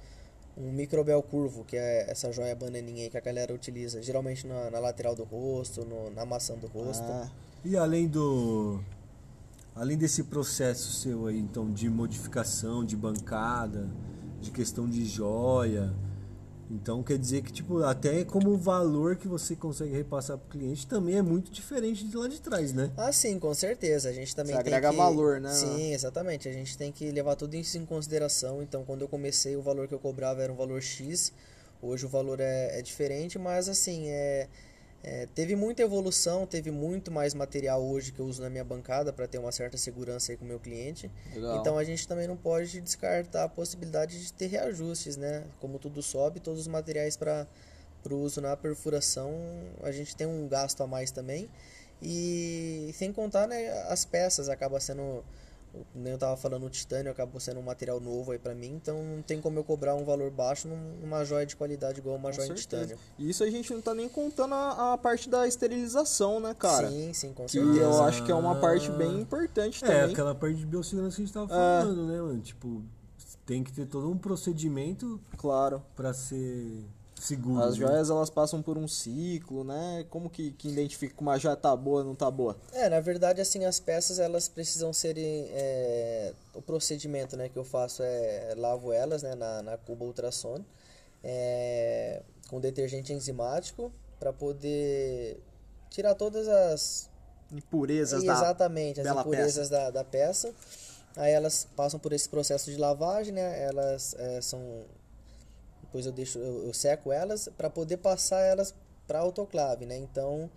um 0.57 0.73
microbel 0.73 1.23
curvo, 1.23 1.65
que 1.65 1.77
é 1.77 2.11
essa 2.11 2.33
joia 2.33 2.55
bananinha 2.57 3.05
aí 3.05 3.11
que 3.11 3.19
a 3.19 3.21
galera 3.21 3.53
utiliza, 3.55 4.03
geralmente 4.03 4.47
na, 4.47 4.71
na 4.71 4.79
lateral 4.79 5.15
do 5.15 5.23
rosto, 5.25 5.85
no- 5.85 6.11
na 6.11 6.25
maçã 6.25 6.55
do 6.57 6.67
rosto. 6.67 7.05
Ah, 7.05 7.29
E 7.65 7.77
além 7.77 8.09
do. 8.09 8.81
Além 9.75 9.99
desse 9.99 10.23
processo 10.25 10.91
seu 10.93 11.27
aí, 11.27 11.39
então, 11.39 11.71
de 11.71 11.87
modificação, 11.91 12.83
de 12.83 12.97
bancada, 12.97 13.87
de 14.41 14.51
questão 14.51 14.89
de 14.89 15.05
joia. 15.05 15.93
Então 16.71 17.03
quer 17.03 17.17
dizer 17.17 17.43
que, 17.43 17.53
tipo, 17.53 17.83
até 17.85 18.25
como 18.25 18.51
o 18.51 18.57
valor 18.57 19.17
que 19.17 19.29
você 19.29 19.55
consegue 19.55 19.93
repassar 19.93 20.37
pro 20.37 20.59
cliente 20.59 20.87
também 20.87 21.17
é 21.17 21.23
muito 21.23 21.51
diferente 21.51 22.05
de 22.07 22.17
lá 22.17 22.27
de 22.27 22.41
trás, 22.41 22.73
né? 22.73 22.91
Ah, 22.97 23.13
sim, 23.13 23.39
com 23.39 23.55
certeza. 23.55 24.09
A 24.09 24.13
gente 24.13 24.35
também 24.35 24.55
Você 24.55 24.63
tem 24.65 24.75
agrega 24.75 24.91
que... 24.91 24.97
valor, 24.97 25.41
né? 25.41 25.53
Sim, 25.53 25.93
exatamente. 25.93 26.49
A 26.49 26.53
gente 26.53 26.77
tem 26.77 26.91
que 26.91 27.11
levar 27.11 27.37
tudo 27.37 27.55
isso 27.55 27.79
em 27.79 27.87
consideração. 27.87 28.63
Então, 28.63 28.85
quando 28.85 29.03
eu 29.03 29.09
comecei, 29.09 29.57
o 29.57 29.63
valor 29.63 29.87
que 29.87 29.95
eu 29.95 29.99
cobrava 29.99 30.43
era 30.43 30.53
um 30.53 30.57
valor 30.57 30.83
X. 30.83 31.33
Hoje 31.81 32.07
o 32.07 32.09
valor 32.09 32.41
é, 32.41 32.79
é 32.79 32.83
diferente, 32.83 33.39
mas 33.39 33.69
assim, 33.69 34.09
é, 34.09 34.49
é, 35.03 35.27
teve 35.35 35.55
muita 35.55 35.83
evolução, 35.83 36.47
teve 36.47 36.71
muito 36.71 37.11
mais 37.13 37.33
material 37.33 37.85
hoje 37.85 38.11
que 38.11 38.19
eu 38.19 38.27
uso 38.27 38.43
na 38.43 38.51
minha 38.51 38.65
bancada 38.65 39.13
para 39.13 39.29
ter 39.29 39.39
uma 39.39 39.53
certa 39.53 39.77
segurança 39.77 40.33
aí 40.33 40.37
com 40.37 40.45
o 40.45 40.49
meu 40.49 40.59
cliente. 40.59 41.11
legal. 41.33 41.61
Então 41.61 41.79
a 41.79 41.85
gente 41.85 42.09
também 42.09 42.27
não 42.27 42.37
pode 42.37 42.81
descartar 42.81 43.45
a 43.45 43.49
possibilidade 43.49 44.21
de 44.21 44.33
ter 44.33 44.47
reajustes, 44.47 45.17
né? 45.17 45.45
Como 45.61 45.79
tudo 45.79 46.03
sobe, 46.03 46.41
todos 46.41 46.61
os 46.61 46.67
materiais 46.67 47.17
para 47.17 47.47
o 48.11 48.15
uso 48.17 48.41
na 48.41 48.57
perfuração, 48.57 49.33
a 49.83 49.93
gente 49.93 50.17
tem 50.17 50.27
um 50.27 50.49
gasto 50.49 50.83
a 50.83 50.87
mais 50.87 51.11
também. 51.11 51.49
E 52.03 52.91
sem 52.95 53.13
contar, 53.13 53.47
né, 53.47 53.71
as 53.89 54.05
peças 54.05 54.49
acaba 54.49 54.79
sendo, 54.81 55.25
nem 55.95 56.13
eu 56.13 56.19
tava 56.19 56.37
falando, 56.37 56.65
o 56.67 56.71
titânio 56.71 57.11
acabou 57.11 57.41
sendo 57.41 57.61
um 57.61 57.63
material 57.63 58.01
novo 58.01 58.33
aí 58.33 58.39
para 58.39 58.55
mim, 58.55 58.75
então 58.75 59.03
não 59.03 59.23
tem 59.23 59.41
como 59.41 59.59
eu 59.59 59.65
cobrar 59.65 59.95
um 59.95 60.05
valor 60.05 60.31
baixo 60.31 60.69
num- 60.69 60.97
numa 61.01 61.25
joia 61.25 61.45
de 61.47 61.57
qualidade 61.57 61.99
igual 62.01 62.17
uma 62.17 62.31
Com 62.31 62.37
joia 62.37 62.47
em 62.53 62.57
certeza. 62.57 62.83
titânio. 62.87 62.99
E 63.19 63.29
isso 63.31 63.43
a 63.45 63.51
gente 63.51 63.73
não 63.73 63.81
tá 63.81 63.95
nem 63.95 64.09
contando 64.09 64.55
a, 64.55 64.93
a 64.95 64.99
parte 64.99 65.29
da 65.29 65.47
esterilização, 65.47 66.41
né, 66.41 66.55
cara? 66.55 66.89
sim, 66.91 67.13
sim, 67.13 67.33
com 67.33 67.45
Que 67.47 67.53
certeza. 67.53 67.81
eu 67.81 68.03
acho 68.05 68.25
que 68.25 68.31
é 68.33 68.35
uma 68.35 68.57
parte 68.61 68.91
bem 68.93 69.21
importante 69.21 69.85
É, 69.85 69.87
também. 69.89 70.13
aquela 70.13 70.35
parte 70.35 70.57
de 70.57 70.67
biossegurança 70.67 71.17
que 71.17 71.23
a 71.23 71.25
gente 71.25 71.35
tava 71.35 71.49
falando, 71.49 72.07
né, 72.07 72.21
mano? 72.21 72.41
Tipo, 72.41 72.83
tem 73.45 73.63
que 73.63 73.73
ter 73.73 73.87
todo 73.87 74.11
um 74.11 74.19
procedimento 74.19 75.21
Claro. 75.37 75.83
pra 75.95 76.13
ser 76.13 76.85
seguro. 77.27 77.63
As 77.63 77.77
joias 77.77 78.11
elas 78.11 78.31
passam 78.31 78.63
por 78.63 78.79
um 78.79 78.87
ciclo, 78.87 79.65
né? 79.65 80.05
Como 80.11 80.31
que, 80.31 80.53
que 80.53 80.69
identifica 80.69 81.15
que 81.15 81.21
uma 81.21 81.39
joia 81.39 81.57
tá 81.57 81.75
boa 81.77 82.01
ou 82.01 82.05
não 82.05 82.15
tá 82.15 82.31
boa? 82.31 82.57
É, 82.73 82.89
na 82.89 83.01
verdade, 83.01 83.41
assim, 83.41 83.65
as 83.65 83.81
peças 83.81 84.19
elas 84.19 84.49
precisam 84.49 84.93
serem. 84.93 85.49
é, 85.51 86.33
o 86.55 86.63
procedimento 86.63 87.37
né, 87.37 87.49
que 87.49 87.57
eu 87.59 87.65
faço 87.65 88.03
é 88.03 88.55
lavo 88.57 88.93
elas 88.93 89.23
né, 89.23 89.35
na, 89.35 89.63
na 89.63 89.77
cuba 89.77 90.05
ultrassom 90.05 90.65
é, 91.23 92.23
com 92.49 92.61
detergente 92.61 93.13
enzimático 93.13 93.93
para 94.19 94.33
poder 94.33 95.43
tirar 95.91 96.15
todas 96.15 96.47
as. 96.49 97.11
Impurezas 97.51 98.25
da. 98.25 98.33
exatamente, 98.33 99.01
as 99.01 99.07
impurezas 99.07 99.69
da, 99.69 99.91
da 99.91 100.05
peça. 100.05 100.53
Aí 101.17 101.33
elas 101.33 101.67
passam 101.77 101.99
por 101.99 102.13
esse 102.13 102.29
processo 102.29 102.71
de 102.71 102.77
lavagem, 102.77 103.33
né? 103.33 103.65
Elas 103.65 104.15
é, 104.19 104.41
são. 104.41 104.85
Depois 105.97 106.07
eu 106.07 106.13
deixo 106.13 106.39
eu, 106.39 106.67
eu 106.67 106.75
seco 106.75 107.13
elas 107.13 107.49
para 107.57 107.71
poder 107.71 107.97
passar 107.97 108.41
elas 108.41 108.75
para 109.07 109.21
autoclave, 109.21 109.87
né? 109.87 109.97
Então 109.97 110.51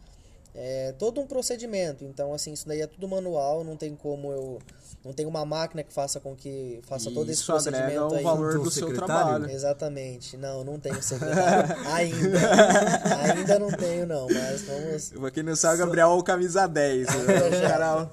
é 0.54 0.94
todo 0.98 1.22
um 1.22 1.28
procedimento. 1.28 2.04
Então 2.04 2.34
assim, 2.34 2.52
isso 2.52 2.68
daí 2.68 2.82
é 2.82 2.88
tudo 2.88 3.08
manual, 3.08 3.64
não 3.64 3.78
tem 3.78 3.96
como 3.96 4.32
eu 4.32 4.60
não 5.04 5.14
tem 5.14 5.26
uma 5.26 5.46
máquina 5.46 5.82
que 5.82 5.94
faça 5.94 6.20
com 6.20 6.36
que 6.36 6.82
faça 6.84 7.10
todo 7.10 7.30
esse 7.32 7.42
Isso 7.42 7.54
agrega 7.54 7.72
procedimento 7.78 8.14
o 8.14 8.18
aí. 8.18 8.24
valor 8.24 8.52
Então, 8.52 8.64
do 8.64 8.72
seu 8.72 8.94
trabalho. 8.94 9.50
Exatamente. 9.50 10.36
Não, 10.36 10.64
não 10.64 10.78
tenho 10.78 11.02
secretário. 11.02 11.74
Ainda. 11.88 13.24
Ainda 13.24 13.60
não 13.60 13.72
tenho, 13.72 14.06
não. 14.06 14.28
Mas 14.28 14.62
vamos. 14.64 15.10
Pra 15.12 15.32
quem 15.32 15.44
não 15.44 15.56
sabe, 15.56 15.78
Gabriel 15.78 16.10
é 16.10 16.14
o 16.16 16.24
camisa 16.24 16.68
10. 16.68 17.08
né? 17.08 17.14
O 17.14 17.62
cara... 17.62 18.12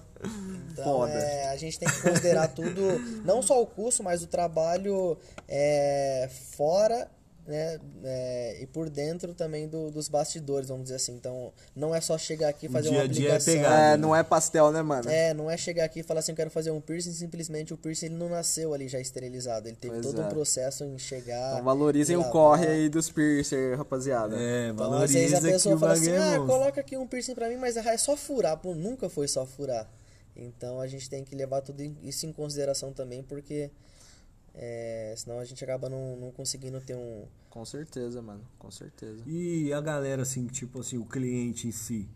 Então, 0.73 0.85
Foda. 0.85 1.13
é, 1.13 1.49
a 1.49 1.57
gente 1.57 1.79
tem 1.79 1.89
que 1.89 2.03
considerar 2.03 2.49
tudo, 2.49 2.99
não 3.25 3.41
só 3.41 3.61
o 3.63 3.67
curso, 3.67 4.03
mas 4.03 4.23
o 4.23 4.27
trabalho 4.27 5.17
é, 5.49 6.29
fora 6.55 7.09
né, 7.47 7.79
é, 8.05 8.59
e 8.63 8.67
por 8.67 8.91
dentro 8.91 9.33
também 9.35 9.69
do- 9.69 9.91
dos 9.91 10.09
bastidores, 10.09 10.69
vamos 10.69 10.85
dizer 10.85 10.97
assim. 10.97 11.13
Então, 11.15 11.53
não 11.75 11.95
é 11.95 12.01
só 12.01 12.19
chegar 12.19 12.49
aqui 12.49 12.67
e 12.67 12.69
fazer 12.69 12.89
dia 12.89 12.99
uma 12.99 13.05
a 13.05 13.07
dia 13.07 13.29
é 13.29 13.37
aplicação. 13.37 13.55
pegado. 13.55 13.75
É, 13.83 13.97
não 13.97 14.17
é 14.17 14.23
pastel, 14.23 14.73
né, 14.73 14.83
mano? 14.83 15.09
É, 15.11 15.33
não 15.33 15.51
é 15.51 15.57
chegar 15.57 15.85
aqui 15.85 16.01
e 16.01 16.03
falar 16.03 16.21
assim, 16.21 16.33
eu 16.33 16.37
quero 16.37 16.51
fazer 16.51 16.71
um 16.71 16.81
piercing, 16.81 17.13
simplesmente 17.13 17.73
o 17.73 17.77
piercing 17.77 18.07
ele 18.07 18.15
não 18.17 18.29
nasceu 18.29 18.75
ali 18.75 18.89
já 18.89 18.99
esterilizado. 19.01 19.69
Ele 19.69 19.77
teve 19.77 19.95
Pois 19.95 20.07
todo 20.07 20.21
é. 20.21 20.25
um 20.25 20.29
processo 20.29 20.85
em 20.85 20.99
chegar. 20.99 21.53
Então 21.53 21.65
valorizem 21.65 22.17
o 22.17 22.25
corre 22.31 22.67
aí 22.67 22.89
dos 22.89 23.11
piercer, 23.11 23.77
rapaziada. 23.79 24.37
É, 24.37 24.69
Então, 24.71 24.93
às 24.95 25.11
vezes 25.13 25.35
a 25.35 25.41
pessoa 25.41 25.79
fala 25.79 25.93
assim, 25.93 26.11
é 26.11 26.37
ah, 26.37 26.39
coloca 26.47 26.81
aqui 26.81 26.97
um 26.97 27.07
piercing 27.07 27.35
pra 27.35 27.49
mim, 27.49 27.57
mas 27.57 27.77
é 27.77 27.97
só 27.97 28.17
furar. 28.17 28.57
Pô, 28.59 28.75
nunca 28.75 29.09
foi 29.09 29.29
só 29.29 29.47
furar. 29.47 29.89
Então 30.35 30.81
a 30.81 30.87
gente 30.87 31.09
tem 31.09 31.25
que 31.25 31.35
levar 31.35 31.63
tudo 31.63 31.83
isso 32.03 32.27
em 32.27 32.33
consideração 32.33 32.93
também, 32.93 33.23
porque 33.23 33.71
é, 34.57 35.15
senão 35.17 35.39
a 35.39 35.45
gente 35.45 35.63
acaba 35.63 35.89
não, 35.89 36.17
não 36.17 36.31
conseguindo 36.33 36.81
ter 36.81 36.97
um... 36.97 37.25
Com 37.51 37.65
certeza, 37.65 38.21
mano. 38.23 38.41
Com 38.59 38.71
certeza. 38.71 39.23
E 39.27 39.73
a 39.73 39.81
galera, 39.81 40.23
assim, 40.23 40.47
tipo 40.47 40.81
assim, 40.81 40.99
o 40.99 41.05
cliente 41.05 41.69
em 41.69 41.73
si. 41.73 42.09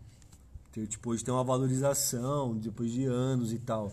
Tem, 0.71 0.85
tipo, 0.85 1.09
hoje 1.11 1.23
tem 1.23 1.33
uma 1.33 1.43
valorização, 1.43 2.55
depois 2.57 2.91
de 2.91 3.05
anos 3.05 3.51
e 3.53 3.59
tal. 3.59 3.91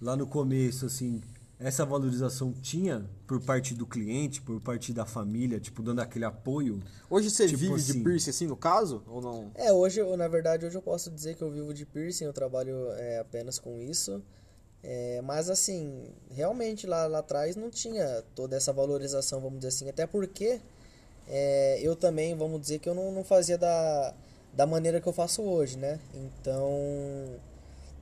Lá 0.00 0.16
no 0.16 0.26
começo, 0.26 0.86
assim, 0.86 1.20
essa 1.58 1.84
valorização 1.84 2.52
tinha 2.52 3.04
por 3.26 3.40
parte 3.40 3.74
do 3.74 3.86
cliente, 3.86 4.40
por 4.42 4.60
parte 4.60 4.92
da 4.92 5.04
família, 5.06 5.60
tipo, 5.60 5.82
dando 5.82 6.00
aquele 6.00 6.24
apoio. 6.24 6.82
Hoje 7.08 7.30
você 7.30 7.46
Tipo 7.46 7.58
vive 7.58 7.74
de 7.76 7.90
assim. 7.92 8.02
piercing 8.04 8.30
assim, 8.30 8.46
no 8.46 8.56
caso? 8.56 9.02
Ou 9.06 9.20
não? 9.20 9.50
É, 9.54 9.72
hoje, 9.72 10.00
eu, 10.00 10.16
na 10.16 10.26
verdade, 10.28 10.66
hoje 10.66 10.76
eu 10.76 10.82
posso 10.82 11.10
dizer 11.10 11.36
que 11.36 11.42
eu 11.42 11.50
vivo 11.50 11.72
de 11.72 11.84
piercing, 11.86 12.24
eu 12.24 12.32
trabalho 12.32 12.90
é, 12.92 13.18
apenas 13.18 13.58
com 13.58 13.78
isso. 13.80 14.22
É, 14.82 15.20
mas 15.22 15.50
assim, 15.50 16.10
realmente 16.30 16.86
lá, 16.86 17.06
lá 17.06 17.18
atrás 17.18 17.54
não 17.54 17.70
tinha 17.70 18.24
toda 18.34 18.56
essa 18.56 18.72
valorização, 18.72 19.40
vamos 19.40 19.58
dizer 19.58 19.68
assim, 19.68 19.88
até 19.90 20.06
porque 20.06 20.60
é, 21.28 21.78
eu 21.82 21.94
também, 21.94 22.34
vamos 22.34 22.60
dizer 22.60 22.78
que 22.78 22.88
eu 22.88 22.94
não, 22.94 23.12
não 23.12 23.22
fazia 23.22 23.58
da, 23.58 24.14
da 24.54 24.66
maneira 24.66 25.00
que 25.00 25.06
eu 25.06 25.12
faço 25.12 25.42
hoje, 25.42 25.76
né? 25.76 26.00
Então 26.14 26.70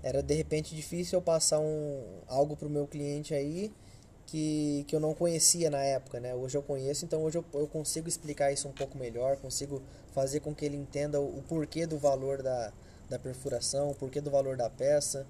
era 0.03 0.23
de 0.23 0.35
repente 0.35 0.75
difícil 0.75 1.19
eu 1.19 1.23
passar 1.23 1.59
um, 1.59 2.03
algo 2.29 2.57
pro 2.57 2.71
meu 2.71 2.87
cliente 2.87 3.35
aí 3.35 3.73
que, 4.27 4.85
que 4.87 4.95
eu 4.95 5.01
não 5.01 5.14
conhecia 5.14 5.71
na 5.71 5.83
época, 5.83 6.21
né? 6.21 6.35
Hoje 6.35 6.57
eu 6.57 6.62
conheço, 6.62 7.05
então 7.05 7.23
hoje 7.25 7.38
eu, 7.38 7.45
eu 7.55 7.67
consigo 7.67 8.09
explicar 8.09 8.53
isso 8.53 8.69
um 8.69 8.73
pouco 8.73 8.97
melhor, 8.97 9.37
consigo 9.38 9.83
fazer 10.14 10.41
com 10.41 10.55
que 10.55 10.64
ele 10.64 10.77
entenda 10.77 11.21
o, 11.21 11.38
o 11.38 11.43
porquê 11.43 11.87
do 11.87 11.99
valor 11.99 12.43
da, 12.43 12.73
da 13.09 13.19
perfuração, 13.19 13.91
o 13.91 13.95
porquê 13.95 14.21
do 14.21 14.31
valor 14.31 14.57
da 14.57 14.71
peça, 14.71 15.27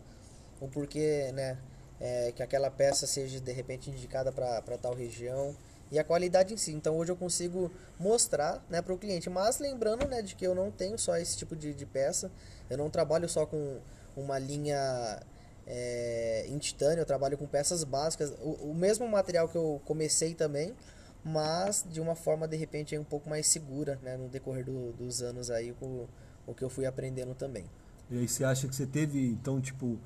o 0.60 0.68
porquê, 0.68 1.30
né, 1.32 1.58
é, 2.00 2.32
que 2.32 2.42
aquela 2.42 2.70
peça 2.70 3.06
seja 3.06 3.40
de 3.40 3.52
repente 3.52 3.90
indicada 3.90 4.30
para 4.32 4.78
tal 4.78 4.94
região 4.94 5.54
e 5.90 5.98
a 5.98 6.04
qualidade 6.04 6.52
em 6.52 6.56
si. 6.56 6.72
Então 6.72 6.96
hoje 6.96 7.10
eu 7.12 7.16
consigo 7.16 7.70
mostrar, 7.98 8.64
né, 8.68 8.82
para 8.82 8.92
o 8.92 8.98
cliente. 8.98 9.28
Mas 9.30 9.58
lembrando, 9.58 10.06
né, 10.06 10.20
de 10.22 10.34
que 10.34 10.46
eu 10.46 10.54
não 10.54 10.70
tenho 10.70 10.98
só 10.98 11.16
esse 11.16 11.36
tipo 11.36 11.56
de, 11.56 11.72
de 11.74 11.86
peça. 11.86 12.30
Eu 12.68 12.76
não 12.76 12.90
trabalho 12.90 13.28
só 13.28 13.46
com 13.46 13.78
uma 14.16 14.38
linha 14.38 15.20
é, 15.66 16.44
em 16.48 16.58
titânio. 16.58 17.00
Eu 17.02 17.06
trabalho 17.06 17.38
com 17.38 17.46
peças 17.46 17.84
básicas. 17.84 18.30
O, 18.42 18.70
o 18.70 18.74
mesmo 18.74 19.08
material 19.08 19.48
que 19.48 19.56
eu 19.56 19.80
comecei 19.84 20.34
também, 20.34 20.74
mas 21.24 21.84
de 21.90 22.00
uma 22.00 22.14
forma 22.14 22.46
de 22.46 22.56
repente 22.56 22.96
um 22.98 23.04
pouco 23.04 23.28
mais 23.28 23.46
segura, 23.46 23.98
né, 24.02 24.16
no 24.16 24.28
decorrer 24.28 24.64
do- 24.64 24.92
dos 24.92 25.22
anos 25.22 25.50
aí 25.50 25.72
com 25.80 26.06
o 26.46 26.54
que 26.54 26.62
eu 26.62 26.70
fui 26.70 26.86
aprendendo 26.86 27.34
também. 27.34 27.64
E 28.10 28.18
aí 28.18 28.28
você 28.28 28.44
acha 28.44 28.66
que 28.68 28.74
você 28.74 28.86
teve, 28.86 29.26
então, 29.28 29.60
tipo, 29.60 29.98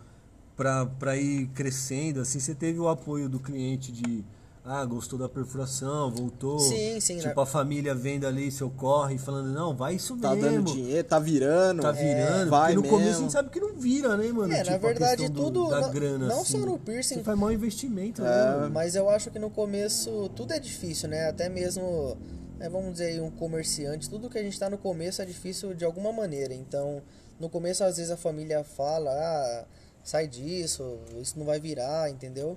pra, 0.62 0.87
pra 0.87 1.16
ir 1.16 1.48
crescendo, 1.48 2.20
assim, 2.20 2.38
você 2.38 2.55
teve 2.55 2.79
o 2.79 2.88
apoio 2.88 3.29
do 3.29 3.40
cliente 3.40 3.90
de, 3.90 4.25
ah, 4.64 4.85
gostou 4.85 5.18
da 5.18 5.29
perfuração, 5.29 6.09
voltou. 6.09 6.61
Sim, 6.61 7.01
sim, 7.01 7.16
Tipo, 7.18 7.35
né? 7.35 7.42
a 7.42 7.46
família 7.46 7.94
vendo 7.96 8.27
ali 8.29 8.48
seu 8.53 8.70
corre 8.70 9.16
e 9.16 9.18
falando, 9.18 9.48
não, 9.53 9.75
vai 9.75 9.96
isso 9.96 10.16
Tá 10.16 10.37
mesmo. 10.37 10.51
dando 10.62 10.72
dinheiro, 10.72 11.09
tá 11.09 11.18
virando. 11.18 11.83
Tá 11.83 11.90
virando, 11.90 12.48
vai 12.51 12.75
porque 12.75 12.87
no 12.88 12.90
começo 12.92 13.09
a 13.09 13.11
mesmo. 13.11 13.22
gente 13.25 13.33
sabe 13.33 13.51
que 13.51 13.59
não 13.59 13.75
vira, 13.75 14.16
né, 14.16 14.29
mano? 14.29 14.53
É, 14.53 14.59
na 14.59 14.62
Tipo, 14.62 14.75
a 14.77 14.79
verdade, 14.90 15.16
questão 15.22 15.35
do- 15.35 15.42
tudo- 15.42 15.68
da 15.70 15.81
não- 15.81 15.90
grana, 15.90 16.27
não 16.29 16.40
assim. 16.42 16.61
só 16.61 16.64
no 16.66 16.79
piercing. 16.79 17.14
Você 17.16 17.25
faz 17.25 17.38
mau 17.38 17.51
investimento, 17.51 18.22
É, 18.22 18.25
né? 18.61 18.70
Mas 18.72 18.94
eu 18.94 19.11
acho 19.11 19.31
que 19.33 19.38
no 19.40 19.51
começo 19.51 20.31
tudo 20.37 20.53
é 20.53 20.61
difícil, 20.61 21.09
né? 21.09 21.29
Até 21.29 21.48
mesmo, 21.48 22.16
é, 22.61 22.68
vamos 22.68 22.92
dizer, 22.92 23.07
aí, 23.07 23.20
um 23.20 23.33
comerciante, 23.33 24.09
tudo 24.09 24.31
que 24.31 24.38
a 24.38 24.42
gente 24.44 24.57
tá 24.61 24.70
no 24.70 24.79
começo 24.79 25.20
é 25.20 25.25
difícil 25.25 25.75
de 25.75 25.85
alguma 25.85 26.12
maneira. 26.12 26.55
Então, 26.55 27.03
no 27.40 27.48
começo, 27.48 27.83
às 27.83 27.96
vezes 27.96 28.12
a 28.12 28.16
família 28.16 28.62
fala, 28.62 29.11
ah, 29.11 29.64
sai 30.02 30.26
disso, 30.26 30.98
isso 31.20 31.38
não 31.38 31.46
vai 31.46 31.60
virar, 31.60 32.10
entendeu? 32.10 32.56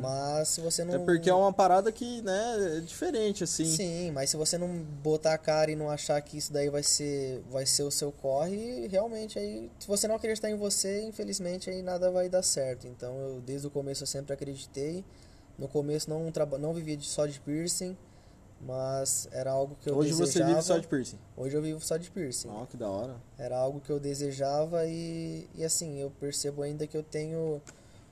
Mas 0.00 0.48
se 0.48 0.60
você 0.60 0.84
não. 0.84 0.94
Até 0.94 1.04
porque 1.04 1.28
é 1.28 1.34
uma 1.34 1.52
parada 1.52 1.90
que, 1.90 2.22
né, 2.22 2.76
é 2.76 2.80
diferente, 2.80 3.42
assim. 3.42 3.64
Sim, 3.64 4.10
mas 4.12 4.30
se 4.30 4.36
você 4.36 4.56
não 4.56 4.68
botar 5.02 5.34
a 5.34 5.38
cara 5.38 5.70
e 5.70 5.76
não 5.76 5.90
achar 5.90 6.20
que 6.20 6.38
isso 6.38 6.52
daí 6.52 6.68
vai 6.68 6.82
ser, 6.82 7.42
vai 7.50 7.66
ser 7.66 7.82
o 7.82 7.90
seu 7.90 8.12
corre, 8.12 8.86
realmente 8.86 9.38
aí, 9.38 9.70
se 9.78 9.88
você 9.88 10.06
não 10.06 10.14
acreditar 10.14 10.50
em 10.50 10.56
você, 10.56 11.02
infelizmente 11.02 11.70
aí 11.70 11.82
nada 11.82 12.10
vai 12.10 12.28
dar 12.28 12.42
certo. 12.42 12.86
Então 12.86 13.16
eu 13.18 13.40
desde 13.40 13.66
o 13.66 13.70
começo 13.70 14.02
eu 14.02 14.06
sempre 14.06 14.32
acreditei. 14.32 15.04
No 15.58 15.66
começo 15.66 16.10
não 16.10 16.30
não 16.58 16.74
vivia 16.74 16.98
só 17.00 17.26
de 17.26 17.40
piercing, 17.40 17.96
mas 18.60 19.28
era 19.32 19.50
algo 19.50 19.76
que 19.80 19.90
eu 19.90 19.96
Hoje 19.96 20.12
você 20.12 20.24
desejava. 20.40 20.50
vive 20.54 20.62
só 20.62 20.78
de 20.78 20.86
piercing. 20.86 21.18
Hoje 21.36 21.56
eu 21.56 21.62
vivo 21.62 21.80
só 21.80 21.96
de 21.96 22.10
piercing. 22.10 22.48
Ó, 22.48 22.64
que 22.66 22.76
da 22.76 22.88
hora. 22.88 23.16
Era 23.38 23.56
algo 23.58 23.80
que 23.80 23.90
eu 23.90 24.00
desejava 24.00 24.84
e, 24.86 25.48
e 25.54 25.64
assim, 25.64 25.98
eu 26.00 26.10
percebo 26.18 26.62
ainda 26.62 26.86
que 26.86 26.96
eu 26.96 27.02
tenho 27.02 27.60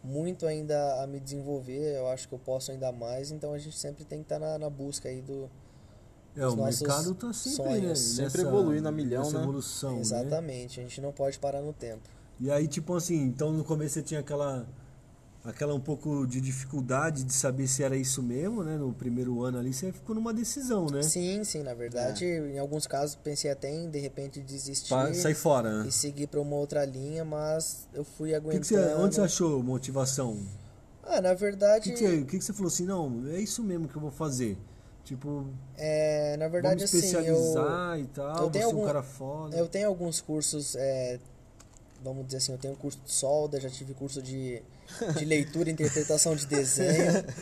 muito 0.02 0.46
ainda 0.46 1.02
a 1.02 1.06
me 1.06 1.18
desenvolver, 1.18 1.96
eu 1.96 2.06
acho 2.08 2.28
que 2.28 2.34
eu 2.34 2.38
posso 2.38 2.70
ainda 2.70 2.92
mais, 2.92 3.30
então 3.30 3.54
a 3.54 3.58
gente 3.58 3.76
sempre 3.78 4.04
tem 4.04 4.18
que 4.18 4.26
estar 4.26 4.38
na, 4.38 4.58
na 4.58 4.68
busca 4.68 5.08
aí 5.08 5.22
do... 5.22 5.48
É, 6.36 6.46
o 6.46 6.56
mercado 6.56 7.14
tá 7.14 7.32
sempre, 7.32 7.56
sonhos. 7.56 7.82
né, 7.82 7.94
Sempre 7.94 8.42
nessa- 8.42 8.48
evoluindo 8.48 8.88
a 8.88 8.92
milhão, 8.92 9.22
nessa 9.22 9.38
né? 9.38 9.42
evolução, 9.44 9.94
né? 9.94 10.00
Exatamente, 10.00 10.78
a 10.80 10.82
gente 10.82 11.00
não 11.00 11.10
pode 11.12 11.38
parar 11.38 11.62
no 11.62 11.72
tempo. 11.72 12.02
E 12.40 12.50
aí, 12.50 12.66
tipo 12.68 12.94
assim, 12.94 13.22
então 13.22 13.52
no 13.52 13.64
começo 13.64 13.94
você 13.94 14.02
tinha 14.02 14.18
aquela 14.20 14.66
aquela 15.44 15.74
um 15.74 15.80
pouco 15.80 16.26
de 16.26 16.40
dificuldade 16.40 17.22
de 17.24 17.32
saber 17.32 17.66
se 17.66 17.82
era 17.82 17.96
isso 17.96 18.22
mesmo, 18.22 18.64
né? 18.64 18.76
No 18.76 18.92
primeiro 18.92 19.42
ano 19.42 19.58
ali 19.58 19.72
você 19.72 19.92
ficou 19.92 20.14
numa 20.14 20.32
decisão, 20.32 20.86
né? 20.86 21.02
Sim, 21.02 21.44
sim, 21.44 21.62
na 21.62 21.74
verdade, 21.74 22.24
em 22.24 22.58
alguns 22.58 22.86
casos 22.86 23.14
pensei 23.16 23.50
até 23.50 23.70
em 23.70 23.90
de 23.90 23.98
repente 23.98 24.40
desistir 24.40 24.88
Pra 24.88 25.12
sair 25.14 25.34
fora, 25.34 25.82
né? 25.82 25.88
e 25.88 25.92
seguir 25.92 26.26
para 26.28 26.40
uma 26.40 26.56
outra 26.56 26.84
linha, 26.84 27.24
mas 27.24 27.86
eu 27.92 28.04
fui 28.04 28.30
O 28.30 28.32
que 28.32 28.36
aguentando. 28.36 28.60
que 28.62 28.66
você, 28.68 28.94
onde 28.94 29.14
você 29.16 29.20
achou 29.20 29.62
motivação? 29.62 30.38
Ah, 31.02 31.20
na 31.20 31.32
O 31.32 31.36
verdade, 31.36 31.90
que, 31.92 31.98
que, 31.98 31.98
você, 32.08 32.16
o 32.20 32.26
que 32.26 32.38
que 32.38 32.44
você 32.44 32.52
falou 32.54 32.68
assim, 32.68 32.86
não, 32.86 33.22
é 33.28 33.38
isso 33.38 33.62
mesmo 33.62 33.86
que 33.86 33.94
eu 33.96 34.00
vou 34.00 34.10
fazer? 34.10 34.56
Tipo, 35.04 35.46
é, 35.76 36.34
na 36.38 36.48
verdade 36.48 36.76
vamos 36.82 36.84
assim, 36.84 36.96
eu 36.96 37.34
especializar 37.36 38.00
e 38.00 38.06
tal, 38.06 38.44
eu 38.44 38.50
tenho 38.50 38.62
é 38.62 38.66
um 38.66 38.70
algum- 38.70 38.86
cara 38.86 39.02
foda. 39.02 39.54
Eu 39.54 39.68
tenho 39.68 39.86
alguns 39.86 40.22
cursos, 40.22 40.74
é, 40.76 41.20
vamos 42.04 42.26
dizer 42.26 42.38
assim, 42.38 42.52
eu 42.52 42.58
tenho 42.58 42.76
curso 42.76 42.98
de 43.04 43.10
solda, 43.10 43.58
já 43.60 43.70
tive 43.70 43.94
curso 43.94 44.20
de, 44.22 44.62
de 45.16 45.24
leitura 45.24 45.68
e 45.70 45.72
interpretação 45.72 46.36
de 46.36 46.46
desenho. 46.46 47.24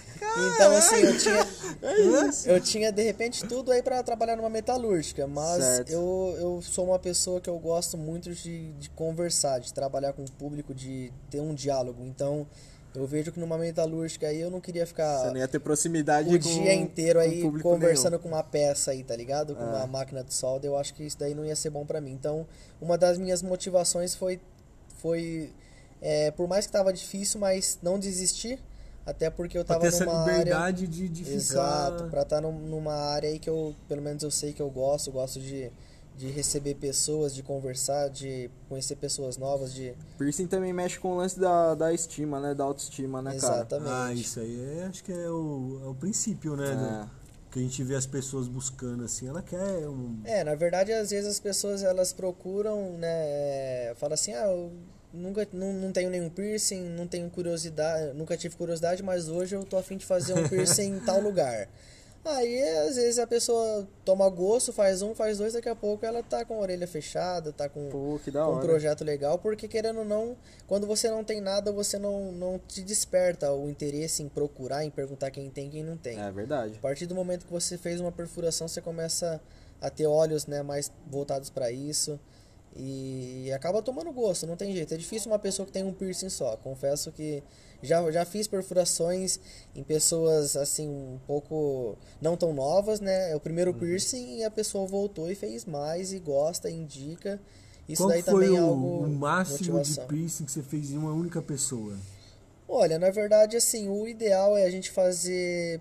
Então, 0.55 0.75
assim, 0.75 0.97
eu 0.97 1.19
tinha, 1.19 1.47
eu 2.55 2.61
tinha 2.61 2.91
de 2.91 3.03
repente 3.03 3.47
tudo 3.47 3.71
aí 3.71 3.83
para 3.83 4.03
trabalhar 4.03 4.35
numa 4.35 4.49
metalúrgica, 4.49 5.27
mas 5.27 5.63
Certo. 5.63 5.91
eu, 5.91 6.37
eu 6.41 6.63
sou 6.63 6.87
uma 6.87 6.99
pessoa 6.99 7.39
que 7.39 7.51
eu 7.51 7.59
gosto 7.59 7.99
muito 7.99 8.33
de, 8.33 8.73
de 8.73 8.89
conversar, 8.91 9.59
de 9.59 9.75
trabalhar 9.75 10.15
com 10.15 10.23
o 10.25 10.31
público, 10.33 10.73
de 10.73 11.13
ter 11.29 11.41
um 11.41 11.55
diálogo. 11.55 12.03
Então, 12.07 12.47
eu 12.95 13.07
vejo 13.07 13.33
que 13.33 13.41
numa 13.41 13.57
metalúrgica 13.57 14.27
aí 14.27 14.41
eu 14.41 14.51
não 14.51 14.61
queria 14.61 14.87
ficar 14.87 15.19
Você 15.19 15.29
não 15.29 15.37
ia 15.39 15.49
ter 15.49 15.59
proximidade 15.59 16.29
o 16.29 16.33
com 16.33 16.39
dia 16.39 16.75
inteiro 16.75 17.19
com 17.19 17.25
aí 17.25 17.41
público 17.41 17.69
conversando 17.69 18.13
nenhum. 18.13 18.23
com 18.23 18.29
uma 18.29 18.43
peça 18.43 18.91
aí, 18.91 19.03
tá 19.03 19.17
ligado? 19.17 19.55
Com 19.55 19.65
uma 19.65 19.87
máquina 19.87 20.23
de 20.23 20.33
solda, 20.35 20.67
eu 20.67 20.77
acho 20.77 20.93
que 20.95 21.03
isso 21.03 21.19
daí 21.19 21.35
não 21.35 21.45
ia 21.45 21.57
ser 21.57 21.71
bom 21.71 21.87
pra 21.87 22.01
mim. 22.01 22.13
Então, 22.13 22.47
uma 22.81 22.99
das 22.99 23.17
minhas 23.17 23.43
motivações 23.43 24.15
foi, 24.15 24.39
foi 25.03 25.51
é, 26.01 26.31
por 26.31 26.49
mais 26.49 26.67
que 26.67 26.73
tava 26.73 26.93
difícil, 26.93 27.39
mas 27.41 27.79
não 27.83 27.99
desistir, 27.99 28.59
até 29.05 29.29
porque 29.31 29.59
eu 29.59 29.65
Pra 29.65 29.75
tava 29.77 29.83
ter 29.83 29.95
essa 29.95 30.05
numa 30.05 30.21
área... 30.21 30.39
liberdade 30.39 30.87
de, 30.87 31.09
de 31.09 31.25
ficar... 31.25 31.37
Exato, 31.37 32.05
pra 32.05 32.23
estar 32.23 32.41
numa 32.41 32.93
área 32.95 33.29
aí 33.29 33.39
que 33.39 33.51
eu, 33.51 33.75
pelo 33.89 34.01
menos 34.03 34.23
eu 34.23 34.31
sei 34.31 34.53
que 34.53 34.63
eu 34.63 34.71
gosto, 34.71 35.09
eu 35.09 35.13
gosto 35.13 35.41
de, 35.41 35.71
de 36.17 36.29
receber 36.29 36.75
pessoas, 36.75 37.35
de 37.35 37.43
conversar, 37.43 38.09
de 38.11 38.51
conhecer 38.69 38.97
pessoas 38.97 39.37
novas, 39.37 39.73
de... 39.75 39.93
Piercing 40.19 40.47
também 40.47 40.73
mexe 40.73 40.99
com 40.99 41.13
o 41.13 41.17
lance 41.17 41.39
da, 41.39 41.75
da 41.75 41.93
estima, 41.93 42.41
né? 42.41 42.55
Da 42.55 42.65
autoestima, 42.65 43.21
né, 43.23 43.37
cara? 43.39 43.57
Exatamente. 43.57 43.91
Ah, 43.93 44.13
isso 44.15 44.41
aí 44.41 44.79
é, 44.79 44.85
acho 44.87 45.03
que 45.05 45.13
é 45.13 45.31
o, 45.31 45.81
é 45.85 45.89
o 45.89 45.95
princípio, 45.95 46.57
né? 46.57 46.71
É. 46.71 46.75
do- 46.75 47.22
que 47.53 47.59
a 47.59 47.63
gente 47.63 47.85
vê 47.85 47.95
as 47.95 48.07
pessoas 48.07 48.49
buscando 48.49 49.05
assim, 49.05 49.29
ela 49.29 49.43
quer 49.43 49.87
um. 49.87 50.21
É, 50.25 50.43
na 50.43 50.55
verdade, 50.55 50.91
às 50.91 51.11
vezes 51.11 51.29
as 51.29 51.39
pessoas 51.39 51.83
elas 51.83 52.13
procuram, 52.13 52.97
né? 52.97 53.95
Fala 53.97 54.15
assim, 54.15 54.33
ah, 54.33 54.47
eu 54.47 54.73
nunca 55.13 55.47
não, 55.53 55.73
não 55.75 55.93
tenho 55.93 56.09
nenhum 56.09 56.31
piercing, 56.31 56.81
não 56.81 57.07
tenho 57.07 57.29
curiosidade, 57.29 58.17
nunca 58.17 58.39
tive 58.39 58.57
curiosidade, 58.57 59.03
mas 59.03 59.29
hoje 59.29 59.55
eu 59.55 59.65
tô 59.65 59.77
afim 59.77 59.99
de 59.99 60.07
fazer 60.07 60.33
um 60.33 60.43
piercing 60.49 60.97
em 60.97 61.01
tal 61.01 61.21
lugar. 61.21 61.69
Aí, 62.25 62.63
às 62.63 62.95
vezes, 62.95 63.19
a 63.19 63.27
pessoa 63.27 63.87
toma 64.05 64.29
gosto, 64.29 64.73
faz 64.73 65.03
um, 65.03 65.13
faz 65.13 65.39
dois, 65.39 65.55
daqui 65.55 65.69
a 65.69 65.75
pouco 65.75 66.07
ela 66.07 66.23
tá 66.23 66.45
com 66.45 66.55
a 66.55 66.59
orelha 66.59 66.87
fechada, 66.87 67.53
tá 67.53 67.69
com, 67.69 67.89
Pô, 67.89 68.21
com 68.33 68.53
um 68.53 68.61
projeto 68.61 69.03
legal, 69.03 69.39
porque 69.39 69.67
querendo 69.67 70.01
ou 70.01 70.05
não, 70.05 70.37
quando 70.69 70.87
você 70.87 71.11
não 71.11 71.25
tem 71.25 71.41
nada, 71.41 71.73
você 71.73 71.99
não, 71.99 72.31
não 72.31 72.61
te 72.61 72.81
desperta 72.83 73.53
o 73.53 73.69
interesse 73.69 74.23
em 74.23 74.29
procurar, 74.29 74.85
em 74.85 74.91
perguntar 74.91 75.33
quem 75.33 75.51
tem 75.51 75.67
e 75.67 75.71
quem 75.71 75.83
não 75.83 75.97
tem. 75.97 76.21
É 76.21 76.31
verdade. 76.31 76.77
A 76.77 76.81
partir 76.81 77.07
do 77.07 77.15
momento 77.15 77.45
que 77.45 77.53
você 77.53 77.77
fez 77.77 78.01
uma 78.01 78.13
perfuração, 78.13 78.69
você 78.69 78.81
começa 78.81 79.41
a 79.81 79.91
ter 79.91 80.07
olhos 80.07 80.47
né, 80.47 80.63
mais 80.63 80.93
voltados 81.09 81.51
para 81.51 81.73
isso 81.73 82.21
e 82.75 83.51
acaba 83.53 83.83
tomando 83.83 84.11
gosto, 84.13 84.47
não 84.47 84.57
tem 84.57 84.73
jeito. 84.73 84.95
É 84.95 84.97
difícil 84.97 85.31
uma 85.31 85.39
pessoa 85.39 85.67
que 85.67 85.73
tem 85.73 85.85
um 85.85 85.93
piercing 85.93 86.29
só. 86.29 86.57
Confesso 86.57 87.13
que 87.13 87.43
já, 87.83 88.11
já 88.11 88.25
fiz 88.25 88.47
perfurações 88.47 89.39
em 89.75 89.83
pessoas 89.83 90.57
assim 90.57 90.89
um 90.89 91.19
pouco 91.27 91.97
não 92.21 92.37
tão 92.37 92.53
novas, 92.53 93.01
né? 93.01 93.31
É 93.33 93.37
o 93.37 93.41
primeiro 93.41 93.75
piercing 93.75 94.39
e 94.39 94.45
a 94.45 94.51
pessoa 94.51 94.87
voltou 94.87 95.31
e 95.31 95.35
fez 95.35 95.65
mais 95.65 96.13
e 96.13 96.19
gosta, 96.19 96.71
indica. 96.71 97.41
Isso 97.89 98.03
Qual 98.03 98.09
daí 98.11 98.23
foi 98.23 98.47
também 98.47 98.59
é 98.59 98.63
o, 98.63 98.67
algo 98.67 99.05
o 99.05 99.09
máximo 99.09 99.75
motivação. 99.75 100.05
de 100.05 100.09
piercing 100.09 100.45
que 100.45 100.53
você 100.53 100.63
fez 100.63 100.93
em 100.93 100.99
uma 100.99 101.13
única 101.13 101.43
pessoa? 101.43 101.97
Olha, 102.69 102.99
na 102.99 103.11
verdade, 103.11 103.57
assim, 103.57 103.89
o 103.89 104.07
ideal 104.09 104.57
é 104.57 104.65
a 104.65 104.71
gente 104.71 104.91
fazer 104.91 105.81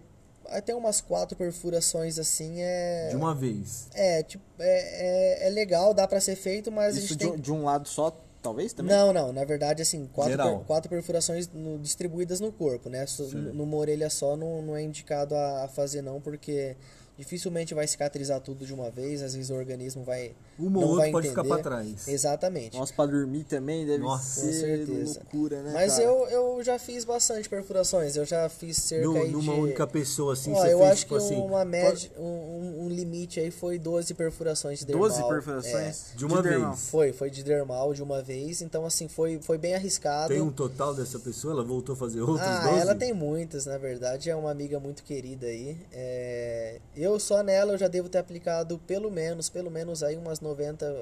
até 0.50 0.76
umas 0.76 1.00
quatro 1.02 1.38
perfurações 1.38 2.18
assim 2.20 2.56
é 2.60 3.08
De 3.10 3.16
uma 3.16 3.34
vez. 3.34 3.88
é 3.94 4.22
tipo 4.24 4.44
é, 4.60 5.44
é, 5.44 5.48
é 5.48 5.50
legal 5.50 5.94
dá 5.94 6.08
pra 6.08 6.20
ser 6.20 6.36
feito 6.36 6.72
mas 6.72 6.96
a 6.96 7.00
Isso 7.00 7.08
gente 7.10 7.18
de, 7.20 7.30
tem 7.32 7.40
de 7.40 7.52
um 7.52 7.64
lado 7.64 7.88
só, 7.88 8.16
talvez 8.42 8.74
também? 8.74 8.96
não 8.96 9.14
não 9.14 9.32
na 9.32 9.44
verdade 9.46 9.82
assim 9.82 10.10
quatro, 10.14 10.38
per- 10.38 10.60
quatro 10.66 10.90
perfurações 10.90 11.48
no- 11.54 11.80
distribuídas 11.80 12.40
no 12.40 12.52
corpo 12.52 12.90
né 12.90 13.06
Certo. 13.06 13.36
numa 13.54 13.78
orelha 13.78 14.10
só 14.10 14.36
não, 14.36 14.62
não 14.62 14.76
é 14.76 14.82
indicado 14.84 15.36
a, 15.36 15.64
a 15.64 15.68
fazer 15.68 16.02
não 16.02 16.20
porque 16.20 16.76
dificilmente 17.18 17.74
vai 17.74 17.88
cicatrizar 17.88 18.40
tudo 18.42 18.66
de 18.66 18.74
uma 18.74 18.90
vez 18.90 19.22
às 19.22 19.34
vezes 19.36 19.50
o 19.50 19.54
organismo 19.56 20.04
vai 20.04 20.34
Uma 20.58 20.80
ou 20.80 20.82
não 20.82 20.88
outra 20.90 21.02
vai 21.04 21.12
pode 21.12 21.28
entender 21.28 21.44
ficar 21.44 21.56
pra 21.56 21.64
trás. 21.64 22.08
exatamente 22.08 22.78
Nossa, 22.78 22.94
pra 22.94 23.06
dormir 23.06 23.44
também 23.44 23.86
deve 23.86 24.04
Nossa. 24.04 24.42
Ser 24.42 24.54
certeza. 24.54 25.20
loucura, 25.22 25.62
né, 25.62 25.72
mas 25.74 25.94
cara? 25.94 26.04
eu, 26.06 26.28
eu 26.30 26.64
já 26.64 26.80
fiz 26.80 27.06
bastante 27.06 27.48
perfurações 27.50 28.16
eu 28.16 28.26
já 28.26 28.50
fiz 28.50 28.78
cerca 28.78 29.06
No- 29.08 29.18
aí 29.22 29.30
numa 29.32 29.54
de... 29.54 29.60
única 29.60 29.86
pessoa, 29.88 30.34
assim, 30.34 30.52
Ó, 30.52 30.56
você 30.56 30.74
eu 30.74 30.80
fez, 30.80 30.92
acho 30.92 31.02
tipo 31.02 31.18
que 31.18 31.24
assim. 31.24 31.36
uma 31.42 31.64
média, 31.66 32.12
um, 32.18 32.24
um- 32.24 32.86
um 32.86 32.90
limite 32.90 33.40
aí 33.40 33.52
foi 33.52 33.78
12 33.78 34.14
perfurações 34.14 34.80
de 34.80 34.86
dermal. 34.86 35.08
12 35.10 35.24
perfurações? 35.28 36.06
De 36.16 36.26
uma 36.26 36.42
dermal. 36.42 36.72
vez. 36.72 36.88
É, 36.88 36.90
foi, 36.90 37.14
foi 37.14 37.30
de 37.30 37.44
dermal 37.44 37.94
de 37.94 38.02
uma 38.02 38.22
vez, 38.22 38.62
então 38.62 38.86
assim, 38.86 39.08
foi, 39.08 39.40
foi 39.42 39.58
bem 39.58 39.76
arriscado. 39.76 40.34
Tem 40.34 40.42
um 40.42 40.52
total 40.52 40.94
dessa 40.96 41.20
pessoa? 41.20 41.54
Ela 41.54 41.64
voltou 41.64 41.94
a 41.94 41.96
fazer 41.96 42.22
outros 42.22 42.40
ah, 42.48 42.68
12? 42.68 42.80
ela 42.82 42.96
tem 42.96 43.14
muitas, 43.14 43.66
na 43.66 43.78
verdade, 43.78 44.30
é 44.30 44.36
uma 44.36 44.50
amiga 44.52 44.80
muito 44.80 45.04
querida 45.04 45.46
aí. 45.48 45.78
É, 45.92 46.80
eu 46.96 47.11
só 47.20 47.42
nela 47.44 47.74
eu 47.74 47.78
já 47.78 47.88
devo 47.88 48.10
ter 48.10 48.18
aplicado 48.20 48.80
pelo 48.88 49.10
menos, 49.12 49.50
pelo 49.50 49.70
menos 49.72 50.02
aí 50.04 50.16
umas 50.18 50.40
90, 50.40 50.94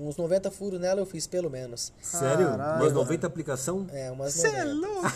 uns 0.00 0.16
90 0.16 0.50
furos 0.50 0.80
nela 0.80 1.00
eu 1.00 1.06
fiz 1.06 1.26
pelo 1.26 1.50
menos. 1.50 1.92
Sério? 2.00 2.46
Caralho, 2.50 2.74
Umas 2.82 2.92
mano. 2.92 3.00
90 3.00 3.26
aplicação? 3.26 3.86
É, 3.92 4.10
umas 4.10 4.32
Cê 4.34 4.46
é 4.48 4.64
90. 4.64 4.86
louco? 4.86 5.08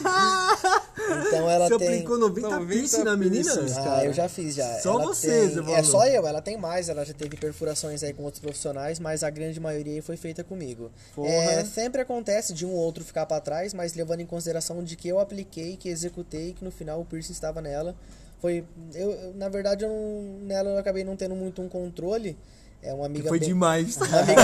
Então 1.29 1.51
ela 1.51 1.69
você 1.69 1.77
tem 1.79 1.89
aplicou 1.89 2.19
90, 2.19 2.49
90 2.51 2.67
piercing 2.69 3.05
na 3.05 3.17
menina? 3.17 3.53
Ah, 3.79 4.05
eu 4.05 4.13
já 4.13 4.29
fiz 4.29 4.55
já. 4.55 4.79
Só 4.81 4.93
Ela 4.95 5.05
você, 5.07 5.29
tem- 5.49 5.63
você 5.63 5.73
É 5.73 5.83
só 5.83 6.07
eu, 6.07 6.27
ela 6.27 6.41
tem 6.41 6.57
mais, 6.57 6.89
ela 6.89 7.05
já 7.05 7.13
teve 7.13 7.37
perfurações 7.37 8.03
aí 8.03 8.13
com 8.13 8.23
outros 8.23 8.41
profissionais, 8.41 8.99
mas 8.99 9.23
a 9.23 9.31
grande 9.31 9.59
maioria 9.61 9.93
aí 9.95 10.01
foi 10.01 10.17
feita 10.17 10.43
comigo. 10.43 10.91
Porra. 11.15 11.29
É, 11.29 11.65
sempre 11.65 12.01
acontece 12.01 12.53
de 12.53 12.65
um 12.65 12.71
ou 12.71 12.77
outro 12.79 13.05
ficar 13.05 13.27
pra 13.27 13.41
trás, 13.41 13.75
mas 13.75 13.95
levando 13.95 14.21
em 14.21 14.27
consideração 14.27 14.83
de 14.83 14.97
que 14.97 15.09
eu 15.09 15.19
apliquei, 15.19 15.77
que 15.77 15.89
executei, 15.89 16.53
que 16.55 16.65
no 16.65 16.71
final 16.71 17.01
o 17.01 17.05
piercing 17.05 17.33
estava 17.33 17.61
nela. 17.61 17.95
Foi. 18.41 18.65
Eu, 18.95 19.33
na 19.37 19.49
verdade, 19.49 19.85
eu 19.85 19.89
não- 19.91 20.47
nela 20.47 20.71
eu 20.71 20.79
acabei 20.79 21.05
não 21.05 21.17
tendo 21.17 21.35
muito 21.35 21.63
um 21.63 21.69
controle. 21.69 22.37
É 22.83 22.93
uma 22.93 23.07
amiga. 23.07 23.29
Foi 23.31 23.39
bem- 23.39 23.49
demais. 23.49 23.97
Uma 23.97 24.21
amiga, 24.21 24.43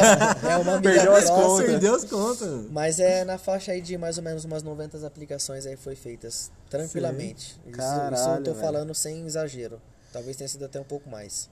é 0.51 0.57
uma 0.57 0.73
amiga 0.77 0.91
Perdeu 0.95 1.15
as 1.15 1.29
contas. 1.29 1.67
Perdeu 1.67 1.95
as 1.95 2.05
contas. 2.05 2.67
Mas 2.71 2.99
é 2.99 3.23
na 3.23 3.37
faixa 3.37 3.73
aí 3.73 3.83
de 3.83 3.99
mais 3.99 4.17
ou 4.17 4.25
menos 4.25 4.47
umas 4.47 4.63
90 4.63 5.07
aplicações 5.07 5.67
aí 5.67 5.77
foi 5.77 5.95
feitas 5.95 6.51
tranquilamente. 6.71 7.61
Isso, 7.67 7.79
isso 7.79 8.29
eu 8.31 8.43
tô 8.43 8.53
velho. 8.53 8.55
falando 8.65 8.95
sem 8.95 9.27
exagero. 9.27 9.79
Talvez 10.11 10.39
tenha 10.39 10.49
sido 10.49 10.65
até 10.65 10.81
um 10.81 10.85
pouco 10.85 11.11
mais. 11.11 11.51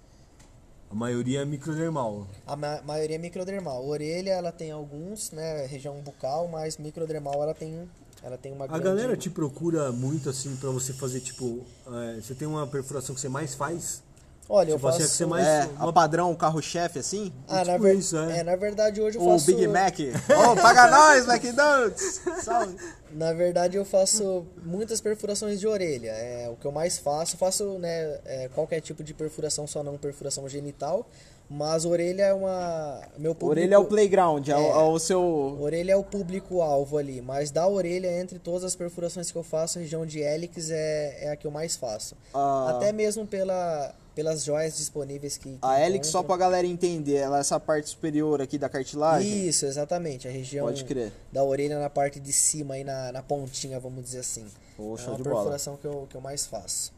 A 0.90 0.94
maioria 0.94 1.42
é 1.42 1.44
microdermal. 1.44 2.26
A 2.46 2.56
ma 2.56 2.80
maioria 2.80 3.16
é 3.16 3.18
microdermal. 3.18 3.86
Orelha 3.86 4.30
ela 4.30 4.50
tem 4.50 4.70
alguns, 4.70 5.30
né, 5.30 5.66
região 5.66 6.00
bucal, 6.00 6.48
mas 6.48 6.78
microdermal 6.78 7.34
ela 7.42 7.52
tem 7.52 7.86
ela 8.22 8.36
tem 8.36 8.52
uma 8.52 8.64
A 8.64 8.68
grande 8.68 8.84
galera 8.84 9.16
te 9.16 9.30
procura 9.30 9.92
muito 9.92 10.28
assim 10.28 10.54
pra 10.56 10.70
você 10.70 10.92
fazer, 10.92 11.20
tipo. 11.20 11.64
é, 11.86 12.20
você 12.20 12.34
tem 12.34 12.46
uma 12.48 12.66
perfuração 12.66 13.14
que 13.14 13.20
você 13.20 13.28
mais 13.28 13.54
faz? 13.54 14.02
Olha, 14.50 14.70
eu 14.70 14.76
tipo 14.76 14.88
assim, 14.88 14.98
faço 15.00 15.06
é 15.06 15.10
que 15.10 15.16
você 15.18 15.26
mais- 15.26 15.46
É, 15.46 15.66
uma- 15.76 15.90
a 15.90 15.92
padrão, 15.92 16.34
carro-chefe, 16.34 16.98
assim? 16.98 17.30
Ah, 17.46 17.64
na 17.66 17.72
tipo 17.74 17.82
ver... 17.84 17.96
isso, 17.98 18.16
é. 18.16 18.38
é, 18.38 18.42
na 18.42 18.56
verdade 18.56 18.98
hoje 18.98 19.18
eu 19.18 19.22
O 19.22 19.32
faço 19.32 19.44
Big 19.44 19.68
Mac. 19.68 19.94
Ô, 20.50 20.56
paga 20.56 20.90
nós, 20.90 21.28
McDonald's! 21.28 22.22
Salve! 22.42 22.74
Na 23.12 23.32
verdade, 23.34 23.76
eu 23.76 23.84
faço 23.84 24.46
muitas 24.64 25.00
perfurações 25.02 25.60
de 25.60 25.66
orelha. 25.66 26.10
É 26.12 26.48
o 26.50 26.56
que 26.56 26.66
eu 26.66 26.72
mais 26.72 26.96
faço. 26.98 27.36
Faço 27.36 27.78
né, 27.78 28.18
é, 28.24 28.48
qualquer 28.54 28.80
tipo 28.80 29.04
de 29.04 29.12
perfuração, 29.12 29.66
só 29.66 29.82
não 29.82 29.98
perfuração 29.98 30.48
genital. 30.48 31.06
Mas 31.50 31.84
orelha 31.86 32.24
é 32.24 32.34
uma. 32.34 33.00
Meu 33.16 33.34
público, 33.34 33.58
Orelha 33.60 33.74
é 33.76 33.78
o 33.78 33.84
playground, 33.86 34.46
é, 34.48 34.54
o- 34.54 34.58
É. 34.60 34.68
é 34.68 34.76
o 34.82 34.98
seu... 34.98 35.56
Orelha 35.60 35.92
é 35.92 35.96
o 35.96 36.04
público-alvo 36.04 36.98
ali. 36.98 37.22
Mas 37.22 37.50
da 37.50 37.66
orelha, 37.66 38.20
entre 38.20 38.38
todas 38.38 38.64
as 38.64 38.76
perfurações 38.76 39.30
que 39.30 39.38
eu 39.38 39.42
faço, 39.42 39.78
a 39.78 39.80
região 39.82 40.04
de 40.04 40.22
hélix 40.22 40.68
é, 40.70 41.24
é 41.24 41.30
a 41.30 41.36
que 41.36 41.46
eu 41.46 41.50
mais 41.50 41.74
faço. 41.74 42.14
Ah. 42.34 42.74
Até 42.76 42.92
mesmo 42.92 43.26
pela, 43.26 43.94
pelas 44.14 44.44
joias 44.44 44.76
disponíveis 44.76 45.38
que. 45.38 45.52
que 45.52 45.58
A 45.62 45.80
hélix, 45.80 46.08
só 46.08 46.22
pra 46.22 46.36
galera 46.36 46.66
entender, 46.66 47.16
ela 47.16 47.38
é 47.38 47.40
essa 47.40 47.58
parte 47.58 47.88
superior 47.88 48.42
aqui 48.42 48.58
da 48.58 48.68
cartilagem? 48.68 49.48
Isso, 49.48 49.64
exatamente. 49.64 50.28
A 50.28 50.30
região 50.30 50.66
Pode 50.66 50.84
crer. 50.84 51.10
da 51.32 51.42
orelha 51.42 51.78
na 51.78 51.88
parte 51.88 52.20
de 52.20 52.32
cima, 52.32 52.74
aí 52.74 52.84
na, 52.84 53.10
na 53.10 53.22
pontinha, 53.22 53.80
vamos 53.80 54.04
dizer 54.04 54.18
assim. 54.18 54.44
Pô, 54.76 54.96
é 54.98 55.02
uma 55.06 55.16
de 55.16 55.22
bola. 55.22 55.36
perfuração 55.36 55.76
que 55.78 55.86
eu, 55.86 56.06
que 56.10 56.14
eu 56.14 56.20
mais 56.20 56.46
faço. 56.46 56.92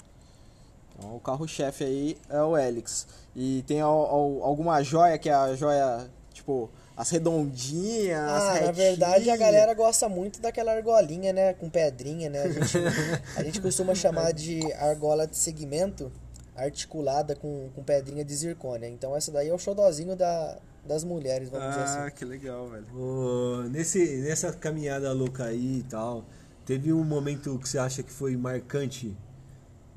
Então, 1.00 1.16
o 1.16 1.20
carro-chefe 1.20 1.82
aí 1.82 2.16
é 2.28 2.42
o 2.42 2.56
Helix. 2.56 3.06
E 3.34 3.62
tem 3.66 3.80
al- 3.80 4.06
al- 4.06 4.44
alguma 4.44 4.82
joia 4.82 5.18
que 5.18 5.28
é 5.30 5.32
a 5.34 5.54
joia, 5.56 6.08
tipo, 6.32 6.70
as 6.96 7.08
redondinhas, 7.08 8.20
as 8.20 8.42
Ah, 8.42 8.46
na 8.46 8.52
retinhas. 8.52 8.76
verdade 8.76 9.30
a 9.30 9.36
galera 9.36 9.72
gosta 9.74 10.08
muito 10.08 10.40
daquela 10.40 10.72
argolinha, 10.72 11.32
né? 11.32 11.54
Com 11.54 11.70
pedrinha, 11.70 12.28
né? 12.28 12.42
A 12.42 12.48
gente, 12.50 12.76
a 13.36 13.42
gente 13.42 13.60
costuma 13.62 13.94
chamar 13.94 14.32
de 14.32 14.60
argola 14.74 15.26
de 15.26 15.36
segmento 15.36 16.12
articulada 16.54 17.34
com, 17.34 17.70
com 17.74 17.82
pedrinha 17.82 18.22
de 18.24 18.34
zircônia. 18.34 18.86
Então 18.88 19.16
essa 19.16 19.32
daí 19.32 19.48
é 19.48 19.54
o 19.54 19.58
xodozinho 19.58 20.14
da, 20.14 20.58
das 20.84 21.02
mulheres, 21.04 21.48
vamos 21.48 21.68
dizer 21.70 21.80
assim. 21.82 21.98
Ah, 22.00 22.10
que 22.10 22.24
legal, 22.24 22.68
velho. 22.68 22.84
Ô, 22.94 23.62
nesse, 23.70 24.16
nessa 24.18 24.52
caminhada 24.52 25.10
louca 25.12 25.44
aí 25.44 25.78
e 25.78 25.82
tal, 25.84 26.24
teve 26.66 26.92
um 26.92 27.02
momento 27.04 27.58
que 27.58 27.66
você 27.68 27.78
acha 27.78 28.02
que 28.02 28.12
foi 28.12 28.36
marcante? 28.36 29.16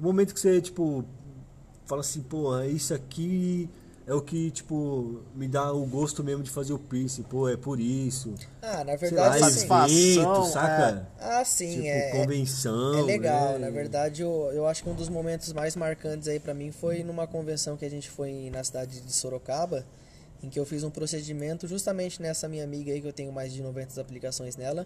Um 0.03 0.07
momento 0.07 0.33
que 0.33 0.39
você, 0.41 0.59
tipo, 0.59 1.05
fala 1.85 2.01
assim, 2.01 2.21
porra, 2.21 2.67
isso 2.67 2.93
aqui 2.93 3.69
é 4.05 4.13
o 4.13 4.21
que, 4.21 4.51
tipo, 4.51 5.21
me 5.33 5.47
dá 5.47 5.71
o 5.71 5.85
gosto 5.85 6.21
mesmo 6.21 6.43
de 6.43 6.49
fazer 6.49 6.73
o 6.73 6.77
piercing, 6.77 7.23
pô, 7.23 7.47
é 7.47 7.55
por 7.55 7.79
isso. 7.79 8.33
Ah, 8.61 8.83
na 8.83 8.97
Sei 8.97 9.11
lá, 9.11 9.29
verdade 9.29 9.35
sim. 9.37 9.39
satisfação, 9.39 9.87
evento, 9.87 10.45
saca? 10.51 11.07
Ah, 11.17 11.45
sim, 11.45 11.75
tipo, 11.75 11.87
é. 11.87 12.11
convenção. 12.11 12.99
É 12.99 13.01
legal, 13.01 13.53
né? 13.53 13.59
na 13.59 13.69
verdade 13.69 14.23
eu, 14.23 14.51
eu 14.53 14.67
acho 14.67 14.83
que 14.83 14.89
um 14.89 14.93
dos 14.93 15.07
momentos 15.07 15.53
mais 15.53 15.73
marcantes 15.73 16.27
aí 16.27 16.37
pra 16.37 16.53
mim 16.53 16.69
foi 16.69 17.01
numa 17.01 17.25
convenção 17.25 17.77
que 17.77 17.85
a 17.85 17.89
gente 17.89 18.09
foi 18.09 18.49
na 18.51 18.61
cidade 18.61 18.99
de 18.99 19.13
Sorocaba, 19.13 19.85
em 20.43 20.49
que 20.49 20.59
eu 20.59 20.65
fiz 20.65 20.83
um 20.83 20.89
procedimento 20.89 21.65
justamente 21.65 22.21
nessa 22.21 22.49
minha 22.49 22.65
amiga 22.65 22.91
aí 22.91 22.99
que 22.99 23.07
eu 23.07 23.13
tenho 23.13 23.31
mais 23.31 23.53
de 23.53 23.61
90 23.61 24.01
aplicações 24.01 24.57
nela 24.57 24.85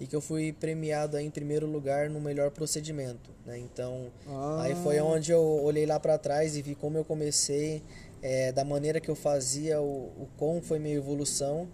e 0.00 0.06
que 0.06 0.14
eu 0.14 0.20
fui 0.20 0.52
premiado 0.52 1.18
em 1.18 1.30
primeiro 1.30 1.66
lugar 1.66 2.08
no 2.08 2.20
melhor 2.20 2.50
procedimento, 2.50 3.30
né? 3.44 3.58
Então, 3.58 4.06
Ah. 4.26 4.62
aí 4.62 4.74
foi 4.76 5.00
onde 5.00 5.32
eu 5.32 5.42
olhei 5.42 5.86
lá 5.86 5.98
pra 5.98 6.16
trás 6.18 6.56
e 6.56 6.62
vi 6.62 6.74
como 6.74 6.96
eu 6.96 7.04
comecei, 7.04 7.82
é, 8.22 8.52
da 8.52 8.64
maneira 8.64 9.00
que 9.00 9.08
eu 9.08 9.14
fazia, 9.16 9.80
o, 9.80 10.06
o 10.06 10.28
como 10.36 10.60
foi 10.60 10.78
minha 10.78 10.94
evolução 10.94 11.68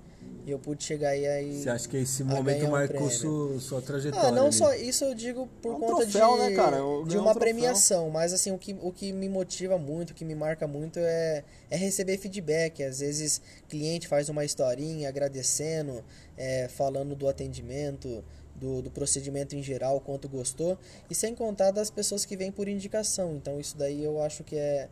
e 0.47 0.51
eu 0.51 0.59
pude 0.59 0.84
chegar 0.84 1.11
aí 1.11 1.26
aí 1.26 1.62
Você 1.62 1.70
acha 1.70 1.88
que 1.88 1.97
esse 1.97 2.22
momento 2.22 2.66
um 2.66 2.70
marcou 2.70 3.11
sua, 3.11 3.59
sua 3.61 3.80
trajetória? 3.80 4.28
Ah, 4.28 4.32
não 4.32 4.47
ali? 4.47 4.53
só 4.53 4.74
isso 4.74 5.05
eu 5.05 5.14
digo 5.14 5.49
por 5.62 5.72
É 5.72 5.76
um 5.76 5.80
conta 5.80 6.03
troféu, 6.03 6.32
de, 6.32 6.38
né, 6.38 6.55
cara? 6.55 6.76
Eu 6.76 7.05
de 7.07 7.16
um 7.16 7.22
uma 7.22 7.32
troféu. 7.32 7.40
premiação, 7.55 8.11
mas 8.11 8.32
assim, 8.32 8.53
o 8.53 8.59
que, 8.59 8.76
o 8.82 8.92
que 8.92 9.12
me 9.12 9.28
motiva 9.28 9.78
muito, 9.78 10.11
o 10.11 10.14
que 10.14 10.24
me 10.24 10.34
marca 10.34 10.66
muito 10.66 10.99
é, 10.99 11.45
é 11.70 11.76
receber 11.76 12.18
feedback. 12.18 12.82
Às 12.82 13.01
vezes 13.01 13.40
cliente 13.68 14.07
faz 14.07 14.28
uma 14.28 14.45
historinha 14.45 15.09
agradecendo, 15.09 16.05
é, 16.36 16.68
falando 16.68 17.14
do 17.14 17.26
atendimento, 17.26 18.22
do, 18.55 18.82
do 18.82 18.90
procedimento 18.90 19.57
em 19.57 19.62
geral, 19.62 19.99
quanto 20.01 20.28
gostou, 20.28 20.78
e 21.11 21.14
sem 21.14 21.34
contar 21.34 21.70
das 21.70 21.90
pessoas 21.90 22.24
que 22.24 22.36
vêm 22.36 22.53
por 22.53 22.68
indicação. 22.68 23.34
Então 23.34 23.59
isso 23.59 23.76
daí 23.76 24.05
eu 24.05 24.20
acho 24.22 24.45
que 24.45 24.57
é 24.57 24.88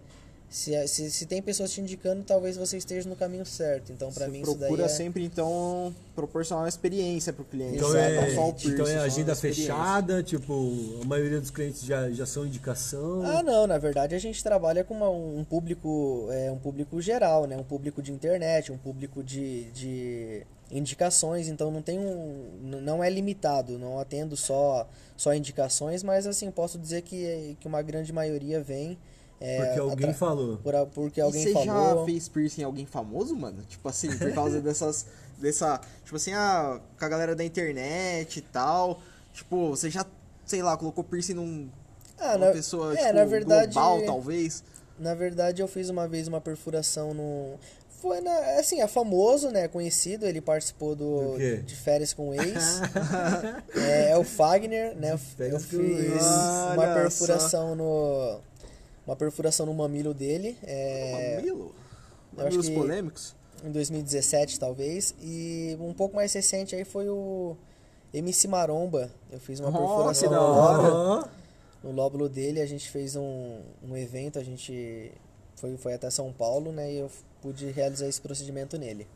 se, 0.52 0.86
se, 0.86 1.10
se 1.10 1.24
tem 1.24 1.40
pessoas 1.40 1.72
te 1.72 1.80
indicando, 1.80 2.22
talvez 2.22 2.58
você 2.58 2.76
esteja 2.76 3.08
no 3.08 3.16
caminho 3.16 3.46
certo. 3.46 3.90
Então, 3.90 4.12
para 4.12 4.28
mim, 4.28 4.42
isso 4.42 4.54
daí 4.54 4.68
procura 4.68 4.84
é... 4.84 4.88
sempre, 4.88 5.24
então, 5.24 5.94
proporcionar 6.14 6.64
uma 6.64 6.68
experiência 6.68 7.32
pro 7.32 7.42
cliente. 7.42 7.76
Então 7.76 7.96
é, 7.96 8.20
não 8.20 8.34
só 8.34 8.48
o 8.48 8.52
piercing, 8.52 8.74
então 8.74 8.86
é 8.86 8.98
agenda 8.98 9.34
fechada, 9.34 10.22
tipo, 10.22 10.98
a 11.02 11.06
maioria 11.06 11.40
dos 11.40 11.50
clientes 11.50 11.82
já, 11.82 12.10
já 12.10 12.26
são 12.26 12.44
indicação. 12.44 13.22
Ah, 13.24 13.42
não, 13.42 13.66
na 13.66 13.78
verdade 13.78 14.14
a 14.14 14.18
gente 14.18 14.42
trabalha 14.42 14.84
com 14.84 14.92
uma- 14.92 15.08
um 15.08 15.42
público, 15.42 16.28
é, 16.30 16.50
um 16.50 16.58
público 16.58 17.00
geral, 17.00 17.46
né? 17.46 17.56
Um 17.56 17.64
público 17.64 18.02
de 18.02 18.12
internet, 18.12 18.70
um 18.70 18.76
público 18.76 19.24
de, 19.24 19.64
de 19.72 20.46
indicações, 20.70 21.48
então 21.48 21.70
não 21.70 21.80
tem 21.80 21.98
um, 21.98 22.78
não 22.82 23.02
é 23.02 23.08
limitado, 23.08 23.78
não 23.78 23.98
atendo 23.98 24.36
só 24.36 24.86
só 25.16 25.34
indicações, 25.34 26.02
mas 26.02 26.26
assim, 26.26 26.50
posso 26.50 26.78
dizer 26.78 27.02
que, 27.02 27.56
que 27.60 27.66
uma 27.66 27.80
grande 27.80 28.12
maioria 28.12 28.60
vem 28.60 28.98
é, 29.42 29.64
porque 29.66 29.80
alguém 29.80 30.06
atra- 30.10 30.18
falou. 30.18 30.56
por 30.58 30.74
a- 30.74 30.86
porque 30.86 31.20
alguém 31.20 31.42
e 31.42 31.52
você 31.52 31.52
falou. 31.66 31.98
já 32.00 32.04
fez 32.04 32.28
piercing 32.28 32.60
em 32.62 32.64
alguém 32.64 32.86
famoso, 32.86 33.34
mano? 33.36 33.62
Tipo 33.68 33.88
assim, 33.88 34.16
por 34.16 34.32
causa 34.32 34.60
dessas. 34.62 35.06
dessa. 35.38 35.80
Tipo 36.04 36.16
assim, 36.16 36.32
ah, 36.32 36.80
com 36.98 37.04
a 37.04 37.08
galera 37.08 37.34
da 37.34 37.44
internet 37.44 38.38
e 38.38 38.42
tal. 38.42 39.00
Tipo, 39.34 39.70
você 39.70 39.90
já, 39.90 40.04
sei 40.46 40.62
lá, 40.62 40.76
colocou 40.76 41.02
piercing 41.04 41.34
num. 41.34 41.68
Ah, 42.18 42.36
uma 42.36 42.46
na- 42.46 42.52
pessoa, 42.52 42.92
é, 42.94 42.96
tipo, 42.98 43.12
na 43.14 43.24
verdade- 43.24 43.72
global, 43.74 44.02
talvez. 44.04 44.62
Na 44.98 45.14
verdade, 45.14 45.60
eu 45.62 45.66
fiz 45.66 45.88
uma 45.88 46.06
vez 46.06 46.28
uma 46.28 46.40
perfuração 46.40 47.12
no. 47.14 47.54
Foi 48.00 48.20
na. 48.20 48.32
Assim, 48.58 48.80
é 48.80 48.86
famoso, 48.88 49.48
né? 49.50 49.68
Conhecido. 49.68 50.26
Ele 50.26 50.40
participou 50.40 50.94
do, 50.94 51.36
de 51.64 51.74
férias 51.76 52.12
com 52.12 52.28
o 52.30 52.34
ex. 52.34 52.80
é, 53.76 54.10
é 54.10 54.18
o 54.18 54.24
Fagner, 54.24 54.94
né? 54.96 55.12
Eu, 55.38 55.58
fiz 55.58 56.22
uma 56.74 56.94
perfuração 56.94 57.74
no. 57.74 58.40
Uma 59.06 59.16
perfuração 59.16 59.66
no 59.66 59.74
mamilo 59.74 60.14
dele. 60.14 60.56
É, 60.62 61.36
Mamilo? 61.36 61.74
Mamilos 62.36 62.68
que- 62.68 62.74
polêmicos? 62.74 63.34
em 63.64 63.70
2017, 63.70 64.58
talvez. 64.58 65.14
E 65.20 65.76
um 65.80 65.92
pouco 65.92 66.16
mais 66.16 66.32
recente 66.32 66.74
aí 66.74 66.84
foi 66.84 67.08
o 67.08 67.56
MC 68.12 68.48
Maromba. 68.48 69.10
Eu 69.30 69.38
fiz 69.40 69.60
uma 69.60 69.70
perfuração 69.72 70.30
da 70.30 70.36
no 70.36 70.42
hora. 70.42 70.88
lóbulo- 70.88 71.28
no 71.84 71.92
lóbulo 71.92 72.28
dele. 72.28 72.60
A 72.60 72.66
gente 72.66 72.88
fez 72.90 73.14
um, 73.16 73.60
um 73.88 73.96
evento, 73.96 74.38
a 74.38 74.42
gente 74.44 75.12
foi, 75.56 75.76
foi 75.76 75.94
até 75.94 76.10
São 76.10 76.32
Paulo, 76.32 76.72
né? 76.72 76.92
E 76.92 76.98
eu 76.98 77.10
pude 77.40 77.66
realizar 77.70 78.06
esse 78.08 78.20
procedimento 78.20 78.76
nele. 78.78 79.06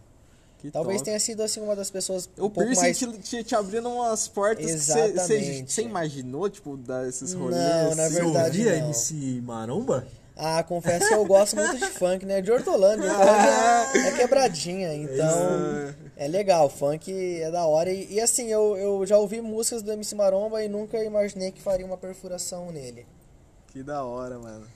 Que 0.66 0.72
Talvez 0.72 0.96
top. 0.98 1.04
tenha 1.06 1.20
sido 1.20 1.42
assim 1.42 1.60
uma 1.60 1.76
das 1.76 1.90
pessoas 1.90 2.26
O 2.36 2.46
um 2.46 2.50
pouco 2.50 2.54
piercing 2.64 2.80
mais... 2.82 2.98
te, 2.98 3.18
te, 3.18 3.44
te 3.44 3.54
abrindo 3.54 3.88
umas 3.88 4.26
portas 4.28 4.64
que 4.66 4.72
você- 4.78 4.92
você 4.92 5.00
Exatamente. 5.36 5.72
você 5.72 5.82
imaginou, 5.82 6.48
tipo, 6.50 6.76
dar 6.76 7.08
esses 7.08 7.32
Não, 7.34 7.42
rolês? 7.42 7.60
na 7.96 8.04
assim? 8.04 8.14
Você 8.14 8.20
verdade, 8.22 8.58
ouvia 8.58 8.78
não. 8.80 8.86
MC 8.86 9.40
Maromba? 9.42 10.06
Ah, 10.38 10.62
confesso 10.62 11.08
que 11.08 11.14
eu 11.14 11.24
gosto 11.24 11.56
muito 11.56 11.78
de 11.78 11.86
funk, 11.92 12.26
né? 12.26 12.42
De 12.42 12.50
Hortolândia. 12.52 13.10
Hortolândia 13.10 14.08
é 14.08 14.12
quebradinha, 14.18 14.92
então 14.94 15.94
é 16.14 16.28
legal. 16.28 16.68
Funk 16.68 17.10
é 17.40 17.50
da 17.50 17.64
hora. 17.64 17.90
E, 17.90 18.12
e 18.12 18.20
assim, 18.20 18.48
eu, 18.48 18.76
eu 18.76 19.06
já 19.06 19.16
ouvi 19.16 19.40
músicas 19.40 19.82
do 19.82 19.90
MC 19.92 20.14
Maromba 20.14 20.62
e 20.62 20.68
nunca 20.68 21.02
imaginei 21.02 21.50
que 21.52 21.62
faria 21.62 21.86
uma 21.86 21.96
perfuração 21.96 22.70
nele. 22.70 23.06
Que 23.68 23.82
da 23.82 24.04
hora, 24.04 24.38
mano. 24.38 24.66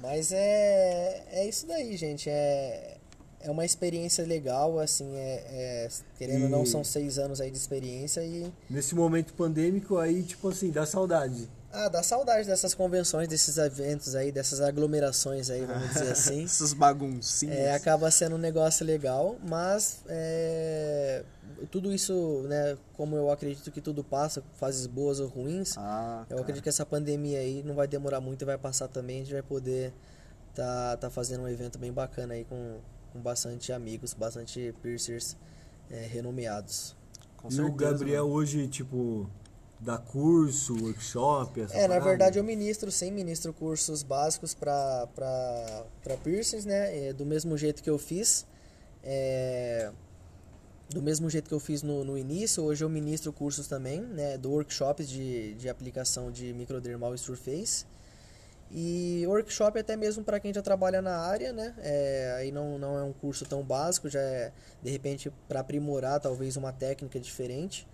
Mas 0.00 0.32
é, 0.32 1.22
é 1.30 1.46
isso 1.46 1.66
daí, 1.66 1.94
gente. 1.96 2.30
É, 2.30 2.96
é 3.42 3.50
uma 3.50 3.64
experiência 3.64 4.24
legal, 4.24 4.78
assim, 4.78 5.16
é, 5.16 5.44
é- 5.50 5.88
querendo 6.16 6.44
ou 6.44 6.48
não, 6.48 6.64
são 6.66 6.82
seis 6.84 7.18
anos 7.18 7.40
aí 7.40 7.50
de 7.50 7.58
experiência 7.58 8.22
e. 8.22 8.52
Nesse 8.70 8.94
momento 8.94 9.34
pandêmico 9.34 9.98
aí, 9.98 10.22
tipo 10.22 10.48
assim, 10.48 10.70
dá 10.70 10.86
saudade. 10.86 11.48
Ah, 11.74 11.88
dá 11.88 12.02
saudade 12.02 12.46
dessas 12.46 12.74
convenções, 12.74 13.26
desses 13.28 13.56
eventos 13.56 14.14
aí, 14.14 14.30
dessas 14.30 14.60
aglomerações 14.60 15.48
aí, 15.48 15.64
vamos 15.64 15.88
dizer 15.88 16.12
assim. 16.12 16.44
Essas 16.44 16.74
baguncinhas. 16.74 17.56
É, 17.56 17.72
acaba 17.74 18.10
sendo 18.10 18.36
um 18.36 18.38
negócio 18.38 18.84
legal, 18.84 19.36
mas 19.42 20.00
é, 20.06 21.24
tudo 21.70 21.90
isso, 21.90 22.44
né, 22.46 22.76
como 22.94 23.16
eu 23.16 23.30
acredito 23.30 23.70
que 23.70 23.80
tudo 23.80 24.04
passa, 24.04 24.42
fases 24.56 24.86
boas 24.86 25.18
ou 25.18 25.28
ruins, 25.28 25.74
Ah, 25.78 26.26
eu 26.28 26.38
acredito 26.38 26.62
que 26.62 26.68
essa 26.68 26.84
pandemia 26.84 27.38
aí 27.38 27.62
não 27.64 27.74
vai 27.74 27.88
demorar 27.88 28.20
muito 28.20 28.42
e 28.42 28.44
vai 28.44 28.58
passar 28.58 28.88
também, 28.88 29.16
a 29.16 29.24
gente 29.24 29.32
vai 29.32 29.42
poder 29.42 29.94
tá, 30.54 30.96
tá 30.98 31.08
fazendo 31.10 31.44
um 31.44 31.48
evento 31.48 31.78
bem 31.78 31.90
bacana 31.90 32.34
aí 32.34 32.44
com, 32.44 32.76
com 33.12 33.20
bastante 33.20 33.72
amigos, 33.72 34.14
bastante 34.14 34.74
piercers 34.82 35.36
é, 35.90 36.06
renomeados. 36.06 36.96
Com 37.36 37.50
e 37.50 37.60
o 37.60 37.70
certeza, 37.70 37.74
Gabriel 37.92 38.24
mano. 38.24 38.36
hoje, 38.36 38.68
tipo, 38.68 39.28
dá 39.80 39.98
curso, 39.98 40.74
workshop, 40.82 41.60
essa 41.60 41.76
É, 41.76 41.88
na 41.88 42.00
parada? 42.00 42.04
verdade 42.10 42.38
eu 42.38 42.44
ministro, 42.44 42.90
sim, 42.90 43.10
ministro 43.10 43.52
cursos 43.52 44.02
básicos 44.02 44.54
para 44.54 45.08
piercings, 46.22 46.64
né? 46.64 47.08
É, 47.08 47.12
do 47.12 47.26
mesmo 47.26 47.56
jeito 47.58 47.82
que 47.82 47.90
eu 47.90 47.98
fiz. 47.98 48.46
é, 49.02 49.92
do 50.90 51.00
mesmo 51.02 51.28
jeito 51.30 51.48
que 51.48 51.54
eu 51.54 51.60
fiz 51.60 51.82
no, 51.82 52.04
no 52.04 52.18
início, 52.18 52.62
hoje 52.62 52.84
eu 52.84 52.88
ministro 52.88 53.32
cursos 53.32 53.66
também, 53.66 54.00
né? 54.02 54.36
Do 54.36 54.50
workshops 54.50 55.08
de, 55.08 55.54
de 55.54 55.68
aplicação 55.68 56.30
de 56.30 56.52
microdermal 56.52 57.14
e 57.14 57.18
surface. 57.18 57.86
E 58.74 59.24
workshop 59.26 59.78
até 59.78 59.96
mesmo 59.96 60.24
para 60.24 60.40
quem 60.40 60.52
já 60.52 60.62
trabalha 60.62 61.02
na 61.02 61.18
área, 61.18 61.52
né? 61.52 61.74
É, 61.78 62.36
aí 62.38 62.50
não, 62.50 62.78
não 62.78 62.98
é 62.98 63.02
um 63.02 63.12
curso 63.12 63.44
tão 63.44 63.62
básico, 63.62 64.08
já 64.08 64.20
é 64.20 64.50
de 64.82 64.90
repente 64.90 65.30
para 65.46 65.60
aprimorar 65.60 66.18
talvez 66.18 66.56
uma 66.56 66.72
técnica 66.72 67.20
diferente. 67.20 67.86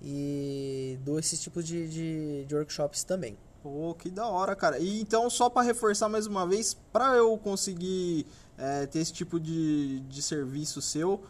E 0.00 0.98
dou 1.02 1.18
esses 1.18 1.40
tipos 1.40 1.66
de, 1.66 1.88
de, 1.88 2.44
de 2.46 2.54
workshops 2.54 3.02
também. 3.02 3.36
Pô, 3.62 3.94
que 3.94 4.08
da 4.08 4.26
hora, 4.26 4.54
cara. 4.54 4.78
E 4.78 5.00
então, 5.00 5.28
só 5.28 5.50
pra 5.50 5.62
reforçar 5.62 6.08
mais 6.08 6.26
uma 6.26 6.46
vez, 6.46 6.74
pra 6.92 7.16
eu 7.16 7.36
conseguir 7.36 8.24
é, 8.56 8.86
ter 8.86 9.00
esse 9.00 9.12
tipo 9.12 9.38
de, 9.38 10.00
de 10.00 10.22
serviço 10.22 10.80
seu, 10.80 11.22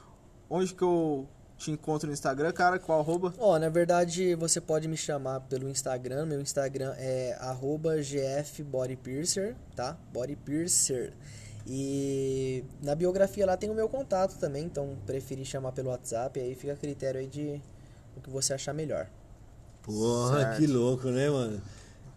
onde 0.48 0.74
que 0.74 0.82
eu 0.82 1.26
te 1.60 1.70
encontro 1.70 2.06
no 2.06 2.12
Instagram, 2.14 2.50
cara? 2.52 2.78
Qual 2.78 2.98
arroba? 2.98 3.34
Ó, 3.38 3.58
na 3.58 3.68
verdade, 3.68 4.34
você 4.34 4.60
pode 4.62 4.88
me 4.88 4.96
chamar 4.96 5.40
pelo 5.40 5.68
Instagram. 5.68 6.24
Meu 6.24 6.40
Instagram 6.40 6.94
é 6.96 7.36
arroba 7.38 7.96
gfbodypiercer, 7.96 9.54
tá? 9.76 9.94
Bodypiercer. 10.10 11.12
E 11.66 12.64
na 12.82 12.94
biografia 12.94 13.44
lá 13.44 13.56
tem 13.58 13.68
o 13.68 13.74
meu 13.74 13.88
contato 13.90 14.38
também, 14.38 14.64
então 14.64 14.96
preferi 15.04 15.44
chamar 15.44 15.72
pelo 15.72 15.90
WhatsApp, 15.90 16.40
aí 16.40 16.54
fica 16.54 16.72
a 16.72 16.76
critério 16.76 17.20
aí 17.20 17.26
de 17.26 17.60
o 18.16 18.20
que 18.22 18.30
você 18.30 18.54
achar 18.54 18.72
melhor. 18.72 19.06
Porra, 19.82 20.40
Certo. 20.40 20.56
que 20.58 20.66
louco, 20.66 21.08
né, 21.08 21.28
mano? 21.28 21.60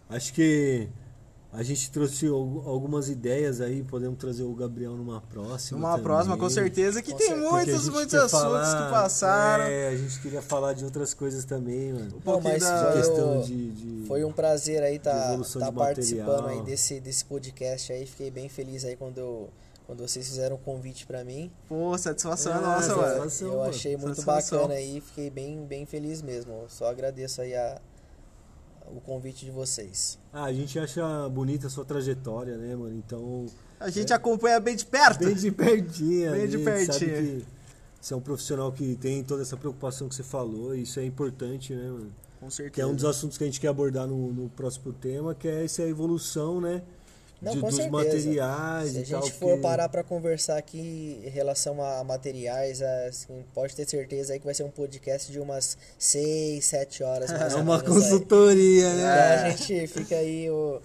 Acho 0.08 0.32
que 0.32 0.88
a 1.56 1.62
gente 1.62 1.90
trouxe 1.90 2.26
al- 2.26 2.62
algumas 2.66 3.08
ideias 3.08 3.60
aí, 3.60 3.82
podemos 3.82 4.18
trazer 4.18 4.42
o 4.42 4.52
Gabriel 4.54 4.92
numa 4.96 5.20
próxima. 5.20 5.78
Numa 5.78 5.90
também. 5.92 6.02
próxima, 6.04 6.36
com 6.36 6.50
certeza, 6.50 7.00
que 7.00 7.12
Com 7.12 7.16
tem 7.18 7.28
certeza. 7.28 7.50
Muitos, 7.50 7.88
muitos 7.88 8.14
assuntos 8.14 8.40
falar- 8.40 8.84
que 8.86 8.92
passaram. 8.92 9.64
É, 9.64 9.88
a 9.88 9.96
gente 9.96 10.20
queria 10.20 10.42
falar 10.42 10.72
de 10.72 10.84
outras 10.84 11.14
coisas 11.14 11.44
também, 11.44 11.92
mano. 11.92 12.16
Um 12.16 12.20
pouquinho 12.20 12.52
mas 12.54 12.62
da- 12.62 12.84
foi, 12.92 13.00
questão 13.00 13.40
o- 13.40 13.44
de- 13.44 13.70
de- 13.70 14.06
foi 14.06 14.24
um 14.24 14.32
prazer 14.32 14.82
aí 14.82 14.96
estar 14.96 15.28
evolução 15.32 15.62
de 15.62 15.72
participando 15.72 16.46
aí 16.48 16.60
desse, 16.62 16.98
desse 17.00 17.24
podcast 17.24 17.92
aí. 17.92 18.04
Fiquei 18.06 18.30
bem 18.30 18.48
feliz 18.48 18.84
aí 18.84 18.96
quando, 18.96 19.18
eu, 19.18 19.48
quando 19.86 20.00
vocês 20.06 20.26
fizeram 20.26 20.56
o 20.56 20.58
convite 20.58 21.06
pra 21.06 21.22
mim. 21.24 21.52
Pô, 21.68 21.96
satisfação 21.96 22.52
é 22.52 22.60
nossa, 22.60 22.88
satisfação. 22.94 23.48
mano. 23.48 23.60
Eu 23.60 23.68
achei 23.70 23.96
muito 23.96 24.08
Satisfação. 24.16 24.58
bacana 24.62 24.74
aí, 24.80 25.00
fiquei 25.00 25.30
bem, 25.30 25.64
bem 25.64 25.86
feliz 25.86 26.20
mesmo. 26.20 26.64
Só 26.68 26.86
agradeço 26.90 27.40
aí 27.40 27.54
a, 27.54 27.80
o 28.86 29.00
convite 29.00 29.44
de 29.44 29.50
vocês. 29.50 30.18
Ah, 30.32 30.44
a 30.44 30.52
gente 30.52 30.78
acha 30.78 31.28
bonita 31.28 31.66
a 31.66 31.70
sua 31.70 31.84
trajetória, 31.84 32.56
né, 32.56 32.74
mano? 32.76 32.96
Então, 32.96 33.46
A 33.80 33.90
gente 33.90 34.12
acompanha 34.12 34.58
bem 34.60 34.76
de 34.76 34.86
perto. 34.86 35.24
bem 35.24 35.34
de 35.34 35.50
pertinho. 35.50 36.32
Bem 36.32 36.48
de 36.48 36.56
a 36.56 36.76
gente 36.76 36.86
Sabe 36.92 36.98
pertinho. 37.06 37.40
que 37.40 37.46
você 38.00 38.14
é 38.14 38.16
um 38.16 38.20
profissional 38.20 38.70
que 38.72 38.96
tem 38.96 39.22
toda 39.24 39.42
essa 39.42 39.56
preocupação 39.56 40.08
que 40.08 40.14
você 40.14 40.22
falou, 40.22 40.74
e 40.74 40.82
isso 40.82 41.00
é 41.00 41.04
importante, 41.04 41.74
né, 41.74 41.88
mano? 41.90 42.12
Com 42.40 42.48
Que 42.48 42.54
certeza. 42.54 42.86
é 42.86 42.90
um 42.90 42.94
dos 42.94 43.04
assuntos 43.04 43.38
que 43.38 43.44
a 43.44 43.46
gente 43.46 43.58
quer 43.60 43.68
abordar 43.68 44.06
no, 44.06 44.32
no 44.32 44.48
próximo 44.50 44.92
tema, 44.92 45.34
que 45.34 45.48
é 45.48 45.64
essa 45.64 45.82
evolução, 45.82 46.60
né? 46.60 46.82
Não, 47.44 47.52
de- 47.52 47.60
com 47.60 47.66
dos 47.68 47.76
certeza. 47.76 47.96
materiais 48.04 48.90
Se 48.90 48.98
a 48.98 49.00
e 49.00 49.04
tal. 49.06 49.22
gente 49.22 49.32
for 49.32 49.46
porque- 49.50 49.62
parar 49.62 49.88
pra 49.88 50.02
conversar 50.02 50.56
aqui 50.56 51.20
em 51.24 51.28
relação 51.28 51.82
a 51.82 52.02
materiais, 52.02 52.80
assim, 52.82 53.44
pode 53.54 53.74
ter 53.76 53.88
certeza 53.88 54.32
aí 54.32 54.38
que 54.38 54.44
vai 54.44 54.54
ser 54.54 54.64
um 54.64 54.70
podcast 54.70 55.30
de 55.30 55.38
umas 55.38 55.76
6, 55.98 56.64
7 56.64 57.02
horas. 57.02 57.30
É 57.30 57.54
uma 57.56 57.76
aí. 57.76 57.82
consultoria, 57.86 58.88
Então 58.88 58.96
né? 58.96 59.34
a 59.44 59.50
gente 59.50 59.86
fica 59.86 60.16
aí 60.16 60.50
o, 60.50 60.80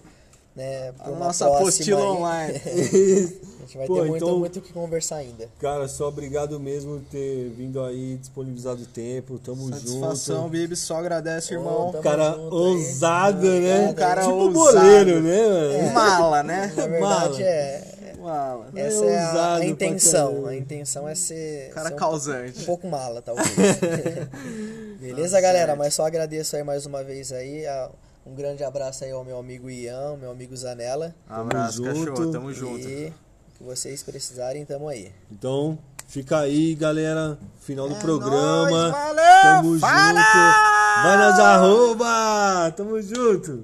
né, 0.60 0.92
pra 0.92 1.06
A 1.06 1.10
uma 1.10 1.26
nossa 1.26 1.46
apostila 1.46 2.02
online. 2.12 2.60
A 3.60 3.70
gente 3.70 3.78
vai 3.78 3.86
Pô, 3.86 3.94
ter 4.02 4.08
muito, 4.08 4.24
então- 4.24 4.38
muito 4.38 4.58
o 4.58 4.62
que 4.62 4.72
conversar 4.72 5.16
ainda. 5.16 5.48
Cara, 5.60 5.86
só 5.86 6.08
obrigado 6.08 6.58
mesmo 6.58 6.98
por 6.98 7.04
ter 7.10 7.50
vindo 7.50 7.80
aí, 7.84 8.16
disponibilizado 8.16 8.82
o 8.82 8.86
tempo, 8.86 9.38
tamo 9.38 9.68
Satisfação, 9.68 10.36
junto. 10.42 10.48
Bibi. 10.50 10.74
Só 10.74 10.96
agradece, 10.96 11.54
irmão. 11.54 11.90
Tamo 11.92 12.02
Cara 12.02 12.32
junto 12.32 12.40
aí. 12.56 12.60
ousado, 12.62 13.46
né? 13.46 13.88
Um 13.88 13.94
cara 13.94 14.22
tipo 14.22 14.32
ousado. 14.34 14.54
boleiro, 14.80 15.20
né, 15.20 15.46
mano? 15.46 15.92
Mala, 15.92 16.42
né? 16.42 16.72
Na 16.76 16.88
Mala. 16.88 17.28
verdade 17.28 17.42
é, 17.44 18.14
Mala. 18.20 18.66
Essa 18.74 19.04
É 19.04 19.08
é, 19.12 19.18
a, 19.18 19.54
a 19.56 19.64
intenção. 19.64 20.46
A 20.46 20.56
intenção 20.56 21.08
é 21.08 21.14
ser, 21.14 21.70
Cara 21.72 21.88
ser 21.90 21.94
um, 21.94 21.96
causante. 21.98 22.60
um 22.62 22.64
pouco 22.64 22.88
mala, 22.88 23.22
talvez. 23.22 23.46
Beleza, 25.00 25.40
galera? 25.40 25.76
Mas 25.76 25.94
só 25.94 26.04
agradeço 26.06 26.56
aí 26.56 26.64
mais 26.64 26.86
uma 26.86 27.04
vez 27.04 27.30
aí. 27.32 27.64
a- 27.66 27.88
um 28.26 28.34
grande 28.34 28.62
abraço 28.62 29.04
aí 29.04 29.10
ao 29.10 29.24
meu 29.24 29.38
amigo 29.38 29.68
Ian, 29.70 30.16
meu 30.16 30.30
amigo 30.30 30.56
Zanella. 30.56 31.14
Abraço, 31.28 31.84
junto. 31.84 32.10
cachorro. 32.12 32.32
Tamo 32.32 32.52
junto. 32.52 32.88
E 32.88 33.06
o 33.08 33.58
que 33.58 33.64
vocês 33.64 34.02
precisarem, 34.02 34.64
tamo 34.64 34.88
aí. 34.88 35.12
Então, 35.30 35.78
fica 36.06 36.38
aí, 36.38 36.74
galera. 36.74 37.38
Final 37.60 37.88
do 37.88 37.94
É 37.96 37.98
programa. 38.00 38.70
nóis, 38.70 38.92
valeu, 38.92 39.24
Tamo 39.42 39.78
fala! 39.78 40.20
junto. 40.20 41.02
Vai 41.02 41.16
nas 41.18 41.38
arroba. 41.38 42.72
Tamo 42.76 43.02
junto. 43.02 43.62